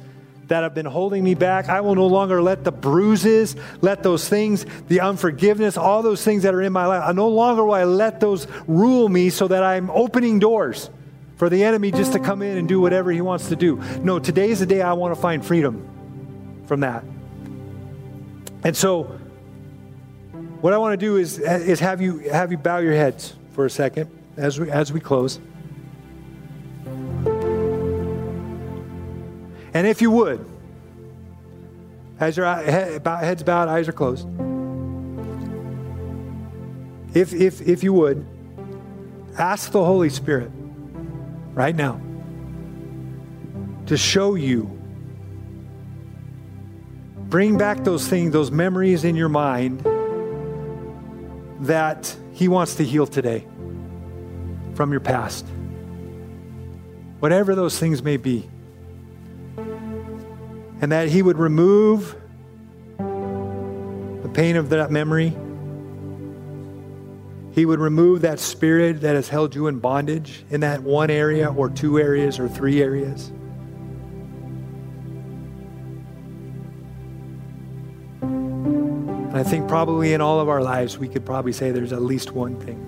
that 0.48 0.62
have 0.62 0.74
been 0.74 0.86
holding 0.86 1.24
me 1.24 1.34
back. 1.34 1.68
I 1.68 1.80
will 1.80 1.94
no 1.94 2.06
longer 2.06 2.42
let 2.42 2.64
the 2.64 2.72
bruises, 2.72 3.56
let 3.80 4.02
those 4.02 4.28
things, 4.28 4.66
the 4.88 5.00
unforgiveness, 5.00 5.76
all 5.76 6.02
those 6.02 6.22
things 6.22 6.42
that 6.42 6.54
are 6.54 6.62
in 6.62 6.72
my 6.72 6.86
life, 6.86 7.02
I 7.04 7.12
no 7.12 7.28
longer 7.28 7.64
will 7.64 7.74
I 7.74 7.84
let 7.84 8.20
those 8.20 8.46
rule 8.66 9.08
me 9.08 9.30
so 9.30 9.48
that 9.48 9.62
I'm 9.62 9.90
opening 9.90 10.38
doors 10.38 10.90
for 11.36 11.48
the 11.48 11.64
enemy 11.64 11.90
just 11.90 12.12
to 12.12 12.18
come 12.18 12.42
in 12.42 12.58
and 12.58 12.68
do 12.68 12.80
whatever 12.80 13.10
he 13.10 13.20
wants 13.20 13.48
to 13.48 13.56
do. 13.56 13.76
No, 14.02 14.18
today 14.18 14.50
is 14.50 14.60
the 14.60 14.66
day 14.66 14.82
I 14.82 14.92
want 14.92 15.14
to 15.14 15.20
find 15.20 15.44
freedom 15.44 15.88
from 16.66 16.80
that. 16.80 17.04
And 18.62 18.76
so 18.76 19.18
what 20.64 20.72
I 20.72 20.78
want 20.78 20.94
to 20.94 20.96
do 20.96 21.18
is, 21.18 21.38
is 21.40 21.78
have 21.80 22.00
you 22.00 22.20
have 22.20 22.50
you 22.50 22.56
bow 22.56 22.78
your 22.78 22.94
heads 22.94 23.34
for 23.52 23.66
a 23.66 23.70
second 23.70 24.08
as 24.38 24.58
we 24.58 24.70
as 24.70 24.90
we 24.94 24.98
close. 24.98 25.38
And 29.74 29.86
if 29.86 30.00
you 30.00 30.10
would, 30.10 30.42
as 32.18 32.38
your 32.38 32.46
heads 32.46 33.42
bowed, 33.42 33.68
eyes 33.68 33.88
are 33.88 33.92
closed, 33.92 34.26
if, 37.14 37.34
if, 37.34 37.60
if 37.60 37.84
you 37.84 37.92
would, 37.92 38.26
ask 39.36 39.70
the 39.70 39.84
Holy 39.84 40.08
Spirit 40.08 40.50
right 41.52 41.76
now 41.76 42.00
to 43.84 43.98
show 43.98 44.34
you. 44.34 44.64
Bring 47.28 47.58
back 47.58 47.84
those 47.84 48.08
things, 48.08 48.32
those 48.32 48.50
memories 48.50 49.04
in 49.04 49.14
your 49.14 49.28
mind 49.28 49.84
that 51.60 52.14
He 52.32 52.48
wants 52.48 52.76
to 52.76 52.84
heal 52.84 53.06
today 53.06 53.46
from 54.74 54.90
your 54.90 55.00
past. 55.00 55.46
Whatever 57.20 57.54
those 57.54 57.78
things 57.78 58.02
may 58.02 58.16
be 58.16 58.48
and 60.80 60.92
that 60.92 61.08
He 61.08 61.22
would 61.22 61.38
remove 61.38 62.16
the 62.98 64.30
pain 64.32 64.56
of 64.56 64.70
that 64.70 64.90
memory. 64.90 65.34
He 67.52 67.64
would 67.64 67.78
remove 67.78 68.22
that 68.22 68.40
spirit 68.40 69.00
that 69.02 69.14
has 69.14 69.28
held 69.28 69.54
you 69.54 69.68
in 69.68 69.78
bondage 69.78 70.44
in 70.50 70.60
that 70.60 70.82
one 70.82 71.08
area 71.08 71.52
or 71.52 71.70
two 71.70 71.98
areas 71.98 72.38
or 72.40 72.48
three 72.48 72.82
areas. 72.82 73.32
And 79.34 79.40
I 79.40 79.50
think 79.50 79.66
probably 79.66 80.12
in 80.12 80.20
all 80.20 80.38
of 80.38 80.48
our 80.48 80.62
lives, 80.62 80.96
we 80.96 81.08
could 81.08 81.26
probably 81.26 81.52
say 81.52 81.72
there's 81.72 81.92
at 81.92 82.02
least 82.02 82.30
one 82.30 82.54
thing. 82.60 82.78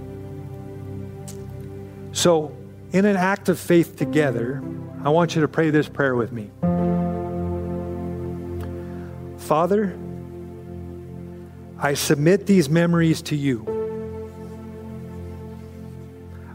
So, 2.12 2.56
in 2.92 3.04
an 3.04 3.16
act 3.16 3.48
of 3.48 3.58
faith 3.58 3.96
together, 3.96 4.62
I 5.02 5.08
want 5.08 5.34
you 5.34 5.42
to 5.42 5.48
pray 5.48 5.70
this 5.70 5.88
prayer 5.88 6.14
with 6.14 6.30
me. 6.30 6.52
Father, 9.38 9.98
I 11.80 11.94
submit 11.94 12.46
these 12.46 12.70
memories 12.70 13.22
to 13.22 13.34
you. 13.34 13.66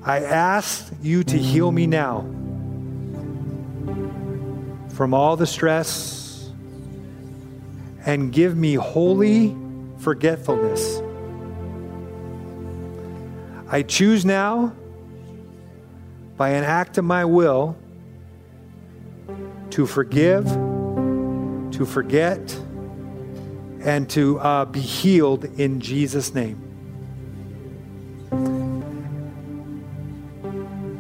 I 0.05 0.19
ask 0.19 0.89
you 1.01 1.25
to 1.25 1.37
heal 1.37 1.69
me 1.69 1.85
now 1.85 2.21
from 4.93 5.13
all 5.13 5.35
the 5.35 5.47
stress 5.47 6.49
and 8.05 8.31
give 8.31 8.55
me 8.55 8.75
holy 8.75 9.57
forgetfulness. 10.01 11.01
I 13.69 13.83
choose 13.83 14.25
now, 14.25 14.73
by 16.37 16.49
an 16.49 16.63
act 16.63 16.97
of 16.97 17.05
my 17.05 17.23
will, 17.23 17.77
to 19.69 19.85
forgive, 19.85 20.45
to 20.45 21.85
forget, 21.85 22.59
and 23.83 24.09
to 24.09 24.39
uh, 24.39 24.65
be 24.65 24.81
healed 24.81 25.45
in 25.45 25.79
Jesus' 25.79 26.33
name. 26.33 26.67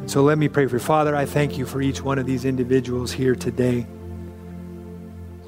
So 0.05 0.23
let 0.23 0.37
me 0.37 0.47
pray 0.47 0.67
for 0.67 0.75
you. 0.75 0.79
Father, 0.79 1.15
I 1.15 1.25
thank 1.25 1.57
you 1.57 1.65
for 1.65 1.81
each 1.81 2.01
one 2.01 2.19
of 2.19 2.25
these 2.25 2.45
individuals 2.45 3.11
here 3.11 3.35
today. 3.35 3.87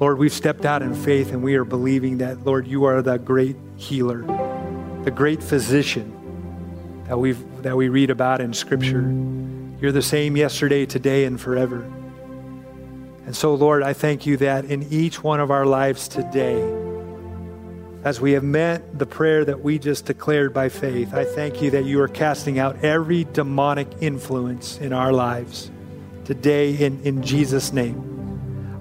Lord, 0.04 0.18
we've 0.18 0.34
stepped 0.34 0.66
out 0.66 0.82
in 0.82 0.94
faith 0.94 1.32
and 1.32 1.42
we 1.42 1.54
are 1.54 1.64
believing 1.64 2.18
that, 2.18 2.44
Lord, 2.44 2.66
you 2.66 2.84
are 2.84 3.00
the 3.00 3.16
great 3.16 3.56
healer, 3.78 4.20
the 5.02 5.10
great 5.10 5.42
physician 5.42 6.12
that, 7.08 7.18
we've, 7.18 7.62
that 7.62 7.74
we 7.74 7.88
read 7.88 8.10
about 8.10 8.42
in 8.42 8.52
Scripture. 8.52 9.00
You're 9.80 9.92
the 9.92 10.02
same 10.02 10.36
yesterday, 10.36 10.84
today, 10.84 11.24
and 11.24 11.40
forever. 11.40 11.90
And 13.24 13.34
so, 13.34 13.54
Lord, 13.54 13.82
I 13.82 13.94
thank 13.94 14.26
you 14.26 14.36
that 14.36 14.66
in 14.66 14.82
each 14.92 15.22
one 15.24 15.40
of 15.40 15.50
our 15.50 15.64
lives 15.64 16.06
today, 16.06 16.60
as 18.04 18.20
we 18.20 18.32
have 18.32 18.44
met 18.44 18.98
the 18.98 19.06
prayer 19.06 19.42
that 19.46 19.62
we 19.62 19.78
just 19.78 20.04
declared 20.04 20.52
by 20.52 20.68
faith, 20.68 21.14
I 21.14 21.24
thank 21.24 21.62
you 21.62 21.70
that 21.70 21.86
you 21.86 21.98
are 22.02 22.08
casting 22.08 22.58
out 22.58 22.84
every 22.84 23.24
demonic 23.24 23.88
influence 24.02 24.76
in 24.76 24.92
our 24.92 25.14
lives 25.14 25.70
today 26.26 26.76
in, 26.76 27.00
in 27.04 27.22
Jesus' 27.22 27.72
name. 27.72 28.13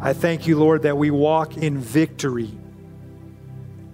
I 0.03 0.11
thank 0.11 0.47
you, 0.47 0.59
Lord, 0.59 0.81
that 0.81 0.97
we 0.97 1.11
walk 1.11 1.55
in 1.55 1.77
victory 1.77 2.51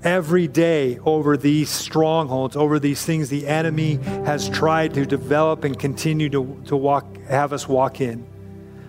every 0.03 0.47
day 0.47 0.97
over 1.05 1.37
these 1.37 1.69
strongholds, 1.69 2.55
over 2.55 2.79
these 2.79 3.05
things 3.05 3.29
the 3.29 3.45
enemy 3.45 3.97
has 4.25 4.49
tried 4.49 4.95
to 4.95 5.05
develop 5.05 5.63
and 5.65 5.77
continue 5.77 6.27
to, 6.29 6.63
to 6.65 6.75
walk, 6.75 7.05
have 7.27 7.53
us 7.53 7.67
walk 7.67 8.01
in. 8.01 8.25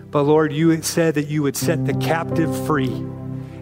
But 0.09 0.23
Lord, 0.23 0.51
you 0.51 0.81
said 0.81 1.13
that 1.13 1.27
you 1.27 1.43
would 1.43 1.55
set 1.55 1.85
the 1.85 1.93
captive 1.93 2.65
free. 2.65 3.05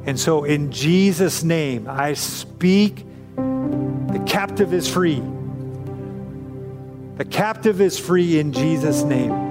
And 0.05 0.17
so 0.17 0.45
in 0.45 0.71
Jesus' 0.71 1.43
name, 1.43 1.85
I 1.89 2.13
speak 2.13 3.05
the 3.35 4.23
captive 4.25 4.73
is 4.73 4.87
free. 4.89 5.21
The 7.17 7.25
captive 7.25 7.81
is 7.81 7.99
free 7.99 8.39
in 8.39 8.53
Jesus' 8.53 9.03
name. 9.03 9.48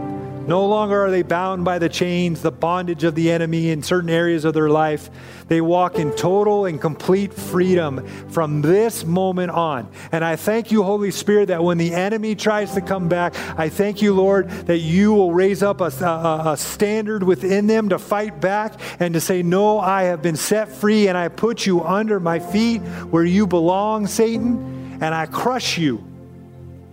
No 0.48 0.64
longer 0.64 1.04
are 1.04 1.10
they 1.10 1.20
bound 1.20 1.66
by 1.66 1.78
the 1.78 1.90
chains, 1.90 2.40
the 2.40 2.50
bondage 2.50 3.04
of 3.04 3.14
the 3.14 3.30
enemy 3.30 3.68
in 3.68 3.82
certain 3.82 4.08
areas 4.08 4.46
of 4.46 4.54
their 4.54 4.70
life. 4.70 5.10
They 5.46 5.60
walk 5.60 5.98
in 5.98 6.10
total 6.16 6.64
and 6.64 6.80
complete 6.80 7.34
freedom 7.34 8.06
from 8.30 8.62
this 8.62 9.04
moment 9.04 9.50
on. 9.50 9.90
And 10.10 10.24
I 10.24 10.36
thank 10.36 10.72
you, 10.72 10.82
Holy 10.82 11.10
Spirit, 11.10 11.48
that 11.48 11.62
when 11.62 11.76
the 11.76 11.92
enemy 11.92 12.34
tries 12.34 12.72
to 12.72 12.80
come 12.80 13.10
back, 13.10 13.34
I 13.58 13.68
thank 13.68 14.00
you, 14.00 14.14
Lord, 14.14 14.48
that 14.48 14.78
you 14.78 15.12
will 15.12 15.34
raise 15.34 15.62
up 15.62 15.82
a, 15.82 15.92
a, 16.02 16.52
a 16.52 16.56
standard 16.56 17.22
within 17.22 17.66
them 17.66 17.90
to 17.90 17.98
fight 17.98 18.40
back 18.40 18.80
and 19.00 19.12
to 19.12 19.20
say, 19.20 19.42
No, 19.42 19.78
I 19.78 20.04
have 20.04 20.22
been 20.22 20.36
set 20.36 20.72
free 20.72 21.08
and 21.08 21.18
I 21.18 21.28
put 21.28 21.66
you 21.66 21.84
under 21.84 22.18
my 22.20 22.38
feet 22.38 22.78
where 23.10 23.24
you 23.24 23.46
belong, 23.46 24.06
Satan, 24.06 24.98
and 25.02 25.14
I 25.14 25.26
crush 25.26 25.76
you 25.76 26.02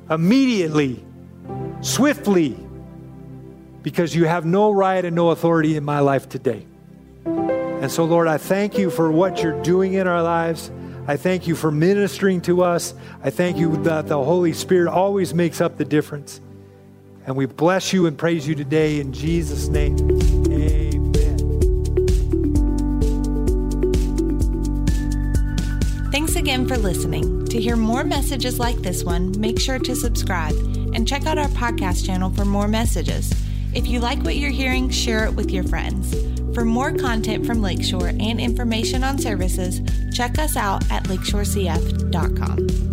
immediately, 0.10 1.01
swiftly 1.80 2.64
because 3.86 4.15
you 4.15 4.25
have 4.25 4.45
no 4.45 4.71
right 4.71 5.05
and 5.05 5.15
no 5.15 5.29
authority 5.29 5.77
in 5.77 5.83
my 5.86 5.99
life 5.99 6.27
today. 6.27 6.65
And 7.23 7.91
so, 7.91 8.03
Lord, 8.03 8.27
I 8.27 8.39
thank 8.39 8.79
you 8.79 8.89
for 8.89 9.11
what 9.11 9.43
you're 9.43 9.61
doing 9.61 9.93
in 9.93 10.07
our 10.07 10.23
lives. 10.23 10.71
I 11.07 11.17
thank 11.17 11.45
you 11.45 11.55
for 11.55 11.69
ministering 11.69 12.41
to 12.41 12.63
us. 12.63 12.95
I 13.23 13.29
thank 13.29 13.57
you 13.57 13.77
that 13.83 14.07
the 14.07 14.17
Holy 14.17 14.53
Spirit 14.53 14.89
always 14.89 15.36
makes 15.36 15.61
up 15.61 15.77
the 15.77 15.86
difference. 15.86 16.41
And 17.27 17.36
we 17.36 17.45
bless 17.45 17.93
you 17.93 18.07
and 18.07 18.17
praise 18.17 18.47
you 18.47 18.55
today 18.55 18.99
in 18.99 19.13
Jesus' 19.13 19.67
name. 19.67 19.99
Amen. 20.51 21.38
Thanks 26.11 26.36
again 26.36 26.67
for 26.67 26.75
listening. 26.75 27.45
To 27.49 27.61
hear 27.61 27.75
more 27.75 28.03
messages 28.03 28.57
like 28.57 28.77
this 28.77 29.03
one, 29.03 29.39
make 29.39 29.59
sure 29.59 29.77
to 29.77 29.95
subscribe 29.95 30.55
and 30.95 31.07
check 31.07 31.27
out 31.27 31.38
our 31.38 31.49
podcast 31.49 32.03
channel 32.03 32.31
for 32.31 32.45
more 32.45 32.67
messages. 32.67 33.31
If 33.76 33.88
you 33.88 33.99
like 33.99 34.23
what 34.23 34.38
you're 34.38 34.51
hearing, 34.51 34.89
share 34.89 35.26
it 35.26 35.34
with 35.34 35.51
your 35.51 35.65
friends. 35.65 36.15
For 36.55 36.63
more 36.63 36.93
content 36.93 37.45
from 37.45 37.61
Lakeshore 37.61 38.07
and 38.07 38.39
information 38.39 39.03
on 39.03 39.19
services, 39.19 39.82
check 40.13 40.39
us 40.39 40.55
out 40.55 40.89
at 40.89 41.03
lakeshorecf.com. 41.03 42.84